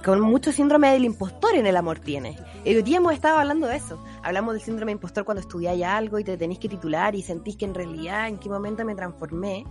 con 0.04 0.20
mucho 0.20 0.52
síndrome 0.52 0.92
del 0.92 1.04
impostor 1.04 1.54
en 1.54 1.66
el 1.66 1.76
amor 1.76 1.98
tiene. 1.98 2.36
Hoy 2.64 2.82
día 2.82 2.98
hemos 2.98 3.12
estado 3.14 3.38
hablando 3.38 3.66
de 3.66 3.76
eso. 3.76 4.02
Hablamos 4.22 4.54
del 4.54 4.62
síndrome 4.62 4.92
impostor 4.92 5.24
cuando 5.24 5.40
estudiáis 5.40 5.84
algo 5.84 6.18
y 6.18 6.24
te 6.24 6.36
tenéis 6.36 6.58
que 6.60 6.68
titular 6.68 7.14
y 7.14 7.22
sentís 7.22 7.56
que 7.56 7.64
en 7.64 7.74
realidad 7.74 8.28
en 8.28 8.38
qué 8.38 8.48
momento 8.48 8.84
me 8.84 8.94
transformé. 8.94 9.64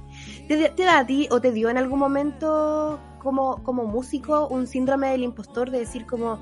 ¿Te, 0.47 0.69
te 0.69 0.83
da 0.83 0.99
a 0.99 1.05
ti 1.07 1.27
o 1.31 1.39
te 1.41 1.51
dio 1.51 1.69
en 1.69 1.77
algún 1.77 1.99
momento 1.99 2.99
como, 3.19 3.63
como 3.63 3.85
músico 3.85 4.47
un 4.47 4.67
síndrome 4.67 5.09
del 5.11 5.23
impostor 5.23 5.71
de 5.71 5.79
decir 5.79 6.05
como 6.05 6.39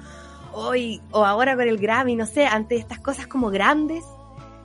hoy 0.53 1.01
o 1.11 1.25
ahora 1.25 1.55
con 1.55 1.67
el 1.67 1.77
Grammy, 1.77 2.15
no 2.15 2.25
sé, 2.25 2.45
ante 2.47 2.75
estas 2.75 2.99
cosas 2.99 3.27
como 3.27 3.49
grandes? 3.49 4.03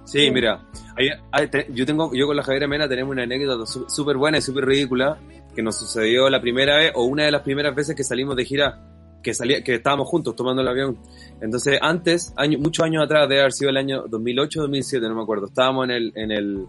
Sí, 0.05 0.31
mira, 0.31 0.67
hay- 0.97 1.11
hay- 1.31 1.49
te- 1.49 1.67
yo 1.73 1.87
tengo, 1.87 2.11
yo 2.15 2.27
con 2.27 2.37
la 2.37 2.43
Javiera 2.43 2.67
Mena 2.67 2.89
tenemos 2.89 3.13
una 3.13 3.23
anécdota 3.25 3.65
súper 3.67 4.17
buena 4.17 4.39
y 4.39 4.43
súper 4.43 4.65
ridícula 4.65 5.19
que 5.55 5.63
nos 5.63 5.79
sucedió 5.79 6.29
la 6.31 6.41
primera 6.41 6.77
vez 6.79 6.93
o 6.95 7.05
una 7.05 7.25
de 7.25 7.31
las 7.31 7.43
primeras 7.43 7.75
veces 7.75 7.95
que 7.95 8.03
salimos 8.03 8.35
de 8.35 8.45
gira, 8.45 8.90
que 9.23 9.35
salía, 9.35 9.63
que 9.63 9.75
estábamos 9.75 10.09
juntos 10.09 10.35
tomando 10.37 10.63
el 10.63 10.69
avión. 10.69 10.99
Entonces, 11.41 11.79
antes, 11.81 12.33
año, 12.37 12.59
muchos 12.59 12.85
años 12.85 13.05
atrás, 13.05 13.29
debe 13.29 13.41
haber 13.41 13.53
sido 13.53 13.71
el 13.71 13.77
año 13.77 14.05
2008 14.09 14.63
2007, 14.63 15.09
no 15.09 15.15
me 15.15 15.23
acuerdo. 15.23 15.47
Estábamos 15.47 15.85
en 15.85 15.91
el, 15.91 16.13
en 16.15 16.31
el, 16.31 16.67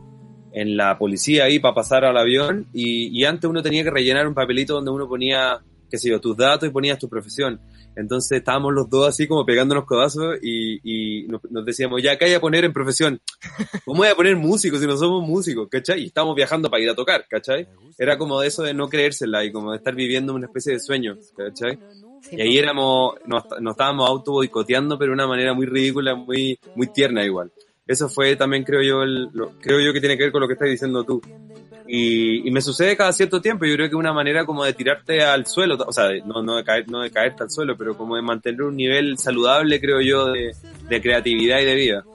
en 0.54 0.78
la 0.78 0.98
policía 0.98 1.46
ahí 1.46 1.60
para 1.60 1.76
pasar 1.76 2.06
al 2.06 2.18
avión 2.18 2.68
y, 2.74 3.08
y 3.18 3.26
antes 3.26 3.50
uno 3.50 3.62
tenía 3.62 3.84
que 3.84 3.92
rellenar 3.92 4.28
un 4.28 4.34
papelito 4.34 4.76
donde 4.76 4.92
uno 4.92 5.08
ponía 5.08 5.62
qué 5.92 5.98
sé 5.98 6.10
yo, 6.10 6.22
tus 6.22 6.38
datos 6.38 6.68
y 6.68 6.72
ponías 6.72 6.98
tu 6.98 7.10
profesión. 7.10 7.60
Entonces 7.96 8.38
estábamos 8.38 8.74
los 8.74 8.90
dos 8.90 9.10
así 9.10 9.28
como 9.28 9.46
pegándonos 9.46 9.86
codazos 9.86 10.38
y, 10.42 10.80
y 10.84 11.28
nos, 11.28 11.42
nos 11.52 11.66
decíamos, 11.66 12.02
ya, 12.02 12.14
acá 12.14 12.26
hay 12.26 12.34
a 12.34 12.40
poner 12.40 12.64
en 12.64 12.72
profesión. 12.72 13.22
¿Cómo 13.86 14.00
voy 14.00 14.08
a 14.08 14.16
poner 14.16 14.38
músicos 14.38 14.80
si 14.80 14.88
no 14.88 14.96
somos 14.96 15.28
músicos? 15.28 15.68
¿Cachai? 15.70 16.04
Y 16.04 16.06
estamos 16.06 16.34
viajando 16.34 16.70
para 16.72 16.82
ir 16.82 16.90
a 16.90 16.96
tocar, 16.96 17.26
¿cachai? 17.30 17.68
Era 17.98 18.18
como 18.18 18.40
de 18.40 18.48
eso 18.48 18.64
de 18.64 18.74
no 18.74 18.88
creérsela 18.88 19.44
y 19.44 19.52
como 19.52 19.72
de 19.72 19.78
estar 19.78 19.94
viviendo 19.94 20.34
una 20.34 20.48
especie 20.48 20.74
de 20.74 20.80
sueño, 20.80 21.18
¿cachai? 21.36 21.78
Sí, 22.22 22.36
Y 22.38 22.42
ahí 22.42 22.58
éramos, 22.58 23.16
nos, 23.26 23.44
nos 23.60 23.72
estábamos 23.72 24.08
auto 24.10 24.32
boicoteando, 24.34 24.98
pero 24.98 25.10
de 25.12 25.16
una 25.16 25.28
manera 25.28 25.54
muy 25.54 25.66
ridícula, 25.66 26.16
muy, 26.16 26.58
muy 26.76 26.88
tierna 26.88 27.24
igual. 27.26 27.52
Eso 27.88 28.08
fue 28.08 28.36
también, 28.36 28.64
creo 28.64 28.82
yo, 28.82 29.04
el- 29.04 29.30
lo- 29.34 29.52
creo 29.60 29.80
yo 29.82 29.92
que 29.92 30.00
tiene 30.00 30.16
que 30.18 30.24
ver 30.24 30.32
con 30.32 30.40
lo 30.42 30.48
que 30.48 30.54
estás 30.54 30.70
diciendo 30.70 31.04
tú. 31.04 31.22
Y, 31.88 32.48
y 32.48 32.52
me 32.52 32.62
sucede 32.62 32.96
cada 32.96 33.12
cierto 33.12 33.42
tiempo, 33.42 33.66
yo 33.66 33.76
creo 33.76 33.90
que 33.90 33.96
una 33.96 34.14
manera 34.14 34.46
como 34.46 34.64
de 34.64 34.74
tirarte 34.74 35.24
al 35.24 35.46
suelo, 35.48 35.76
o 35.86 35.92
sea, 35.92 36.06
de- 36.10 36.22
no, 36.22 36.42
no, 36.42 36.56
de 36.56 36.64
caer, 36.64 36.88
no 36.90 37.02
de 37.02 37.12
caerte 37.12 37.44
al 37.44 37.50
suelo, 37.50 37.76
pero 37.76 37.98
como 37.98 38.16
de 38.16 38.22
mantener 38.22 38.62
un 38.62 38.76
nivel 38.78 39.18
saludable, 39.18 39.82
creo 39.82 40.00
yo, 40.00 40.28
de, 40.28 40.56
de 40.88 41.02
creatividad 41.02 41.60
y 41.60 41.66
de 41.66 41.76
vida. 41.76 42.06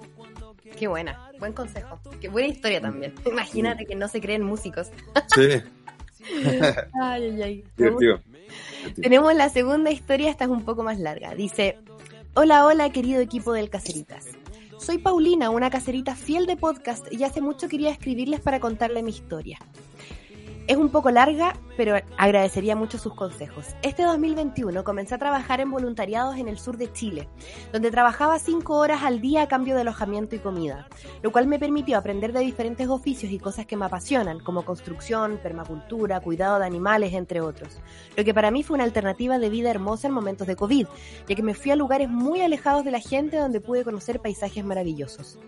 Qué 0.79 0.87
buena, 0.89 1.31
buen 1.39 1.53
consejo. 1.53 1.99
Qué 2.21 2.29
buena 2.29 2.49
historia 2.49 2.81
también. 2.81 3.13
Imagínate 3.27 3.85
que 3.87 3.97
no 3.97 4.09
se 4.09 4.21
creen 4.21 4.43
músicos. 4.43 4.89
Sí, 5.35 5.49
Ay, 7.03 7.25
ay, 7.25 7.43
ay. 7.43 7.65
Me 7.77 7.91
gusta. 7.91 8.05
divertido. 8.05 8.21
Tenemos 8.95 9.35
la 9.35 9.49
segunda 9.49 9.91
historia, 9.91 10.31
esta 10.31 10.45
es 10.45 10.51
un 10.51 10.65
poco 10.65 10.83
más 10.83 10.99
larga. 10.99 11.35
Dice, 11.35 11.79
hola, 12.35 12.65
hola 12.67 12.91
querido 12.91 13.21
equipo 13.21 13.53
del 13.53 13.71
Caceritas. 13.71 14.27
Soy 14.79 14.99
Paulina, 14.99 15.51
una 15.51 15.71
caserita 15.71 16.15
fiel 16.15 16.47
de 16.47 16.57
podcast 16.57 17.13
y 17.13 17.25
hace 17.25 17.41
mucho 17.41 17.69
quería 17.69 17.91
escribirles 17.91 18.41
para 18.41 18.61
contarle 18.61 19.03
mi 19.03 19.11
historia. 19.11 19.59
Es 20.67 20.77
un 20.77 20.89
poco 20.89 21.13
larga, 21.13 21.55
pero 21.77 21.95
agradecería 22.19 22.75
mucho 22.75 22.99
sus 22.99 23.15
consejos. 23.15 23.67
Este 23.83 24.03
2021 24.03 24.83
comencé 24.83 25.15
a 25.15 25.19
trabajar 25.19 25.61
en 25.61 25.71
voluntariados 25.71 26.39
en 26.39 26.49
el 26.49 26.59
sur 26.59 26.77
de 26.77 26.93
Chile, 26.93 27.29
donde 27.73 27.93
trabajaba 27.93 28.41
cinco 28.41 28.75
horas 28.77 29.05
al 29.05 29.21
día 29.21 29.43
a 29.43 29.49
cambio 29.49 29.77
de 29.77 29.83
alojamiento 29.83 30.35
y 30.35 30.41
comida, 30.41 30.89
lo 31.23 31.31
cual 31.31 31.47
me 31.47 31.61
permitió 31.61 31.97
aprender 31.97 32.33
de 32.33 32.41
diferentes 32.41 32.89
oficios 32.89 33.31
y 33.31 33.39
cosas 33.39 33.67
que 33.67 33.77
me 33.77 33.85
apasionan, 33.85 34.41
como 34.41 34.65
construcción, 34.65 35.39
permacultura, 35.41 36.19
cuidado 36.19 36.59
de 36.59 36.67
animales, 36.67 37.13
entre 37.13 37.41
otros. 37.41 37.79
Lo 38.17 38.25
que 38.25 38.35
para 38.35 38.51
mí 38.51 38.65
fue 38.65 38.75
una 38.75 38.85
alternativa 38.85 39.39
de 39.39 39.51
vida 39.51 39.71
hermosa 39.71 40.09
en 40.09 40.15
momentos 40.15 40.49
de 40.49 40.57
COVID, 40.57 40.89
ya 41.29 41.35
que 41.37 41.43
me 41.45 41.55
fui 41.55 41.71
a 41.71 41.77
lugares 41.77 42.09
muy 42.09 42.41
alejados 42.41 42.85
de 42.85 42.91
la 42.91 43.01
gente 43.01 43.37
donde 43.37 43.61
pude 43.61 43.85
conocer 43.85 44.19
paisajes 44.19 44.65
maravillosos. 44.65 45.39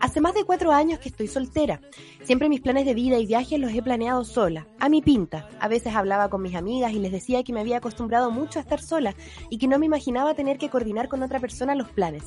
Hace 0.00 0.22
más 0.22 0.34
de 0.34 0.44
cuatro 0.44 0.72
años 0.72 1.00
que 1.00 1.10
estoy 1.10 1.28
soltera. 1.28 1.80
Siempre 2.22 2.48
mis 2.48 2.60
planes 2.60 2.86
de 2.86 2.94
vida 2.94 3.18
y 3.18 3.26
viajes 3.26 3.60
los 3.60 3.72
he 3.72 3.82
planeado 3.82 4.24
sola, 4.24 4.53
a 4.78 4.88
mi 4.88 5.02
pinta. 5.02 5.48
A 5.60 5.68
veces 5.68 5.94
hablaba 5.94 6.28
con 6.28 6.42
mis 6.42 6.54
amigas 6.54 6.92
y 6.92 6.98
les 6.98 7.12
decía 7.12 7.42
que 7.42 7.52
me 7.52 7.60
había 7.60 7.78
acostumbrado 7.78 8.30
mucho 8.30 8.58
a 8.58 8.62
estar 8.62 8.80
sola 8.80 9.14
y 9.50 9.58
que 9.58 9.68
no 9.68 9.78
me 9.78 9.86
imaginaba 9.86 10.34
tener 10.34 10.58
que 10.58 10.70
coordinar 10.70 11.08
con 11.08 11.22
otra 11.22 11.40
persona 11.40 11.74
los 11.74 11.88
planes. 11.90 12.24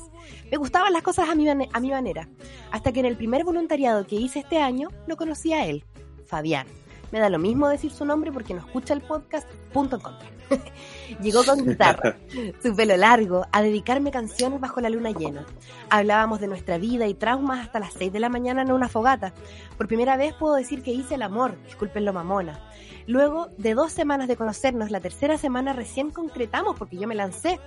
Me 0.50 0.56
gustaban 0.56 0.92
las 0.92 1.02
cosas 1.02 1.28
a 1.28 1.34
mi, 1.34 1.48
a 1.48 1.80
mi 1.80 1.90
manera, 1.90 2.28
hasta 2.70 2.92
que 2.92 3.00
en 3.00 3.06
el 3.06 3.16
primer 3.16 3.44
voluntariado 3.44 4.06
que 4.06 4.16
hice 4.16 4.40
este 4.40 4.58
año 4.58 4.88
lo 5.06 5.16
conocí 5.16 5.52
a 5.52 5.66
él, 5.66 5.84
Fabián. 6.26 6.66
Me 7.10 7.20
da 7.20 7.30
lo 7.30 7.38
mismo 7.38 7.68
decir 7.68 7.90
su 7.90 8.04
nombre 8.04 8.32
porque 8.32 8.54
no 8.54 8.60
escucha 8.60 8.94
el 8.94 9.00
podcast, 9.00 9.48
punto 9.72 9.96
en 9.96 10.02
contra. 10.02 10.28
Llegó 11.22 11.44
con 11.44 11.66
guitarra, 11.66 12.16
su 12.62 12.74
pelo 12.74 12.96
largo, 12.96 13.46
a 13.52 13.62
dedicarme 13.62 14.10
canciones 14.10 14.60
bajo 14.60 14.80
la 14.80 14.90
luna 14.90 15.10
llena. 15.10 15.46
Hablábamos 15.90 16.40
de 16.40 16.48
nuestra 16.48 16.78
vida 16.78 17.06
y 17.06 17.14
traumas 17.14 17.60
hasta 17.60 17.80
las 17.80 17.94
6 17.94 18.12
de 18.12 18.20
la 18.20 18.28
mañana 18.28 18.62
en 18.62 18.72
una 18.72 18.88
fogata. 18.88 19.32
Por 19.76 19.88
primera 19.88 20.16
vez 20.16 20.34
puedo 20.34 20.54
decir 20.54 20.82
que 20.82 20.92
hice 20.92 21.14
el 21.14 21.22
amor, 21.22 21.56
disculpen 21.64 22.04
lo 22.04 22.12
mamona. 22.12 22.60
Luego 23.06 23.48
de 23.56 23.74
dos 23.74 23.92
semanas 23.92 24.28
de 24.28 24.36
conocernos, 24.36 24.90
la 24.90 25.00
tercera 25.00 25.38
semana 25.38 25.72
recién 25.72 26.10
concretamos 26.10 26.76
porque 26.76 26.98
yo 26.98 27.08
me 27.08 27.14
lancé. 27.14 27.58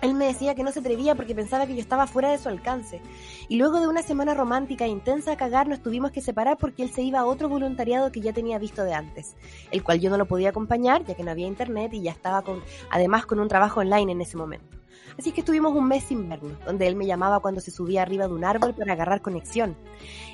Él 0.00 0.14
me 0.14 0.26
decía 0.26 0.54
que 0.54 0.62
no 0.62 0.72
se 0.72 0.80
atrevía 0.80 1.14
porque 1.14 1.34
pensaba 1.34 1.66
que 1.66 1.74
yo 1.74 1.80
estaba 1.80 2.06
fuera 2.06 2.30
de 2.30 2.38
su 2.38 2.48
alcance. 2.48 3.00
Y 3.48 3.56
luego 3.56 3.80
de 3.80 3.88
una 3.88 4.02
semana 4.02 4.34
romántica 4.34 4.84
e 4.84 4.88
intensa 4.88 5.32
a 5.32 5.36
cagar 5.36 5.68
nos 5.68 5.82
tuvimos 5.82 6.12
que 6.12 6.20
separar 6.20 6.56
porque 6.56 6.82
él 6.82 6.90
se 6.90 7.02
iba 7.02 7.20
a 7.20 7.24
otro 7.24 7.48
voluntariado 7.48 8.12
que 8.12 8.20
ya 8.20 8.32
tenía 8.32 8.58
visto 8.58 8.84
de 8.84 8.94
antes, 8.94 9.36
el 9.70 9.82
cual 9.82 10.00
yo 10.00 10.10
no 10.10 10.16
lo 10.16 10.26
podía 10.26 10.50
acompañar 10.50 11.04
ya 11.04 11.14
que 11.14 11.24
no 11.24 11.30
había 11.30 11.46
internet 11.46 11.92
y 11.94 12.02
ya 12.02 12.12
estaba 12.12 12.42
con, 12.42 12.62
además 12.90 13.26
con 13.26 13.40
un 13.40 13.48
trabajo 13.48 13.80
online 13.80 14.12
en 14.12 14.20
ese 14.20 14.36
momento. 14.36 14.77
Así 15.18 15.32
que 15.32 15.40
estuvimos 15.40 15.74
un 15.74 15.88
mes 15.88 16.04
sin 16.04 16.28
vernos, 16.28 16.52
donde 16.64 16.86
él 16.86 16.94
me 16.94 17.04
llamaba 17.04 17.40
cuando 17.40 17.60
se 17.60 17.72
subía 17.72 18.02
arriba 18.02 18.28
de 18.28 18.34
un 18.34 18.44
árbol 18.44 18.72
para 18.72 18.92
agarrar 18.92 19.20
conexión. 19.20 19.76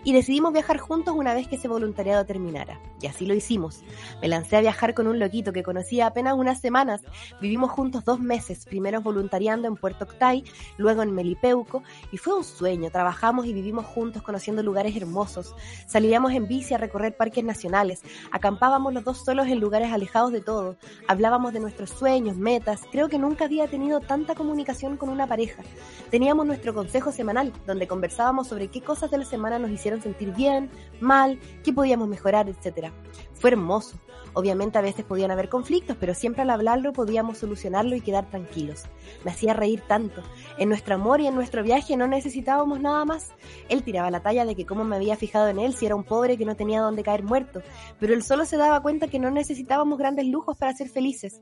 Y 0.05 0.13
decidimos 0.13 0.53
viajar 0.53 0.77
juntos 0.77 1.15
una 1.17 1.33
vez 1.33 1.49
que 1.49 1.57
ese 1.57 1.69
voluntariado 1.69 2.27
terminara. 2.27 2.79
Y 3.01 3.07
así 3.07 3.25
lo 3.25 3.33
hicimos. 3.33 3.83
Me 4.21 4.29
lancé 4.29 4.59
a 4.59 4.61
viajar 4.61 4.93
con 4.93 5.07
un 5.07 5.19
loquito 5.19 5.55
que 5.55 5.63
conocía 5.63 6.07
apenas 6.07 6.35
unas 6.35 6.61
semanas. 6.61 7.01
Vivimos 7.41 7.71
juntos 7.71 8.05
dos 8.05 8.21
meses, 8.21 8.67
primero 8.67 9.01
voluntariando 9.01 9.69
en 9.69 9.77
Puerto 9.77 10.05
Octay, 10.05 10.45
luego 10.77 11.03
en 11.03 11.15
Melipeuco, 11.15 11.83
y 12.13 12.19
fue 12.19 12.37
un 12.37 12.45
sueño. 12.45 12.91
Trabajamos 12.91 13.47
y 13.47 13.55
vivimos 13.55 13.87
juntos 13.87 14.21
conociendo 14.21 14.63
lugares 14.63 14.95
hermosos. 14.95 15.55
Salíamos 15.87 16.33
en 16.33 16.47
bici 16.47 16.75
a 16.75 16.79
recorrer 16.79 17.17
parques 17.17 17.43
nacionales, 17.43 18.03
acampábamos 18.31 18.93
los 18.93 19.05
dos 19.05 19.25
solos 19.25 19.47
en 19.47 19.61
lugares 19.61 19.93
alejados 19.93 20.31
de 20.33 20.43
todo, 20.43 20.77
hablábamos 21.09 21.55
de 21.55 21.61
nuestros 21.61 21.89
sueños, 21.89 22.37
metas. 22.37 22.83
Creo 22.93 23.09
que 23.09 23.19
nunca 23.19 23.47
había 23.47 23.67
tenido 23.67 24.01
tanta 24.01 24.35
comunicación 24.35 24.74
con 24.99 25.09
una 25.09 25.27
pareja. 25.27 25.63
Teníamos 26.11 26.47
nuestro 26.47 26.75
consejo 26.75 27.13
semanal, 27.13 27.53
donde 27.67 27.87
conversábamos 27.87 28.49
sobre 28.49 28.69
qué 28.69 28.81
cosas 28.81 29.11
de 29.11 29.19
la 29.19 29.25
semana 29.25 29.59
nos 29.59 29.71
hicieron 29.71 30.03
sentir 30.03 30.33
bien, 30.33 30.71
mal, 31.01 31.39
qué 31.63 31.73
podíamos 31.73 32.09
mejorar, 32.09 32.49
etc. 32.49 32.91
Fue 33.35 33.51
hermoso. 33.51 33.99
Obviamente 34.37 34.79
a 34.79 34.83
veces 34.83 35.05
podían 35.05 35.31
haber 35.31 35.49
conflictos, 35.49 35.97
pero 35.99 36.13
siempre 36.13 36.43
al 36.43 36.51
hablarlo 36.51 36.93
podíamos 36.93 37.39
solucionarlo 37.39 37.95
y 37.95 38.01
quedar 38.01 38.29
tranquilos. 38.29 38.83
Me 39.25 39.31
hacía 39.31 39.55
reír 39.55 39.81
tanto. 39.87 40.23
En 40.59 40.69
nuestro 40.69 40.97
amor 40.97 41.21
y 41.21 41.29
en 41.29 41.37
nuestro 41.37 41.63
viaje 41.63 41.97
no 41.97 42.09
necesitábamos 42.09 42.81
nada 42.81 43.05
más. 43.05 43.29
Él 43.69 43.85
tiraba 43.85 44.11
la 44.11 44.21
talla 44.21 44.45
de 44.45 44.57
que 44.57 44.67
cómo 44.67 44.83
me 44.83 44.97
había 44.97 45.17
fijado 45.17 45.49
en 45.49 45.61
él 45.61 45.75
si 45.75 45.87
era 45.87 45.95
un 45.95 46.03
pobre 46.03 46.37
que 46.37 46.45
no 46.45 46.57
tenía 46.57 46.81
dónde 46.81 47.05
caer 47.05 47.23
muerto, 47.23 47.63
pero 48.01 48.13
él 48.13 48.25
solo 48.25 48.45
se 48.45 48.57
daba 48.57 48.83
cuenta 48.83 49.07
que 49.07 49.21
no 49.21 49.31
necesitábamos 49.31 49.99
grandes 49.99 50.27
lujos 50.27 50.59
para 50.59 50.73
ser 50.73 50.89
felices. 50.89 51.41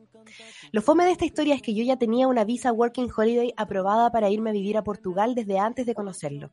Lo 0.70 0.82
fome 0.82 1.04
de 1.04 1.12
esta 1.12 1.24
historia 1.24 1.54
es 1.54 1.62
que 1.62 1.74
yo 1.74 1.82
ya 1.84 1.96
tenía 1.96 2.28
una 2.28 2.44
visa 2.44 2.72
Working 2.72 3.10
Holiday 3.14 3.52
aprobada 3.56 4.10
para 4.10 4.30
irme 4.30 4.50
a 4.50 4.52
vivir 4.52 4.76
a 4.76 4.84
Portugal 4.84 5.34
desde 5.34 5.58
antes 5.58 5.86
de 5.86 5.94
conocerlo. 5.94 6.50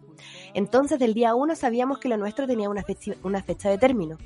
Entonces, 0.54 1.00
del 1.00 1.14
día 1.14 1.36
uno 1.36 1.56
sabíamos 1.56 2.00
que 2.00 2.10
lo 2.10 2.18
nuestro 2.18 2.48
tenía 2.48 2.70
una 2.70 2.84
fecha, 2.84 3.70
de 3.70 3.78
término. 3.78 4.18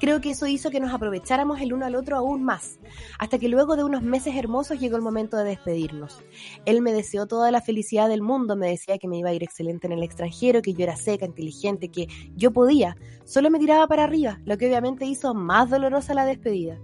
Creo 0.00 0.20
que 0.20 0.30
eso 0.30 0.46
hizo 0.46 0.63
que 0.70 0.80
nos 0.80 0.92
aprovecháramos 0.92 1.60
el 1.60 1.72
uno 1.72 1.86
al 1.86 1.94
otro 1.94 2.16
aún 2.16 2.44
más, 2.44 2.78
hasta 3.18 3.38
que 3.38 3.48
luego 3.48 3.76
de 3.76 3.84
unos 3.84 4.02
meses 4.02 4.34
hermosos 4.36 4.78
llegó 4.78 4.96
el 4.96 5.02
momento 5.02 5.36
de 5.36 5.44
despedirnos. 5.44 6.22
Él 6.64 6.82
me 6.82 6.92
deseó 6.92 7.26
toda 7.26 7.50
la 7.50 7.60
felicidad 7.60 8.08
del 8.08 8.22
mundo, 8.22 8.56
me 8.56 8.68
decía 8.68 8.98
que 8.98 9.08
me 9.08 9.18
iba 9.18 9.30
a 9.30 9.34
ir 9.34 9.42
excelente 9.42 9.86
en 9.86 9.92
el 9.92 10.02
extranjero, 10.02 10.62
que 10.62 10.74
yo 10.74 10.84
era 10.84 10.96
seca, 10.96 11.26
inteligente, 11.26 11.90
que 11.90 12.08
yo 12.36 12.52
podía. 12.52 12.96
Solo 13.24 13.50
me 13.50 13.58
tiraba 13.58 13.86
para 13.86 14.04
arriba, 14.04 14.40
lo 14.44 14.58
que 14.58 14.66
obviamente 14.66 15.06
hizo 15.06 15.34
más 15.34 15.70
dolorosa 15.70 16.14
la 16.14 16.26
despedida. 16.26 16.78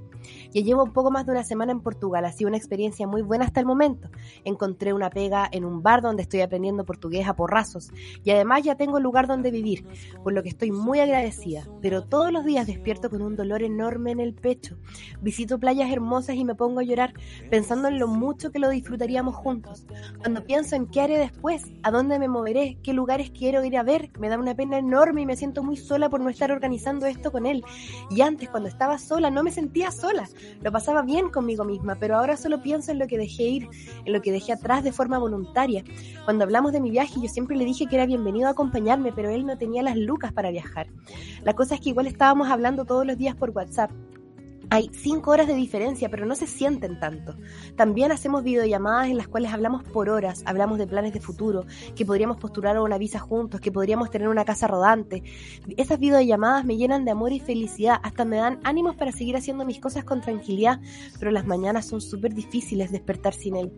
Ya 0.52 0.62
llevo 0.62 0.82
un 0.82 0.92
poco 0.92 1.10
más 1.10 1.26
de 1.26 1.32
una 1.32 1.44
semana 1.44 1.72
en 1.72 1.80
Portugal, 1.80 2.24
ha 2.24 2.32
sido 2.32 2.48
una 2.48 2.56
experiencia 2.56 3.06
muy 3.06 3.22
buena 3.22 3.44
hasta 3.44 3.60
el 3.60 3.66
momento. 3.66 4.08
Encontré 4.44 4.92
una 4.92 5.10
pega 5.10 5.48
en 5.50 5.64
un 5.64 5.82
bar 5.82 6.02
donde 6.02 6.22
estoy 6.22 6.40
aprendiendo 6.40 6.84
portugués 6.84 7.28
a 7.28 7.34
porrazos 7.34 7.90
y 8.24 8.30
además 8.30 8.62
ya 8.62 8.74
tengo 8.74 9.00
lugar 9.00 9.26
donde 9.26 9.50
vivir, 9.50 9.86
por 10.22 10.32
lo 10.32 10.42
que 10.42 10.48
estoy 10.48 10.70
muy 10.72 10.98
agradecida, 11.00 11.68
pero 11.80 12.02
todos 12.02 12.32
los 12.32 12.44
días 12.44 12.66
despierto 12.66 13.10
con 13.10 13.22
un 13.22 13.36
dolor 13.36 13.62
enorme 13.62 14.10
en 14.10 14.20
el 14.20 14.34
pecho. 14.34 14.76
Visito 15.20 15.58
playas 15.58 15.90
hermosas 15.90 16.36
y 16.36 16.44
me 16.44 16.54
pongo 16.54 16.80
a 16.80 16.84
llorar 16.84 17.14
pensando 17.50 17.88
en 17.88 17.98
lo 17.98 18.08
mucho 18.08 18.50
que 18.50 18.58
lo 18.58 18.68
disfrutaríamos 18.70 19.34
juntos. 19.34 19.86
Cuando 20.18 20.44
pienso 20.44 20.76
en 20.76 20.86
qué 20.86 21.00
haré 21.00 21.18
después, 21.18 21.64
a 21.82 21.90
dónde 21.90 22.18
me 22.18 22.28
moveré, 22.28 22.78
qué 22.82 22.92
lugares 22.92 23.30
quiero 23.30 23.64
ir 23.64 23.76
a 23.76 23.82
ver, 23.82 24.10
me 24.18 24.28
da 24.28 24.38
una 24.38 24.54
pena 24.54 24.78
enorme 24.78 25.22
y 25.22 25.26
me 25.26 25.36
siento 25.36 25.62
muy 25.62 25.76
sola 25.76 26.10
por 26.10 26.20
no 26.20 26.30
estar 26.30 26.50
organizando 26.50 27.06
esto 27.06 27.30
con 27.30 27.46
él. 27.46 27.64
Y 28.10 28.20
antes, 28.20 28.48
cuando 28.48 28.68
estaba 28.68 28.98
sola, 28.98 29.30
no 29.30 29.42
me 29.42 29.50
sentía 29.50 29.90
sola. 29.90 30.28
Lo 30.62 30.72
pasaba 30.72 31.02
bien 31.02 31.30
conmigo 31.30 31.64
misma, 31.64 31.96
pero 31.96 32.16
ahora 32.16 32.36
solo 32.36 32.62
pienso 32.62 32.92
en 32.92 32.98
lo 32.98 33.06
que 33.06 33.18
dejé 33.18 33.44
ir, 33.44 33.68
en 34.04 34.12
lo 34.12 34.20
que 34.22 34.32
dejé 34.32 34.52
atrás 34.52 34.84
de 34.84 34.92
forma 34.92 35.18
voluntaria. 35.18 35.84
Cuando 36.24 36.44
hablamos 36.44 36.72
de 36.72 36.80
mi 36.80 36.90
viaje, 36.90 37.20
yo 37.20 37.28
siempre 37.28 37.56
le 37.56 37.64
dije 37.64 37.86
que 37.86 37.96
era 37.96 38.06
bienvenido 38.06 38.48
a 38.48 38.52
acompañarme, 38.52 39.12
pero 39.12 39.30
él 39.30 39.46
no 39.46 39.56
tenía 39.58 39.82
las 39.82 39.96
lucas 39.96 40.32
para 40.32 40.50
viajar. 40.50 40.88
La 41.42 41.54
cosa 41.54 41.74
es 41.74 41.80
que 41.80 41.90
igual 41.90 42.06
estábamos 42.06 42.48
hablando 42.50 42.84
todos 42.84 43.06
los 43.06 43.16
días 43.16 43.36
por 43.36 43.50
WhatsApp. 43.50 43.90
Hay 44.72 44.88
cinco 44.92 45.32
horas 45.32 45.48
de 45.48 45.54
diferencia, 45.56 46.08
pero 46.08 46.26
no 46.26 46.36
se 46.36 46.46
sienten 46.46 47.00
tanto. 47.00 47.34
También 47.74 48.12
hacemos 48.12 48.44
videollamadas 48.44 49.08
en 49.08 49.16
las 49.16 49.26
cuales 49.26 49.52
hablamos 49.52 49.82
por 49.82 50.08
horas, 50.08 50.44
hablamos 50.46 50.78
de 50.78 50.86
planes 50.86 51.12
de 51.12 51.20
futuro, 51.20 51.66
que 51.96 52.06
podríamos 52.06 52.36
postular 52.36 52.76
a 52.76 52.82
una 52.82 52.96
visa 52.96 53.18
juntos, 53.18 53.60
que 53.60 53.72
podríamos 53.72 54.12
tener 54.12 54.28
una 54.28 54.44
casa 54.44 54.68
rodante. 54.68 55.24
Esas 55.76 55.98
videollamadas 55.98 56.64
me 56.64 56.76
llenan 56.76 57.04
de 57.04 57.10
amor 57.10 57.32
y 57.32 57.40
felicidad, 57.40 57.98
hasta 58.04 58.24
me 58.24 58.36
dan 58.36 58.60
ánimos 58.62 58.94
para 58.94 59.10
seguir 59.10 59.36
haciendo 59.36 59.64
mis 59.64 59.80
cosas 59.80 60.04
con 60.04 60.20
tranquilidad, 60.20 60.80
pero 61.18 61.32
las 61.32 61.46
mañanas 61.46 61.86
son 61.86 62.00
súper 62.00 62.32
difíciles 62.32 62.92
despertar 62.92 63.34
sin 63.34 63.56
él. 63.56 63.72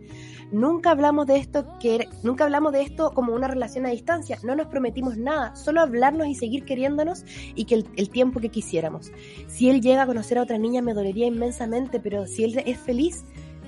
Nunca 0.51 0.91
hablamos 0.91 1.25
de 1.25 1.37
esto 1.37 1.65
que 1.79 2.07
nunca 2.21 2.43
hablamos 2.43 2.71
de 2.71 2.83
esto 2.83 3.13
como 3.15 3.33
una 3.33 3.47
relación 3.47 3.87
a 3.87 3.89
distancia, 3.89 4.37
no 4.43 4.55
nos 4.55 4.67
prometimos 4.67 5.17
nada, 5.17 5.55
solo 5.55 5.81
hablarnos 5.81 6.27
y 6.27 6.35
seguir 6.35 6.65
queriéndonos 6.65 7.25
y 7.55 7.65
que 7.65 7.73
el, 7.73 7.87
el 7.95 8.11
tiempo 8.11 8.39
que 8.39 8.49
quisiéramos. 8.49 9.11
Si 9.47 9.71
él 9.71 9.81
llega 9.81 10.03
a 10.03 10.05
conocer 10.05 10.37
a 10.37 10.43
otra 10.43 10.59
niña 10.59 10.82
me 10.83 10.93
dolería 10.93 11.25
inmensamente, 11.25 11.99
pero 11.99 12.27
si 12.27 12.43
él 12.43 12.61
es 12.65 12.77
feliz, 12.77 13.23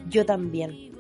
yo 0.10 0.26
también. 0.26 0.92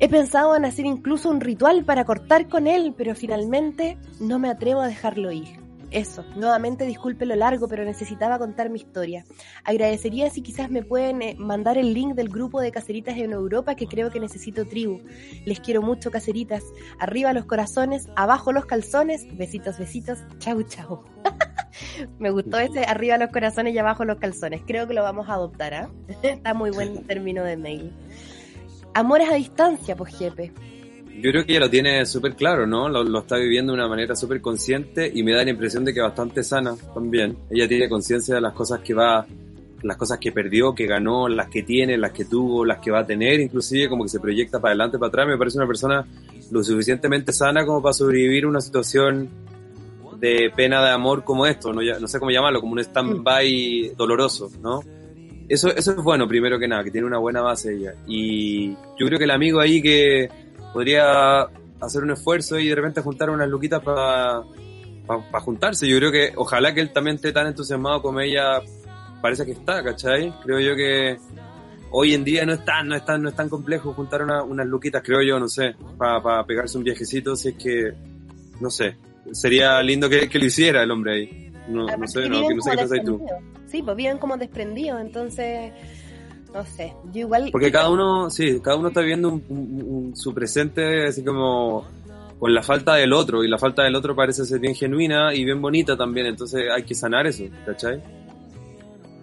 He 0.00 0.08
pensado 0.08 0.54
en 0.54 0.64
hacer 0.64 0.86
incluso 0.86 1.28
un 1.28 1.40
ritual 1.40 1.84
para 1.84 2.04
cortar 2.04 2.48
con 2.48 2.66
él, 2.66 2.94
pero 2.96 3.14
finalmente 3.14 3.98
no 4.20 4.38
me 4.38 4.48
atrevo 4.48 4.80
a 4.80 4.88
dejarlo 4.88 5.32
ir. 5.32 5.57
Eso, 5.90 6.22
nuevamente 6.36 6.84
disculpe 6.84 7.24
lo 7.24 7.34
largo, 7.34 7.66
pero 7.66 7.84
necesitaba 7.84 8.38
contar 8.38 8.68
mi 8.68 8.78
historia. 8.78 9.24
Agradecería 9.64 10.28
si 10.28 10.42
quizás 10.42 10.70
me 10.70 10.82
pueden 10.82 11.22
eh, 11.22 11.34
mandar 11.38 11.78
el 11.78 11.94
link 11.94 12.14
del 12.14 12.28
grupo 12.28 12.60
de 12.60 12.70
caseritas 12.70 13.16
en 13.16 13.32
Europa 13.32 13.74
que 13.74 13.86
creo 13.86 14.10
que 14.10 14.20
necesito 14.20 14.66
tribu. 14.66 15.00
Les 15.46 15.60
quiero 15.60 15.80
mucho, 15.80 16.10
caseritas. 16.10 16.62
Arriba 16.98 17.32
los 17.32 17.46
corazones, 17.46 18.08
abajo 18.16 18.52
los 18.52 18.66
calzones. 18.66 19.26
Besitos, 19.36 19.78
besitos. 19.78 20.18
Chau, 20.38 20.62
chau. 20.62 21.04
me 22.18 22.30
gustó 22.30 22.58
ese 22.58 22.84
arriba 22.84 23.16
los 23.16 23.30
corazones 23.30 23.74
y 23.74 23.78
abajo 23.78 24.04
los 24.04 24.18
calzones. 24.18 24.60
Creo 24.66 24.86
que 24.86 24.94
lo 24.94 25.02
vamos 25.02 25.28
a 25.30 25.34
adoptar, 25.34 25.72
¿ah? 25.72 25.90
Está 26.22 26.52
muy 26.52 26.70
buen 26.70 27.06
término 27.06 27.44
de 27.44 27.56
mail. 27.56 27.92
Amores 28.92 29.30
a 29.30 29.34
distancia, 29.34 29.96
pues, 29.96 30.14
jefe. 30.16 30.52
Yo 31.20 31.32
creo 31.32 31.44
que 31.44 31.52
ella 31.52 31.60
lo 31.60 31.70
tiene 31.70 32.06
súper 32.06 32.36
claro, 32.36 32.66
¿no? 32.66 32.88
Lo, 32.88 33.18
está 33.18 33.36
viviendo 33.36 33.72
de 33.72 33.78
una 33.78 33.88
manera 33.88 34.14
súper 34.14 34.40
consciente 34.40 35.10
y 35.12 35.22
me 35.24 35.32
da 35.32 35.42
la 35.42 35.50
impresión 35.50 35.84
de 35.84 35.92
que 35.92 36.00
bastante 36.00 36.44
sana 36.44 36.76
también. 36.94 37.36
Ella 37.50 37.66
tiene 37.66 37.88
conciencia 37.88 38.36
de 38.36 38.40
las 38.40 38.52
cosas 38.52 38.80
que 38.80 38.94
va, 38.94 39.26
las 39.82 39.96
cosas 39.96 40.18
que 40.18 40.30
perdió, 40.30 40.74
que 40.74 40.86
ganó, 40.86 41.28
las 41.28 41.48
que 41.48 41.64
tiene, 41.64 41.98
las 41.98 42.12
que 42.12 42.24
tuvo, 42.24 42.64
las 42.64 42.78
que 42.78 42.92
va 42.92 43.00
a 43.00 43.06
tener, 43.06 43.40
inclusive 43.40 43.88
como 43.88 44.04
que 44.04 44.10
se 44.10 44.20
proyecta 44.20 44.60
para 44.60 44.72
adelante, 44.72 44.98
para 44.98 45.08
atrás. 45.08 45.26
Me 45.26 45.36
parece 45.36 45.58
una 45.58 45.66
persona 45.66 46.06
lo 46.52 46.62
suficientemente 46.62 47.32
sana 47.32 47.66
como 47.66 47.82
para 47.82 47.94
sobrevivir 47.94 48.46
una 48.46 48.60
situación 48.60 49.28
de 50.20 50.50
pena 50.54 50.84
de 50.84 50.90
amor 50.90 51.24
como 51.24 51.46
esto, 51.46 51.72
no, 51.72 51.80
no 51.82 52.08
sé 52.08 52.18
cómo 52.18 52.30
llamarlo, 52.30 52.60
como 52.60 52.72
un 52.72 52.80
stand-by 52.80 53.92
doloroso, 53.96 54.50
¿no? 54.60 54.80
Eso, 55.48 55.74
eso 55.74 55.92
es 55.92 55.96
bueno, 56.02 56.28
primero 56.28 56.58
que 56.58 56.68
nada, 56.68 56.84
que 56.84 56.90
tiene 56.90 57.06
una 57.06 57.18
buena 57.18 57.40
base 57.40 57.74
ella. 57.74 57.94
Y 58.06 58.70
yo 58.70 59.06
creo 59.06 59.18
que 59.18 59.24
el 59.24 59.30
amigo 59.30 59.60
ahí 59.60 59.80
que 59.80 60.28
podría 60.78 61.40
hacer 61.80 62.04
un 62.04 62.12
esfuerzo 62.12 62.56
y 62.56 62.68
de 62.68 62.74
repente 62.76 63.00
juntar 63.00 63.30
unas 63.30 63.48
luquitas 63.48 63.82
para 63.82 64.44
juntarse. 65.40 65.88
Yo 65.88 65.96
creo 65.98 66.12
que 66.12 66.32
ojalá 66.36 66.72
que 66.72 66.80
él 66.80 66.92
también 66.92 67.16
esté 67.16 67.32
tan 67.32 67.48
entusiasmado 67.48 68.00
como 68.00 68.20
ella 68.20 68.60
parece 69.20 69.44
que 69.44 69.52
está, 69.52 69.82
¿cachai? 69.82 70.32
Creo 70.44 70.60
yo 70.60 70.76
que 70.76 71.16
hoy 71.90 72.14
en 72.14 72.22
día 72.22 72.46
no 72.46 72.52
es 72.52 72.64
tan, 72.64 72.86
no 72.86 72.94
es 72.94 73.04
tan, 73.04 73.22
no 73.22 73.28
es 73.28 73.34
tan 73.34 73.48
complejo 73.48 73.92
juntar 73.92 74.22
una- 74.22 74.44
unas 74.44 74.66
luquitas, 74.68 75.02
creo 75.04 75.20
yo, 75.20 75.40
no 75.40 75.48
sé, 75.48 75.74
para 75.98 76.44
pegarse 76.44 76.78
un 76.78 76.84
viajecito, 76.84 77.34
si 77.34 77.48
es 77.48 77.54
que, 77.56 77.92
no 78.60 78.70
sé, 78.70 78.96
sería 79.32 79.82
lindo 79.82 80.08
que, 80.08 80.28
que 80.28 80.38
lo 80.38 80.44
hiciera 80.44 80.84
el 80.84 80.90
hombre 80.92 81.14
ahí. 81.14 81.52
No, 81.68 81.86
no 81.86 82.06
sé, 82.06 82.28
no, 82.28 82.46
que 82.46 82.54
no 82.54 82.62
sé 82.62 82.70
qué 82.70 82.76
pensáis 82.76 83.02
tú. 83.04 83.20
Sí, 83.66 83.82
pues 83.82 83.96
viven 83.96 84.18
como 84.18 84.36
desprendidos, 84.36 85.00
entonces, 85.00 85.72
no 86.54 86.64
sé. 86.64 86.92
Yo 87.12 87.20
igual. 87.20 87.48
Porque 87.52 87.70
cada 87.70 87.90
uno, 87.90 88.30
sí, 88.30 88.60
cada 88.60 88.76
uno 88.76 88.88
está 88.88 89.00
viviendo 89.00 89.28
un- 89.28 89.44
un- 89.48 89.82
un- 89.88 90.16
su 90.16 90.32
presente 90.34 91.06
así 91.06 91.22
como 91.24 91.84
con 92.38 92.54
la 92.54 92.62
falta 92.62 92.94
del 92.94 93.12
otro, 93.12 93.42
y 93.42 93.48
la 93.48 93.58
falta 93.58 93.82
del 93.82 93.96
otro 93.96 94.14
parece 94.14 94.44
ser 94.44 94.60
bien 94.60 94.74
genuina 94.74 95.34
y 95.34 95.44
bien 95.44 95.60
bonita 95.60 95.96
también, 95.96 96.26
entonces 96.26 96.64
hay 96.74 96.84
que 96.84 96.94
sanar 96.94 97.26
eso, 97.26 97.44
¿cachai? 97.66 98.00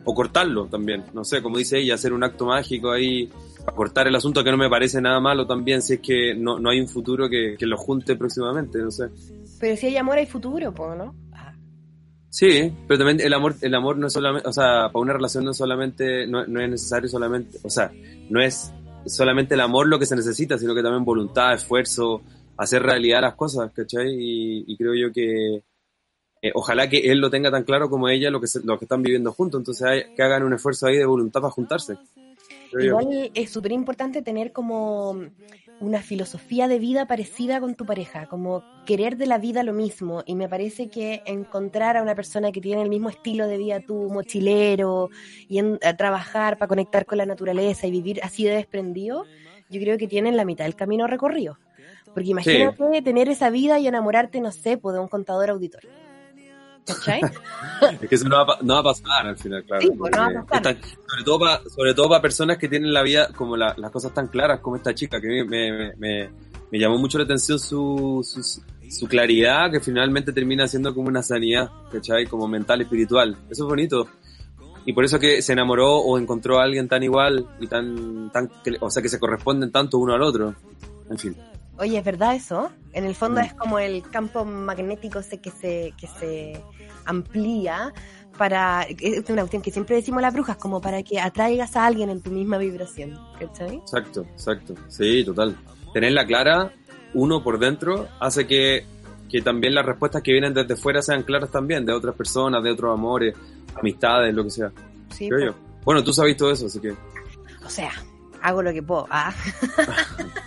O 0.04 0.14
cortarlo 0.14 0.66
también, 0.68 1.04
no 1.14 1.24
sé, 1.24 1.42
como 1.42 1.58
dice 1.58 1.80
ella, 1.80 1.96
hacer 1.96 2.12
un 2.14 2.24
acto 2.24 2.46
mágico 2.46 2.92
ahí, 2.92 3.30
cortar 3.74 4.08
el 4.08 4.16
asunto 4.16 4.44
que 4.44 4.52
no 4.52 4.58
me 4.58 4.70
parece 4.70 5.02
nada 5.02 5.20
malo 5.20 5.48
también, 5.48 5.82
si 5.82 5.94
es 5.94 6.00
que 6.02 6.36
no, 6.36 6.60
no 6.60 6.70
hay 6.70 6.80
un 6.82 6.88
futuro 6.90 7.28
que, 7.30 7.56
que 7.58 7.66
lo 7.66 7.78
junte 7.78 8.16
próximamente, 8.16 8.78
no 8.80 8.92
sé. 8.92 9.06
Pero 9.60 9.76
si 9.78 9.88
hay 9.88 9.98
amor, 9.98 10.18
hay 10.18 10.26
futuro, 10.28 10.74
pues, 10.74 10.98
¿no? 10.98 11.16
Sí, 12.38 12.70
pero 12.86 12.98
también 12.98 13.22
el 13.26 13.34
amor, 13.34 13.56
el 13.62 13.74
amor 13.76 13.98
no 13.98 14.08
es 14.08 14.14
solamente, 14.14 14.46
o 14.50 14.52
sea, 14.52 14.90
para 14.92 15.00
una 15.00 15.14
relación 15.14 15.46
no 15.46 15.52
es 15.52 15.58
solamente, 15.58 16.28
no, 16.28 16.46
no 16.46 16.60
es 16.62 16.70
necesario 16.70 17.08
solamente, 17.08 17.60
o 17.64 17.70
sea, 17.70 17.90
no 18.30 18.42
es 18.42 18.74
solamente 19.06 19.54
el 19.54 19.62
amor 19.62 19.88
lo 19.88 19.98
que 19.98 20.06
se 20.06 20.18
necesita, 20.18 20.58
sino 20.58 20.76
que 20.76 20.84
también 20.84 21.06
voluntad, 21.06 21.54
esfuerzo, 21.54 22.22
hacer 22.58 22.84
realidad 22.84 23.22
las 23.22 23.36
cosas, 23.36 23.72
¿cachai? 23.72 24.10
Y, 24.14 24.66
y 24.68 24.76
creo 24.76 24.94
yo 24.96 25.14
que 25.14 25.64
eh, 26.42 26.52
ojalá 26.54 26.90
que 26.90 26.98
él 27.10 27.20
lo 27.20 27.30
tenga 27.30 27.50
tan 27.52 27.64
claro 27.64 27.90
como 27.90 28.10
ella 28.10 28.30
lo 28.30 28.42
que, 28.42 28.48
se- 28.48 28.66
lo 28.66 28.78
que 28.78 28.84
están 28.84 29.02
viviendo 29.02 29.32
juntos, 29.32 29.62
entonces 29.62 29.88
hay- 29.88 30.14
que 30.14 30.22
hagan 30.22 30.44
un 30.44 30.56
esfuerzo 30.56 30.88
ahí 30.88 30.98
de 30.98 31.06
voluntad 31.06 31.40
para 31.40 31.52
juntarse. 31.52 31.98
Igual 32.78 33.32
es 33.34 33.50
súper 33.50 33.72
importante 33.72 34.22
tener 34.22 34.52
como 34.52 35.22
una 35.78 36.02
filosofía 36.02 36.68
de 36.68 36.80
vida 36.80 37.06
parecida 37.08 37.60
con 37.60 37.76
tu 37.76 37.86
pareja, 37.86 38.28
como 38.28 38.66
querer 38.86 39.18
de 39.18 39.26
la 39.28 39.38
vida 39.40 39.64
lo 39.64 39.74
mismo. 39.74 40.24
Y 40.26 40.36
me 40.36 40.48
parece 40.50 40.90
que 40.90 41.22
encontrar 41.26 41.98
a 41.98 42.04
una 42.04 42.16
persona 42.16 42.52
que 42.52 42.62
tiene 42.62 42.82
el 42.82 42.90
mismo 42.90 43.10
estilo 43.10 43.48
de 43.48 43.58
vida 43.58 43.82
tú, 43.82 44.10
mochilero, 44.12 45.10
y 45.48 45.60
en- 45.60 45.80
a 45.84 45.96
trabajar 45.98 46.58
para 46.58 46.68
conectar 46.70 47.06
con 47.06 47.18
la 47.18 47.26
naturaleza 47.26 47.88
y 47.88 47.92
vivir 47.92 48.20
así 48.24 48.46
de 48.46 48.56
desprendido, 48.56 49.28
yo 49.70 49.80
creo 49.82 49.98
que 49.98 50.08
tienen 50.08 50.38
la 50.38 50.46
mitad 50.46 50.66
del 50.66 50.76
camino 50.76 51.08
recorrido. 51.08 51.60
Porque 52.14 52.30
imagínate 52.32 53.02
tener 53.04 53.30
esa 53.30 53.50
vida 53.50 53.80
y 53.80 53.88
enamorarte, 53.88 54.42
no 54.42 54.52
sé, 54.52 54.78
pues, 54.78 54.94
de 54.96 55.02
un 55.02 55.08
contador 55.10 55.50
auditor. 55.52 55.84
¿Cachai? 56.86 57.22
Es 58.02 58.10
que 58.10 58.16
eso 58.16 58.28
no 58.30 58.36
va, 58.38 58.42
a 58.44 58.46
pa- 58.46 58.60
no 58.62 58.74
va 58.76 58.80
a 58.80 58.84
pasar 58.84 59.28
al 59.28 59.38
final, 59.38 59.64
claro. 59.66 59.82
Sí, 59.82 59.92
pues, 59.98 60.12
no 60.12 60.18
va 60.18 60.26
a 60.40 60.46
pasar. 60.46 60.76
están- 60.76 60.92
sobre 61.08 61.24
todo 61.24 61.40
para 61.40 61.62
sobre 61.70 61.94
todo 61.94 62.10
para 62.10 62.22
personas 62.22 62.58
que 62.58 62.68
tienen 62.70 62.94
la 62.94 63.02
vida 63.04 63.30
como 63.36 63.58
la- 63.58 63.74
las 63.78 63.92
cosas 63.92 64.14
tan 64.14 64.28
claras 64.28 64.60
como 64.60 64.76
esta 64.76 64.94
chica 64.94 65.20
que 65.20 65.28
me, 65.28 65.44
me, 65.46 65.96
me, 65.98 66.30
me 66.72 66.80
llamó 66.80 66.98
mucho 66.98 67.18
la 67.18 67.24
atención 67.26 67.60
su, 67.60 68.22
su, 68.24 68.62
su 68.90 69.08
claridad 69.08 69.72
que 69.72 69.80
finalmente 69.80 70.32
termina 70.32 70.68
siendo 70.68 70.94
como 70.94 71.08
una 71.08 71.22
sanidad, 71.24 71.70
¿cachai? 71.92 72.26
Como 72.28 72.48
mental, 72.48 72.82
espiritual. 72.82 73.36
Eso 73.50 73.64
es 73.64 73.70
bonito. 73.70 74.08
Y 74.86 74.94
por 74.94 75.04
eso 75.04 75.18
que 75.20 75.42
se 75.42 75.54
enamoró 75.54 75.98
o 75.98 76.18
encontró 76.20 76.60
a 76.60 76.64
alguien 76.64 76.88
tan 76.88 77.02
igual 77.02 77.48
y 77.60 77.66
tan, 77.68 78.32
tan, 78.32 78.52
o 78.80 78.92
sea, 78.92 79.02
que 79.02 79.10
se 79.10 79.20
corresponden 79.20 79.72
tanto 79.72 79.98
uno 79.98 80.14
al 80.14 80.22
otro. 80.22 80.54
En 81.10 81.18
fin. 81.18 81.36
Oye, 81.78 81.98
¿es 81.98 82.04
verdad 82.06 82.36
eso? 82.36 82.72
En 82.94 83.06
el 83.06 83.16
fondo 83.16 83.42
Mm. 83.42 83.44
es 83.44 83.54
como 83.54 83.80
el 83.80 84.02
campo 84.10 84.46
magnético 84.46 85.20
que 85.42 85.52
se, 85.52 85.94
que 85.98 86.08
se 86.08 86.62
amplía 87.06 87.94
para... 88.38 88.84
Es 88.84 89.30
una 89.30 89.42
cuestión 89.42 89.62
que 89.62 89.72
siempre 89.72 89.96
decimos 89.98 90.22
las 90.22 90.34
brujas, 90.34 90.58
como 90.58 90.80
para 90.82 91.04
que 91.04 91.20
atraigas 91.20 91.76
a 91.76 91.86
alguien 91.86 92.10
en 92.10 92.22
tu 92.22 92.32
misma 92.32 92.58
vibración. 92.58 93.20
¿Cachai? 93.40 93.76
Exacto, 93.76 94.22
exacto. 94.34 94.76
Sí, 94.88 95.24
total. 95.26 95.56
Tenerla 95.94 96.26
clara, 96.26 96.72
uno 97.14 97.44
por 97.44 97.60
dentro, 97.60 98.08
hace 98.20 98.46
que, 98.48 98.86
que 99.30 99.42
también 99.42 99.74
las 99.76 99.86
respuestas 99.86 100.22
que 100.22 100.32
vienen 100.32 100.54
desde 100.54 100.76
fuera 100.76 101.02
sean 101.02 101.24
claras 101.24 101.52
también, 101.52 101.86
de 101.86 101.94
otras 101.94 102.16
personas, 102.16 102.64
de 102.64 102.72
otros 102.72 102.94
amores, 102.94 103.36
amistades, 103.78 104.34
lo 104.34 104.44
que 104.46 104.50
sea. 104.50 104.72
Sí, 105.14 105.30
Creo 105.30 105.52
yo. 105.52 105.56
Bueno, 105.84 106.04
tú 106.04 106.12
sabes 106.14 106.36
todo 106.38 106.52
eso, 106.52 106.66
así 106.68 106.80
que... 106.80 106.92
O 107.66 107.70
sea, 107.70 107.92
hago 108.42 108.62
lo 108.62 108.72
que 108.74 108.82
puedo. 108.84 109.08
Ah. 109.10 109.34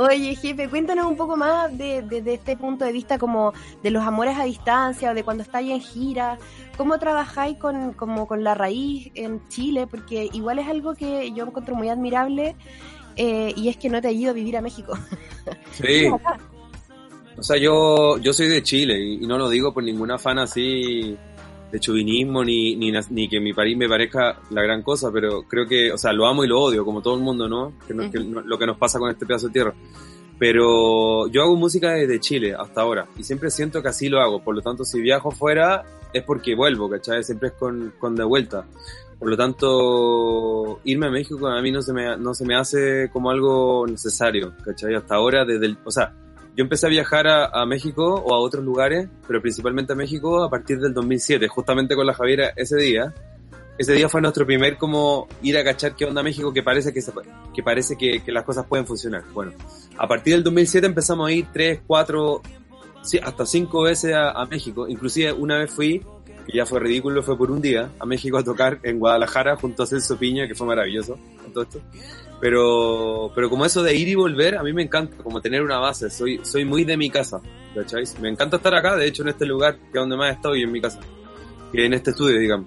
Oye, 0.00 0.34
jefe, 0.34 0.68
cuéntanos 0.68 1.06
un 1.06 1.16
poco 1.16 1.36
más 1.36 1.76
de, 1.76 2.02
de- 2.02 2.22
de 2.22 2.34
este 2.34 2.56
punto 2.56 2.84
de 2.84 2.92
vista 2.92 3.18
como 3.18 3.52
de 3.82 3.90
los 3.90 4.02
amores 4.04 4.38
a 4.38 4.44
distancia 4.44 5.10
o 5.10 5.14
de 5.14 5.22
cuando 5.24 5.42
estáis 5.42 5.70
en 5.70 5.80
gira. 5.80 6.38
¿Cómo 6.76 6.98
trabajáis 6.98 7.58
con, 7.58 7.92
como 7.92 8.26
con 8.26 8.42
la 8.44 8.54
raíz 8.54 9.10
en 9.14 9.46
Chile? 9.48 9.86
Porque 9.86 10.28
igual 10.32 10.58
es 10.58 10.68
algo 10.68 10.94
que 10.94 11.32
yo 11.32 11.44
encuentro 11.44 11.74
muy 11.74 11.88
admirable 11.88 12.56
eh, 13.16 13.52
y 13.56 13.68
es 13.68 13.76
que 13.76 13.88
no 13.90 14.00
te 14.00 14.08
ha 14.08 14.12
ido 14.12 14.30
a 14.30 14.34
vivir 14.34 14.56
a 14.56 14.60
México. 14.62 14.96
Sí. 15.72 16.06
O 17.36 17.42
sea, 17.42 17.56
yo, 17.56 18.18
yo 18.18 18.32
soy 18.32 18.46
de 18.48 18.62
Chile 18.62 18.98
y, 19.00 19.24
y 19.24 19.26
no 19.26 19.38
lo 19.38 19.48
digo 19.48 19.72
por 19.72 19.82
ningún 19.82 20.10
afán 20.10 20.38
así 20.38 21.16
de 21.72 21.80
chauvinismo 21.80 22.44
ni, 22.44 22.76
ni, 22.76 22.92
ni 23.10 23.28
que 23.28 23.40
mi 23.40 23.52
país 23.54 23.76
me 23.76 23.88
parezca 23.88 24.38
la 24.50 24.62
gran 24.62 24.82
cosa, 24.82 25.10
pero 25.10 25.42
creo 25.48 25.66
que, 25.66 25.90
o 25.90 25.96
sea, 25.98 26.12
lo 26.12 26.26
amo 26.26 26.44
y 26.44 26.48
lo 26.48 26.60
odio, 26.60 26.84
como 26.84 27.00
todo 27.00 27.16
el 27.16 27.22
mundo, 27.22 27.48
¿no? 27.48 27.72
Que 27.88 27.94
no- 27.94 28.10
que 28.10 28.20
no- 28.20 28.42
lo 28.42 28.58
que 28.58 28.66
nos 28.66 28.76
pasa 28.76 28.98
con 28.98 29.10
este 29.10 29.24
pedazo 29.26 29.46
de 29.46 29.52
tierra. 29.54 29.74
Pero 30.38 31.28
yo 31.28 31.42
hago 31.42 31.56
música 31.56 31.92
desde 31.92 32.18
Chile 32.20 32.54
hasta 32.58 32.80
ahora 32.82 33.06
y 33.16 33.22
siempre 33.22 33.50
siento 33.50 33.80
que 33.82 33.88
así 33.88 34.08
lo 34.08 34.20
hago. 34.20 34.42
Por 34.42 34.54
lo 34.54 34.60
tanto, 34.60 34.84
si 34.84 35.00
viajo 35.00 35.30
fuera 35.30 35.84
es 36.12 36.22
porque 36.24 36.54
vuelvo, 36.54 36.90
¿cachai? 36.90 37.22
Siempre 37.22 37.48
es 37.48 37.54
con, 37.54 37.94
con 37.98 38.14
de 38.16 38.24
vuelta. 38.24 38.66
Por 39.18 39.30
lo 39.30 39.36
tanto, 39.36 40.80
irme 40.84 41.06
a 41.06 41.10
México 41.10 41.46
a 41.46 41.62
mí 41.62 41.70
no 41.70 41.80
se 41.80 41.92
me, 41.92 42.16
no 42.16 42.34
se 42.34 42.44
me 42.44 42.56
hace 42.56 43.08
como 43.12 43.30
algo 43.30 43.86
necesario, 43.86 44.52
¿cachai? 44.64 44.94
Hasta 44.94 45.14
ahora, 45.14 45.44
desde 45.44 45.66
el, 45.66 45.78
o 45.84 45.90
sea, 45.92 46.12
yo 46.54 46.64
empecé 46.64 46.86
a 46.86 46.90
viajar 46.90 47.26
a, 47.28 47.64
México 47.66 48.14
o 48.14 48.34
a 48.34 48.38
otros 48.38 48.64
lugares, 48.64 49.08
pero 49.26 49.40
principalmente 49.40 49.94
a 49.94 49.96
México 49.96 50.42
a 50.42 50.50
partir 50.50 50.78
del 50.80 50.92
2007, 50.92 51.48
justamente 51.48 51.94
con 51.94 52.06
la 52.06 52.14
Javiera 52.14 52.52
ese 52.56 52.76
día. 52.76 53.14
Ese 53.78 53.94
día 53.94 54.08
fue 54.08 54.20
nuestro 54.20 54.44
primer 54.44 54.76
como 54.76 55.28
ir 55.40 55.56
a 55.56 55.64
cachar 55.64 55.96
qué 55.96 56.04
onda 56.04 56.22
México, 56.22 56.52
que 56.52 56.62
parece 56.62 56.92
que, 56.92 57.00
se- 57.00 57.12
que 57.54 57.62
parece 57.62 57.96
que, 57.96 58.22
las 58.26 58.44
cosas 58.44 58.66
pueden 58.66 58.86
funcionar. 58.86 59.24
Bueno, 59.32 59.52
a 59.96 60.06
partir 60.06 60.34
del 60.34 60.44
2007 60.44 60.86
empezamos 60.86 61.28
a 61.28 61.32
ir 61.32 61.46
tres, 61.52 61.80
cuatro, 61.86 62.42
sí, 63.02 63.18
hasta 63.18 63.46
cinco 63.46 63.82
veces 63.82 64.14
a, 64.14 64.44
México. 64.44 64.86
Inclusive 64.86 65.32
una 65.32 65.58
vez 65.58 65.70
fui, 65.70 66.04
que 66.46 66.58
ya 66.58 66.66
fue 66.66 66.80
ridículo, 66.80 67.22
fue 67.22 67.36
por 67.38 67.50
un 67.50 67.62
día, 67.62 67.90
a 67.98 68.04
México 68.04 68.36
a 68.36 68.44
tocar 68.44 68.78
en 68.82 68.98
Guadalajara 68.98 69.56
junto 69.56 69.84
a 69.84 69.86
Celso 69.86 70.18
Piña, 70.18 70.46
que 70.46 70.54
fue 70.54 70.66
maravilloso 70.66 71.18
todo 71.52 71.64
esto. 71.64 71.80
Pero, 72.42 73.30
pero 73.36 73.48
como 73.48 73.64
eso 73.64 73.84
de 73.84 73.94
ir 73.94 74.08
y 74.08 74.16
volver, 74.16 74.56
a 74.58 74.64
mí 74.64 74.72
me 74.72 74.82
encanta, 74.82 75.16
como 75.22 75.40
tener 75.40 75.62
una 75.62 75.78
base. 75.78 76.10
Soy, 76.10 76.40
soy 76.42 76.64
muy 76.64 76.82
de 76.84 76.96
mi 76.96 77.08
casa, 77.08 77.40
¿cachai? 77.72 78.02
Me 78.20 78.28
encanta 78.28 78.56
estar 78.56 78.74
acá, 78.74 78.96
de 78.96 79.06
hecho, 79.06 79.22
en 79.22 79.28
este 79.28 79.46
lugar, 79.46 79.76
que 79.78 79.86
es 79.86 79.94
donde 79.94 80.16
más 80.16 80.30
he 80.30 80.32
estado 80.34 80.56
y 80.56 80.62
en 80.64 80.72
mi 80.72 80.80
casa. 80.80 80.98
Que 81.72 81.86
en 81.86 81.94
este 81.94 82.10
estudio, 82.10 82.40
digamos. 82.40 82.66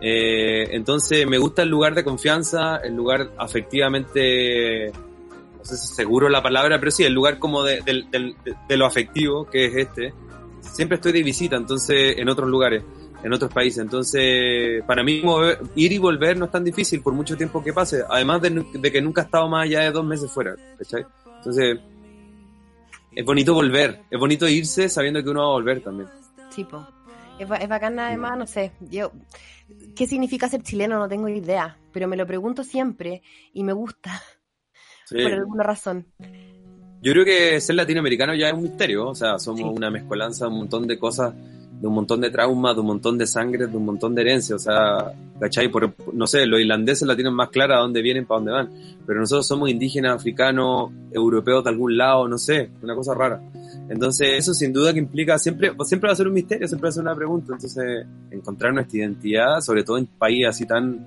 Eh, 0.00 0.68
entonces 0.74 1.26
me 1.26 1.36
gusta 1.36 1.60
el 1.62 1.68
lugar 1.68 1.94
de 1.94 2.02
confianza, 2.02 2.78
el 2.78 2.94
lugar 2.96 3.30
afectivamente, 3.36 4.90
no 4.90 5.64
sé 5.66 5.76
si 5.76 5.94
seguro 5.94 6.30
la 6.30 6.42
palabra, 6.42 6.78
pero 6.78 6.90
sí, 6.90 7.04
el 7.04 7.12
lugar 7.12 7.38
como 7.38 7.62
de, 7.62 7.82
del- 7.82 8.10
de- 8.10 8.34
de 8.66 8.76
lo 8.78 8.86
afectivo, 8.86 9.44
que 9.44 9.66
es 9.66 9.74
este. 9.76 10.14
Siempre 10.60 10.94
estoy 10.96 11.12
de 11.12 11.22
visita, 11.22 11.56
entonces, 11.56 12.14
en 12.16 12.26
otros 12.30 12.48
lugares, 12.48 12.82
en 13.22 13.32
otros 13.32 13.52
países. 13.52 13.82
Entonces, 13.82 14.82
para 14.86 15.02
mí 15.02 15.22
mover- 15.22 15.58
ir 15.74 15.92
y 15.92 15.98
volver 15.98 16.36
no 16.36 16.46
es 16.46 16.50
tan 16.50 16.64
difícil 16.64 17.02
por 17.02 17.12
mucho 17.14 17.36
tiempo 17.36 17.62
que 17.62 17.72
pase. 17.72 18.02
Además 18.08 18.42
de, 18.42 18.64
de 18.72 18.92
que 18.92 19.00
nunca 19.02 19.22
he 19.22 19.24
estado 19.24 19.48
más 19.48 19.64
allá 19.64 19.80
de 19.80 19.90
dos 19.90 20.04
meses 20.04 20.30
fuera, 20.30 20.54
¿cachai? 20.78 21.04
Entonces, 21.38 21.78
es 23.14 23.24
bonito 23.24 23.54
volver, 23.54 24.02
es 24.10 24.18
bonito 24.18 24.48
irse 24.48 24.88
sabiendo 24.88 25.22
que 25.22 25.30
uno 25.30 25.40
va 25.40 25.46
a 25.46 25.52
volver 25.52 25.82
también. 25.82 26.08
Sí, 26.50 26.64
po. 26.64 26.86
Es, 27.38 27.48
es 27.60 27.68
bacán 27.68 27.98
además, 27.98 28.36
no 28.38 28.46
sé, 28.46 28.72
yo, 28.90 29.12
¿qué 29.96 30.06
significa 30.06 30.48
ser 30.48 30.62
chileno? 30.62 30.98
No 30.98 31.08
tengo 31.08 31.28
idea, 31.28 31.78
pero 31.92 32.06
me 32.06 32.16
lo 32.16 32.26
pregunto 32.26 32.62
siempre 32.64 33.22
y 33.54 33.64
me 33.64 33.72
gusta, 33.72 34.10
Sí. 35.06 35.22
por 35.22 35.32
alguna 35.32 35.64
razón. 35.64 36.06
Yo 37.02 37.12
creo 37.12 37.24
que 37.24 37.58
ser 37.62 37.76
latinoamericano 37.76 38.34
ya 38.34 38.48
es 38.48 38.54
un 38.54 38.62
misterio, 38.64 39.08
o 39.08 39.14
sea, 39.14 39.38
somos 39.38 39.60
Sí. 39.60 39.66
una 39.66 39.90
mezcolanza 39.90 40.48
un 40.48 40.58
montón 40.58 40.86
de 40.86 40.98
cosas, 40.98 41.34
de 41.80 41.88
un 41.88 41.94
montón 41.94 42.20
de 42.20 42.30
traumas, 42.30 42.74
de 42.74 42.80
un 42.80 42.86
montón 42.86 43.16
de 43.16 43.26
sangre, 43.26 43.66
de 43.66 43.76
un 43.76 43.86
montón 43.86 44.14
de 44.14 44.20
herencia, 44.20 44.54
o 44.54 44.58
sea, 44.58 45.12
¿cachai? 45.40 45.68
Por, 45.68 45.94
no 46.12 46.26
sé, 46.26 46.44
los 46.44 46.60
irlandeses 46.60 47.08
la 47.08 47.14
tienen 47.14 47.32
más 47.32 47.48
clara 47.48 47.78
a 47.78 47.80
dónde 47.80 48.02
vienen, 48.02 48.26
para 48.26 48.38
dónde 48.38 48.52
van, 48.52 48.70
pero 49.06 49.20
nosotros 49.20 49.46
somos 49.46 49.70
indígenas, 49.70 50.14
africanos, 50.14 50.90
europeos 51.10 51.64
de 51.64 51.70
algún 51.70 51.96
lado, 51.96 52.28
no 52.28 52.36
sé, 52.36 52.70
una 52.82 52.94
cosa 52.94 53.14
rara. 53.14 53.40
Entonces, 53.88 54.28
eso 54.36 54.52
sin 54.52 54.74
duda 54.74 54.92
que 54.92 54.98
implica, 54.98 55.38
siempre, 55.38 55.72
siempre 55.84 56.08
va 56.08 56.12
a 56.12 56.16
ser 56.16 56.28
un 56.28 56.34
misterio, 56.34 56.68
siempre 56.68 56.86
va 56.86 56.90
a 56.90 56.92
ser 56.92 57.02
una 57.02 57.16
pregunta, 57.16 57.54
entonces, 57.54 58.06
encontrar 58.30 58.74
nuestra 58.74 58.98
identidad, 58.98 59.60
sobre 59.62 59.82
todo 59.82 59.96
en 59.96 60.06
países 60.06 60.48
así 60.48 60.66
tan 60.66 61.02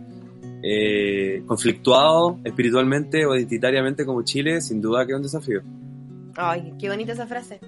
eh, 0.64 1.44
conflictuado 1.46 2.40
espiritualmente 2.44 3.28
o 3.28 3.36
identitariamente 3.36 4.06
como 4.06 4.24
Chile, 4.24 4.60
sin 4.60 4.82
duda 4.82 5.06
que 5.06 5.12
es 5.12 5.18
un 5.18 5.24
desafío. 5.24 5.62
Ay, 6.36 6.74
qué 6.80 6.90
bonita 6.90 7.12
esa 7.12 7.28
frase. 7.28 7.60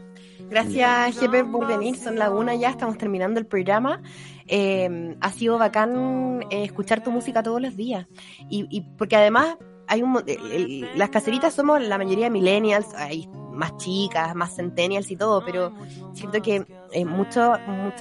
Gracias, 0.50 1.20
GP, 1.20 1.44
por 1.52 1.68
venir. 1.68 1.96
Son 1.96 2.16
la 2.18 2.30
una 2.32 2.56
ya, 2.56 2.70
estamos 2.70 2.98
terminando 2.98 3.40
el 3.40 3.46
programa. 3.46 4.02
Eh, 4.48 5.16
ha 5.20 5.32
sido 5.32 5.58
bacán 5.58 6.42
eh, 6.50 6.64
escuchar 6.64 7.04
tu 7.04 7.12
música 7.12 7.42
todos 7.44 7.62
los 7.62 7.76
días. 7.76 8.08
Y, 8.50 8.68
y 8.70 8.82
porque 8.82 9.16
además, 9.16 9.58
hay 9.88 10.04
un, 10.04 10.12
mo- 10.12 10.20
el- 10.26 10.90
las 10.96 11.10
caseritas 11.10 11.54
somos 11.54 11.82
la 11.82 11.98
mayoría 11.98 12.30
millennials, 12.30 12.94
hay 12.96 13.28
más 13.52 13.76
chicas, 13.78 14.36
más 14.36 14.56
centennials 14.56 15.10
y 15.12 15.16
todo, 15.16 15.44
pero 15.46 15.74
siento 16.14 16.42
que 16.42 16.66
eh, 16.92 17.06
muchas 17.06 17.60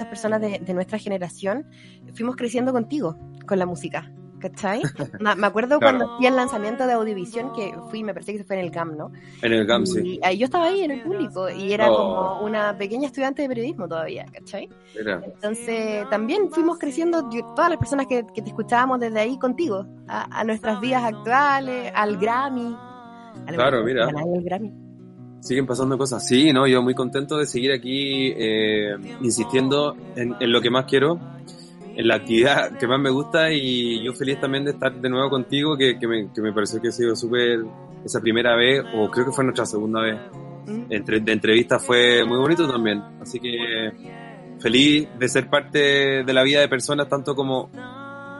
personas 0.09 0.41
de 0.41 0.73
nuestra 0.73 0.97
generación 0.99 1.65
fuimos 2.13 2.35
creciendo 2.35 2.73
contigo, 2.73 3.17
con 3.47 3.57
la 3.59 3.65
música. 3.65 4.11
¿Cachai? 4.49 4.81
Me 5.37 5.47
acuerdo 5.47 5.79
Claro. 5.79 5.97
cuando 5.97 6.17
fui 6.17 6.27
al 6.27 6.35
lanzamiento 6.35 6.85
de 6.85 6.93
Audiovisión, 6.93 7.51
que 7.53 7.73
fui, 7.89 8.03
me 8.03 8.13
parece 8.13 8.37
que 8.37 8.43
fue 8.43 8.57
en 8.59 8.65
el 8.65 8.71
CAM, 8.71 8.95
¿no? 8.95 9.11
En 9.41 9.53
el 9.53 9.65
GAM, 9.65 9.83
Y 9.83 9.87
sí. 9.87 10.19
ahí 10.21 10.37
yo 10.37 10.45
estaba 10.45 10.65
ahí 10.65 10.81
en 10.83 10.91
el 10.91 11.01
público 11.01 11.49
y 11.49 11.73
era 11.73 11.91
Oh. 11.91 11.95
como 11.97 12.45
una 12.45 12.77
pequeña 12.77 13.07
estudiante 13.07 13.41
de 13.41 13.47
periodismo 13.47 13.87
todavía, 13.87 14.25
¿cachai? 14.31 14.69
Entonces 14.95 16.07
también 16.09 16.51
fuimos 16.51 16.77
creciendo, 16.77 17.27
todas 17.55 17.69
las 17.69 17.79
personas 17.79 18.05
que, 18.07 18.25
que 18.33 18.41
te 18.41 18.49
escuchábamos 18.49 18.99
desde 18.99 19.19
ahí 19.19 19.37
contigo, 19.39 19.85
a, 20.07 20.39
a 20.39 20.43
nuestras 20.43 20.79
vidas 20.79 21.03
actuales, 21.03 21.91
al 21.95 22.17
Grammy. 22.17 22.75
Al 23.47 23.55
Claro, 23.55 23.83
mira. 23.83 24.07
el 24.09 24.43
Grammy. 24.43 24.71
Siguen 25.41 25.65
pasando 25.67 25.97
cosas. 25.97 26.25
Sí, 26.27 26.51
no, 26.53 26.65
yo 26.67 26.81
muy 26.81 26.95
contento 26.95 27.37
de 27.37 27.45
seguir 27.45 27.71
aquí 27.71 28.33
eh, 28.35 28.95
insistiendo 29.21 29.95
en, 30.15 30.35
en 30.39 30.51
lo 30.51 30.59
que 30.61 30.69
más 30.71 30.85
quiero, 30.85 31.19
en 31.95 32.07
la 32.07 32.15
actividad 32.15 32.77
que 32.77 32.87
más 32.87 32.99
me 32.99 33.09
gusta 33.09 33.51
y 33.51 34.03
yo 34.03 34.13
feliz 34.13 34.39
también 34.39 34.65
de 34.65 34.71
estar 34.71 34.93
de 34.93 35.09
nuevo 35.09 35.29
contigo, 35.29 35.77
que, 35.77 35.97
que, 35.97 36.07
me, 36.07 36.31
que 36.31 36.41
me 36.41 36.53
pareció 36.53 36.81
que 36.81 36.89
ha 36.89 36.91
sido 36.91 37.15
súper 37.15 37.59
esa 38.03 38.19
primera 38.21 38.55
vez, 38.55 38.83
o 38.93 39.09
creo 39.09 39.25
que 39.25 39.31
fue 39.31 39.43
nuestra 39.43 39.65
segunda 39.65 40.01
vez, 40.01 40.17
Mm. 40.67 40.85
entre, 40.89 41.19
de 41.19 41.31
entrevista 41.31 41.79
fue 41.79 42.25
muy 42.25 42.37
bonito 42.37 42.67
también. 42.67 43.01
Así 43.21 43.39
que 43.39 43.91
feliz 44.59 45.07
de 45.17 45.29
ser 45.29 45.49
parte 45.49 46.23
de 46.23 46.33
la 46.33 46.43
vida 46.43 46.61
de 46.61 46.67
personas, 46.67 47.07
tanto 47.07 47.35
como 47.35 47.69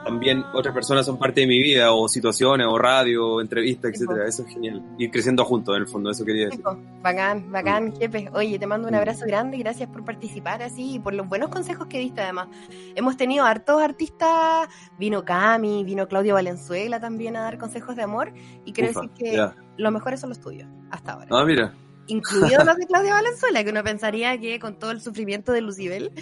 también 0.06 0.44
otras 0.54 0.72
personas 0.72 1.04
son 1.04 1.18
parte 1.18 1.40
de 1.40 1.46
mi 1.48 1.60
vida, 1.60 1.92
o 1.92 2.08
situaciones, 2.08 2.66
o 2.70 2.78
radio, 2.78 3.40
entrevistas, 3.40 3.90
etcétera. 3.92 4.26
Eso 4.28 4.42
es 4.44 4.48
genial. 4.54 4.80
Ir 4.98 5.10
creciendo 5.10 5.44
juntos, 5.44 5.74
en 5.76 5.82
el 5.82 5.88
fondo, 5.88 6.10
eso 6.10 6.24
quería 6.24 6.46
decir. 6.46 6.62
Bacán, 7.02 7.50
bacán, 7.50 7.92
jefe. 7.96 8.30
Oye, 8.32 8.58
te 8.58 8.66
mando 8.66 8.86
un 8.88 8.94
Mm. 8.94 8.98
abrazo 8.98 9.24
grande 9.26 9.56
y 9.56 9.60
gracias 9.60 9.88
por 9.90 10.04
participar 10.04 10.62
así 10.62 10.94
y 10.94 10.98
por 11.00 11.12
los 11.12 11.28
buenos 11.28 11.50
consejos 11.50 11.88
que 11.88 11.98
diste 11.98 12.20
además. 12.20 12.48
Hemos 12.94 13.16
tenido 13.16 13.44
hartos 13.44 13.82
artistas, 13.82 14.68
vino 14.98 15.24
Cami, 15.24 15.82
vino 15.84 16.06
Claudio 16.06 16.34
Valenzuela 16.34 17.00
también 17.00 17.36
a 17.36 17.40
dar 17.42 17.58
consejos 17.58 17.96
de 17.96 18.02
amor 18.02 18.32
y 18.64 18.72
quiero 18.72 18.90
Ufa, 18.92 19.00
decir 19.02 19.14
que 19.16 19.50
los 19.76 19.92
mejores 19.92 20.20
son 20.20 20.28
los 20.30 20.40
tuyos, 20.40 20.68
hasta 20.90 21.12
ahora. 21.14 21.26
Ah, 21.30 21.44
mira. 21.44 21.74
Incluidos 22.06 22.64
los 22.64 22.76
de 22.78 22.86
Claudio 22.86 23.10
Valenzuela, 23.10 23.64
que 23.64 23.70
uno 23.70 23.82
pensaría 23.82 24.38
que 24.38 24.60
con 24.60 24.78
todo 24.78 24.92
el 24.92 25.00
sufrimiento 25.00 25.50
de 25.52 25.60
Lucibel. 25.62 26.12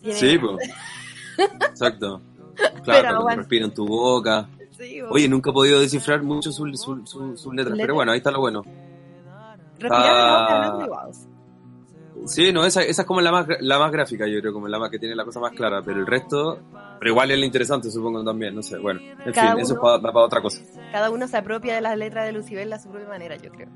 tiene- 0.00 0.18
Sí, 0.18 0.38
pues. 0.38 0.70
Exacto. 1.70 2.22
Pero 2.56 2.82
Claro, 2.82 3.02
cuando 3.02 3.18
aguanta. 3.20 3.36
respira 3.42 3.64
en 3.66 3.74
tu 3.74 3.86
boca. 3.86 4.48
Sí. 4.70 5.00
Oye, 5.10 5.28
nunca 5.28 5.50
he 5.50 5.52
podido 5.52 5.80
descifrar 5.80 6.22
mucho 6.22 6.50
sus 6.50 6.80
su, 6.80 6.96
letras, 7.52 7.72
Letra. 7.72 7.76
pero 7.76 7.94
bueno, 7.94 8.12
ahí 8.12 8.18
está 8.18 8.30
lo 8.30 8.40
bueno. 8.40 8.62
Respirar 9.78 10.06
en 10.10 10.16
la 10.16 10.40
boca, 10.40 10.46
ah. 10.48 10.66
hablar 10.66 10.78
privados. 10.82 11.16
Sí, 12.26 12.52
no, 12.52 12.64
esa, 12.64 12.82
esa 12.82 13.02
es 13.02 13.08
como 13.08 13.20
la 13.20 13.32
más, 13.32 13.46
la 13.60 13.78
más 13.78 13.90
gráfica, 13.92 14.26
yo 14.26 14.40
creo, 14.40 14.52
como 14.52 14.68
la 14.68 14.78
más 14.78 14.90
que 14.90 14.98
tiene 14.98 15.14
la 15.14 15.24
cosa 15.24 15.40
más 15.40 15.52
clara, 15.52 15.82
pero 15.84 16.00
el 16.00 16.06
resto, 16.06 16.58
pero 16.98 17.10
igual 17.10 17.30
es 17.30 17.38
lo 17.38 17.44
interesante, 17.44 17.90
supongo 17.90 18.24
también, 18.24 18.54
no 18.54 18.62
sé, 18.62 18.78
bueno, 18.78 19.00
en 19.24 19.32
Cada 19.32 19.52
fin, 19.52 19.60
eso 19.60 19.74
uno- 19.74 19.82
pa- 19.82 19.98
da 19.98 20.12
para 20.12 20.26
otra 20.26 20.40
cosa. 20.42 20.60
Cada 20.92 21.10
uno 21.10 21.26
se 21.28 21.36
apropia 21.36 21.74
de 21.74 21.80
las 21.80 21.96
letras 21.96 22.26
de 22.26 22.32
Lucibel 22.32 22.72
a 22.72 22.78
su 22.78 22.88
propia 22.90 23.08
manera, 23.08 23.36
yo 23.36 23.50
creo. 23.50 23.68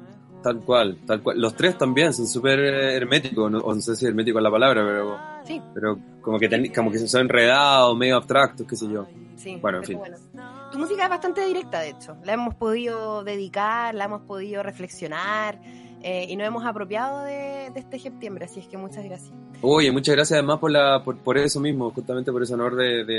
Tal 0.42 0.60
cual, 0.60 0.98
tal 1.06 1.22
cual. 1.22 1.40
Los 1.40 1.56
tres 1.56 1.76
también 1.76 2.12
son 2.12 2.26
súper 2.28 2.58
eh, 2.60 2.94
herméticos, 2.94 3.50
no, 3.50 3.58
o 3.58 3.74
no 3.74 3.80
sé 3.80 3.96
si 3.96 4.06
hermético 4.06 4.38
es 4.38 4.42
la 4.44 4.50
palabra, 4.50 4.84
pero, 4.86 5.18
Sí, 5.44 5.60
pero 5.74 5.98
como 6.20 6.38
que 6.38 6.48
ten- 6.48 6.72
como 6.72 6.90
que 6.90 6.98
son 7.00 7.22
enredados, 7.22 7.96
medio 7.96 8.16
abstractos, 8.16 8.66
qué 8.66 8.76
sé 8.76 8.86
yo. 8.88 9.06
sí. 9.36 9.58
Bueno, 9.60 9.78
en 9.78 9.84
fin. 9.84 9.98
Tu 10.70 10.78
música 10.78 11.04
es 11.04 11.08
bastante 11.10 11.44
directa, 11.46 11.80
de 11.80 11.90
hecho. 11.90 12.16
La 12.24 12.32
hemos 12.34 12.54
podido 12.54 13.24
dedicar, 13.24 13.94
la 13.94 14.04
hemos 14.04 14.22
podido 14.22 14.62
reflexionar 14.62 15.58
eh, 16.08 16.26
y 16.28 16.36
nos 16.36 16.46
hemos 16.46 16.64
apropiado 16.64 17.24
de, 17.24 17.70
de 17.74 17.80
este 17.80 17.98
septiembre, 17.98 18.44
así 18.44 18.60
es 18.60 18.68
que 18.68 18.76
muchas 18.76 19.04
gracias. 19.04 19.32
Oye, 19.60 19.90
muchas 19.90 20.14
gracias 20.14 20.36
además 20.38 20.58
por, 20.60 20.70
la, 20.70 21.02
por, 21.04 21.16
por 21.18 21.36
eso 21.36 21.58
mismo, 21.60 21.90
justamente 21.90 22.30
por 22.30 22.42
ese 22.42 22.54
honor 22.54 22.76
de, 22.76 23.04
de, 23.04 23.14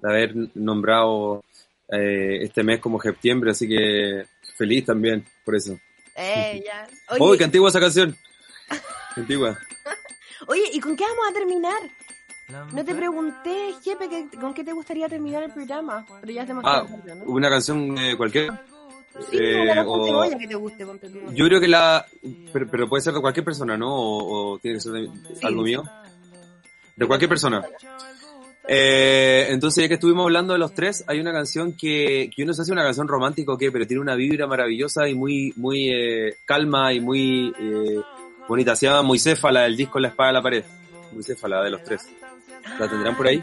de 0.00 0.08
haber 0.08 0.34
nombrado 0.54 1.42
eh, 1.90 2.38
este 2.42 2.62
mes 2.62 2.78
como 2.80 3.00
septiembre, 3.00 3.50
así 3.50 3.66
que 3.68 4.24
feliz 4.56 4.84
también 4.84 5.24
por 5.44 5.56
eso. 5.56 5.76
Eh, 6.14 6.62
ya. 6.64 6.86
Uy, 7.14 7.18
Oye, 7.20 7.38
qué 7.38 7.44
antigua 7.44 7.68
esa 7.70 7.80
canción. 7.80 8.16
Qué 9.14 9.20
antigua. 9.22 9.58
oye, 10.46 10.62
¿y 10.72 10.80
con 10.80 10.94
qué 10.96 11.04
vamos 11.04 11.24
a 11.30 11.32
terminar? 11.32 11.78
No 12.72 12.82
te 12.84 12.94
pregunté, 12.94 13.74
Jepe, 13.82 14.08
que- 14.08 14.38
¿con 14.38 14.54
qué 14.54 14.64
te 14.64 14.72
gustaría 14.72 15.06
terminar 15.08 15.42
el 15.42 15.52
programa? 15.52 16.06
Pero 16.20 16.32
ya 16.32 16.42
es 16.42 16.48
demasiado 16.48 16.86
Ah, 16.88 16.96
tarde, 16.96 17.14
¿no? 17.16 17.24
una 17.26 17.50
canción 17.50 17.98
eh, 17.98 18.16
cualquiera. 18.16 18.62
Sí, 19.30 19.36
Eh, 19.38 19.82
o- 19.84 20.28
que 20.38 20.46
te 20.46 20.54
guste. 20.54 20.86
Yo 21.34 21.46
creo 21.46 21.60
que 21.60 21.68
la. 21.68 22.06
Pero, 22.52 22.66
pero 22.70 22.88
puede 22.88 23.02
ser 23.02 23.14
de 23.14 23.20
cualquier 23.20 23.44
persona, 23.44 23.76
¿no? 23.76 23.92
O, 23.94 24.52
o 24.54 24.58
tiene 24.58 24.76
que 24.76 24.80
ser 24.80 24.92
de 24.92 25.06
Sí. 25.06 25.40
algo 25.46 25.62
mío. 25.62 25.82
De 26.94 27.06
cualquier 27.06 27.28
persona. 27.28 27.64
Eh, 28.70 29.46
entonces, 29.48 29.82
ya 29.84 29.88
que 29.88 29.94
estuvimos 29.94 30.24
hablando 30.24 30.52
de 30.52 30.58
los 30.58 30.74
tres, 30.74 31.02
hay 31.06 31.20
una 31.20 31.32
canción 31.32 31.72
que, 31.72 32.28
que 32.34 32.42
yo 32.42 32.46
no 32.46 32.52
sé 32.52 32.64
si 32.64 32.68
es 32.68 32.72
una 32.72 32.82
canción 32.84 33.08
romántica 33.08 33.52
o 33.52 33.56
qué, 33.58 33.72
pero 33.72 33.86
tiene 33.86 34.02
una 34.02 34.14
vibra 34.14 34.46
maravillosa 34.46 35.08
y 35.08 35.14
muy, 35.14 35.52
muy 35.56 35.88
eh, 35.90 36.36
calma 36.44 36.92
y 36.92 37.00
muy 37.00 37.54
eh, 37.58 38.00
bonita. 38.46 38.76
Se 38.76 38.86
llama 38.86 39.02
Moiséfala, 39.02 39.64
el 39.64 39.76
disco 39.76 39.98
La 39.98 40.08
Espada 40.08 40.28
de 40.28 40.34
la 40.34 40.42
Pared. 40.42 40.64
Moiséfala, 41.12 41.62
de 41.62 41.70
los 41.70 41.82
tres. 41.82 42.08
¿La 42.78 42.88
tendrán 42.88 43.16
por 43.16 43.26
ahí? 43.26 43.42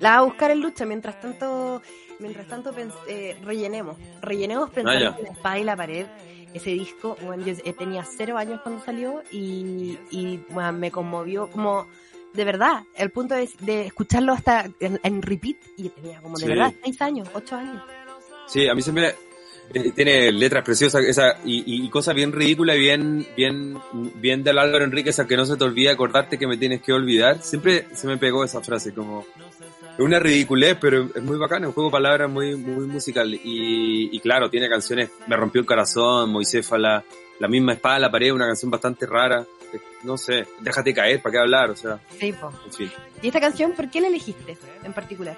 La 0.00 0.10
va 0.10 0.16
a 0.18 0.22
buscar 0.24 0.50
en 0.50 0.60
lucha, 0.60 0.84
mientras 0.84 1.18
tanto, 1.20 1.80
mientras 2.18 2.46
tanto 2.46 2.72
eh, 3.08 3.36
rellenemos. 3.44 3.96
Rellenemos 4.22 4.70
pensando 4.70 5.10
Ah, 5.10 5.16
en 5.18 5.24
la 5.24 5.30
espada 5.32 5.58
y 5.58 5.64
la 5.64 5.76
pared. 5.76 6.06
Ese 6.54 6.70
disco, 6.70 7.16
bueno, 7.22 7.44
yo 7.44 7.52
eh, 7.64 7.72
tenía 7.74 8.02
cero 8.04 8.38
años 8.38 8.60
cuando 8.62 8.82
salió 8.82 9.22
y, 9.30 9.98
y 10.10 10.40
bueno, 10.50 10.72
me 10.72 10.90
conmovió 10.90 11.48
como 11.50 11.86
de 12.32 12.44
verdad, 12.44 12.82
el 12.94 13.10
punto 13.10 13.34
de, 13.34 13.48
de 13.60 13.86
escucharlo 13.86 14.32
hasta 14.34 14.68
en, 14.80 15.00
en 15.02 15.22
repeat 15.22 15.56
y 15.78 15.88
tenía 15.88 16.20
como 16.20 16.36
de 16.36 16.44
Sí. 16.44 16.48
verdad 16.50 16.72
seis 16.84 17.00
años, 17.00 17.28
ocho 17.34 17.56
años. 17.56 17.82
Sí, 18.46 18.68
a 18.68 18.74
mí 18.74 18.82
siempre 18.82 19.14
eh, 19.72 19.92
tiene 19.92 20.30
letras 20.32 20.62
preciosas 20.62 21.02
esa, 21.04 21.38
y, 21.46 21.60
y, 21.60 21.84
y 21.86 21.88
cosas 21.88 22.14
bien 22.14 22.32
ridículas 22.32 22.76
y 22.76 22.80
bien, 22.80 23.26
bien, 23.36 23.78
bien 24.16 24.44
del 24.44 24.58
Álvaro 24.58 24.84
Enríquez 24.84 25.18
a 25.18 25.26
que 25.26 25.36
no 25.36 25.46
se 25.46 25.56
te 25.56 25.64
olvide 25.64 25.90
acordarte 25.90 26.38
que 26.38 26.46
me 26.46 26.58
tienes 26.58 26.82
que 26.82 26.92
olvidar. 26.92 27.42
Siempre 27.42 27.86
se 27.94 28.06
me 28.06 28.18
pegó 28.18 28.44
esa 28.44 28.60
frase 28.60 28.92
como 28.92 29.24
es 29.96 30.04
una 30.04 30.18
ridiculez, 30.18 30.76
pero 30.80 31.08
es 31.14 31.22
muy 31.22 31.38
bacana, 31.38 31.66
es 31.66 31.68
un 31.68 31.74
juego 31.74 31.88
de 31.88 31.92
palabras 31.92 32.30
muy, 32.30 32.54
muy 32.56 32.86
musical. 32.86 33.32
Y, 33.34 34.14
y 34.14 34.20
claro, 34.20 34.50
tiene 34.50 34.68
canciones, 34.68 35.10
Me 35.26 35.36
rompió 35.36 35.60
el 35.60 35.66
corazón, 35.66 36.30
Moiséfala, 36.30 37.04
La 37.38 37.48
misma 37.48 37.72
espada 37.72 37.98
la 37.98 38.10
pared, 38.10 38.32
una 38.32 38.46
canción 38.46 38.70
bastante 38.70 39.06
rara. 39.06 39.44
No 40.04 40.16
sé, 40.16 40.46
déjate 40.60 40.94
caer, 40.94 41.20
¿para 41.20 41.32
qué 41.32 41.38
hablar? 41.38 41.70
O 41.70 41.76
sea, 41.76 41.98
Sí, 42.18 42.28
en 42.28 42.72
fin. 42.72 42.92
¿Y 43.22 43.26
esta 43.26 43.40
canción 43.40 43.72
por 43.72 43.90
qué 43.90 44.00
la 44.00 44.08
elegiste 44.08 44.56
en 44.84 44.92
particular? 44.92 45.36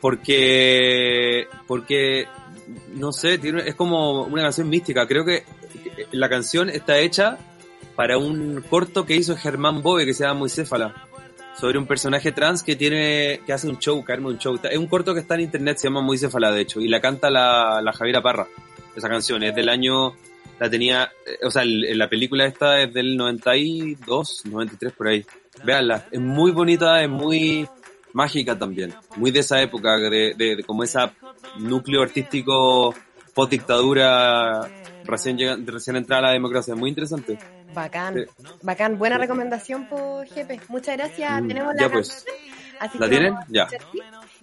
porque, 0.00 1.48
porque, 1.66 2.26
no 2.94 3.12
sé, 3.12 3.38
tiene, 3.38 3.66
es 3.68 3.74
como 3.74 4.22
una 4.22 4.42
canción 4.42 4.68
mística. 4.68 5.06
Creo 5.06 5.24
que 5.24 5.44
la 6.12 6.28
canción 6.28 6.68
está 6.70 6.98
hecha 6.98 7.38
para 7.96 8.18
un 8.18 8.62
corto 8.68 9.04
que 9.04 9.16
hizo 9.16 9.36
Germán 9.36 9.82
Bobe 9.82 10.06
que 10.06 10.14
se 10.14 10.24
llama 10.24 10.40
Moiséfala 10.40 11.07
sobre 11.58 11.78
un 11.78 11.86
personaje 11.86 12.32
trans 12.32 12.62
que 12.62 12.76
tiene 12.76 13.40
que 13.44 13.52
hace 13.52 13.68
un 13.68 13.78
show, 13.78 14.02
caerme 14.04 14.28
un 14.28 14.38
show. 14.38 14.58
Es 14.62 14.78
un 14.78 14.86
corto 14.86 15.14
que 15.14 15.20
está 15.20 15.34
en 15.34 15.42
internet, 15.42 15.78
se 15.78 15.88
llama 15.88 16.00
Moiséfala 16.00 16.52
de 16.52 16.60
hecho, 16.60 16.80
y 16.80 16.88
la 16.88 17.00
canta 17.00 17.30
la, 17.30 17.80
la 17.82 17.92
Javiera 17.92 18.22
Parra. 18.22 18.46
Esa 18.94 19.08
canción 19.08 19.42
es 19.42 19.54
del 19.54 19.68
año, 19.68 20.14
la 20.58 20.70
tenía, 20.70 21.10
eh, 21.26 21.44
o 21.44 21.50
sea, 21.50 21.62
la 21.64 22.08
película 22.08 22.46
esta 22.46 22.80
es 22.80 22.92
del 22.92 23.16
92, 23.16 24.42
93 24.46 24.92
por 24.92 25.08
ahí. 25.08 25.24
Véanla, 25.64 26.06
es 26.10 26.20
muy 26.20 26.52
bonita, 26.52 27.02
es 27.02 27.08
muy 27.08 27.68
mágica 28.12 28.58
también, 28.58 28.94
muy 29.16 29.30
de 29.30 29.40
esa 29.40 29.60
época, 29.60 29.96
de, 29.98 30.34
de, 30.36 30.56
de 30.56 30.64
como 30.64 30.82
esa 30.82 31.12
núcleo 31.58 32.02
artístico 32.02 32.94
post 33.34 33.50
dictadura 33.50 34.68
recién 35.04 35.36
llega, 35.36 35.56
recién 35.64 35.96
entrada 35.96 36.20
a 36.20 36.26
la 36.26 36.32
democracia, 36.32 36.74
muy 36.74 36.90
interesante. 36.90 37.38
Bacán, 37.74 38.14
Sí. 38.14 38.44
bacán. 38.62 38.98
Buena 38.98 39.18
recomendación 39.18 39.88
por 39.88 40.26
Jepe. 40.26 40.60
Muchas 40.68 40.96
gracias. 40.96 41.42
Mm, 41.42 41.48
Tenemos 41.48 41.74
ya 41.78 41.86
la 41.86 41.92
pues. 41.92 42.24
así 42.80 42.98
¿La 42.98 43.08
tienen? 43.08 43.34
Ya. 43.48 43.68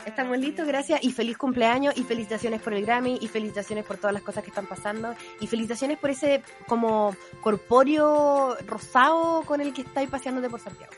Estamos 0.06 0.38
listos, 0.38 0.68
gracias. 0.68 1.04
Y 1.04 1.12
feliz 1.12 1.38
cumpleaños 1.38 1.98
y 1.98 2.04
felicitaciones 2.04 2.62
por 2.62 2.74
el 2.74 2.86
Grammy 2.86 3.18
y 3.22 3.28
felicitaciones 3.28 3.86
por 3.86 3.98
todas 3.98 4.14
las 4.14 4.22
cosas 4.22 4.44
que 4.44 4.50
están 4.52 4.68
pasando 4.68 5.16
y 5.40 5.48
felicitaciones 5.48 5.98
por 5.98 6.12
ese 6.12 6.44
como 6.68 7.16
corpóreo 7.42 8.56
rosado 8.68 9.42
con 9.44 9.62
el 9.62 9.74
que 9.74 9.82
estáis 9.82 10.10
paseándote 10.10 10.50
por 10.50 10.60
Santiago. 10.60 10.92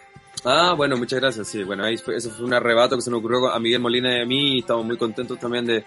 Ah, 0.43 0.73
bueno, 0.75 0.97
muchas 0.97 1.19
gracias. 1.19 1.47
Sí, 1.47 1.63
bueno, 1.63 1.83
ahí 1.83 1.97
fue, 1.97 2.17
eso 2.17 2.29
fue 2.31 2.45
un 2.45 2.53
arrebato 2.53 2.95
que 2.95 3.01
se 3.01 3.09
nos 3.09 3.19
ocurrió 3.19 3.47
a 3.49 3.59
Miguel 3.59 3.79
Molina 3.81 4.17
y 4.17 4.21
a 4.21 4.25
mí 4.25 4.55
y 4.55 4.59
estamos 4.59 4.85
muy 4.85 4.97
contentos 4.97 5.39
también 5.39 5.65
de 5.65 5.83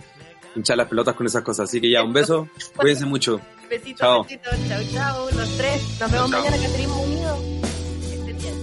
hinchar 0.57 0.77
las 0.77 0.89
pelotas 0.89 1.15
con 1.15 1.27
esas 1.27 1.43
cosas. 1.43 1.69
Así 1.69 1.81
que 1.81 1.91
ya, 1.91 2.03
un 2.03 2.13
beso, 2.13 2.49
cuídense 2.77 3.05
mucho. 3.07 3.41
Besitos, 3.71 4.01
Chao. 4.01 4.23
besitos, 4.25 4.55
chao, 4.69 4.83
chao, 4.93 5.31
los 5.31 5.57
tres. 5.57 5.81
Nos 6.01 6.11
vemos 6.11 6.31
Chao. 6.31 6.41
mañana, 6.43 6.57
Caterina 6.61 6.93
Unido. 6.97 7.37
Que 8.01 8.15
estén 8.15 8.39
bien. 8.39 8.55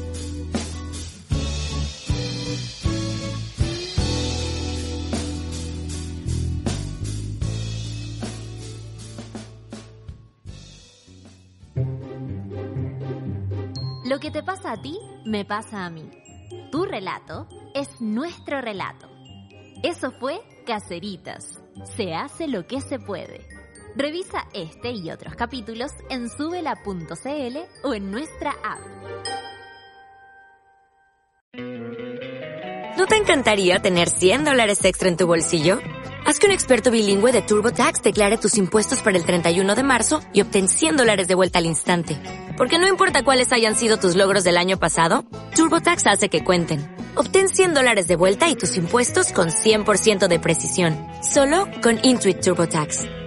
Lo 14.05 14.19
que 14.19 14.31
te 14.31 14.43
pasa 14.43 14.73
a 14.73 14.81
ti, 14.81 14.97
me 15.25 15.45
pasa 15.45 15.85
a 15.85 15.89
mí. 15.89 16.09
Tu 16.71 16.85
relato 16.85 17.47
es 17.73 17.89
nuestro 17.99 18.61
relato. 18.61 19.07
Eso 19.83 20.11
fue 20.11 20.39
Caceritas. 20.65 21.61
Se 21.95 22.13
hace 22.13 22.47
lo 22.47 22.67
que 22.67 22.81
se 22.81 22.99
puede. 22.99 23.56
Revisa 23.99 24.45
este 24.53 24.91
y 24.91 25.09
otros 25.09 25.33
capítulos 25.33 25.91
en 26.11 26.29
subela.cl 26.29 27.57
o 27.83 27.93
en 27.95 28.11
nuestra 28.11 28.51
app. 28.51 28.79
¿No 32.95 33.07
te 33.07 33.15
encantaría 33.15 33.79
tener 33.79 34.11
100 34.11 34.45
dólares 34.45 34.85
extra 34.85 35.09
en 35.09 35.17
tu 35.17 35.25
bolsillo? 35.25 35.79
Haz 36.27 36.37
que 36.37 36.45
un 36.45 36.51
experto 36.51 36.91
bilingüe 36.91 37.31
de 37.31 37.41
TurboTax 37.41 38.03
declare 38.03 38.37
tus 38.37 38.57
impuestos 38.57 39.01
para 39.01 39.17
el 39.17 39.25
31 39.25 39.73
de 39.73 39.81
marzo 39.83 40.21
y 40.31 40.41
obtén 40.41 40.67
100 40.67 40.97
dólares 40.97 41.27
de 41.27 41.33
vuelta 41.33 41.57
al 41.57 41.65
instante. 41.65 42.19
Porque 42.55 42.77
no 42.77 42.87
importa 42.87 43.23
cuáles 43.23 43.51
hayan 43.51 43.75
sido 43.75 43.97
tus 43.97 44.15
logros 44.15 44.43
del 44.43 44.57
año 44.57 44.77
pasado, 44.77 45.25
TurboTax 45.55 46.05
hace 46.05 46.29
que 46.29 46.43
cuenten. 46.43 46.87
Obtén 47.15 47.49
100 47.49 47.73
dólares 47.73 48.07
de 48.07 48.15
vuelta 48.15 48.47
y 48.47 48.55
tus 48.55 48.77
impuestos 48.77 49.31
con 49.31 49.47
100% 49.47 50.27
de 50.27 50.39
precisión. 50.39 50.95
Solo 51.23 51.67
con 51.81 51.97
Intuit 52.03 52.41
TurboTax. 52.41 53.26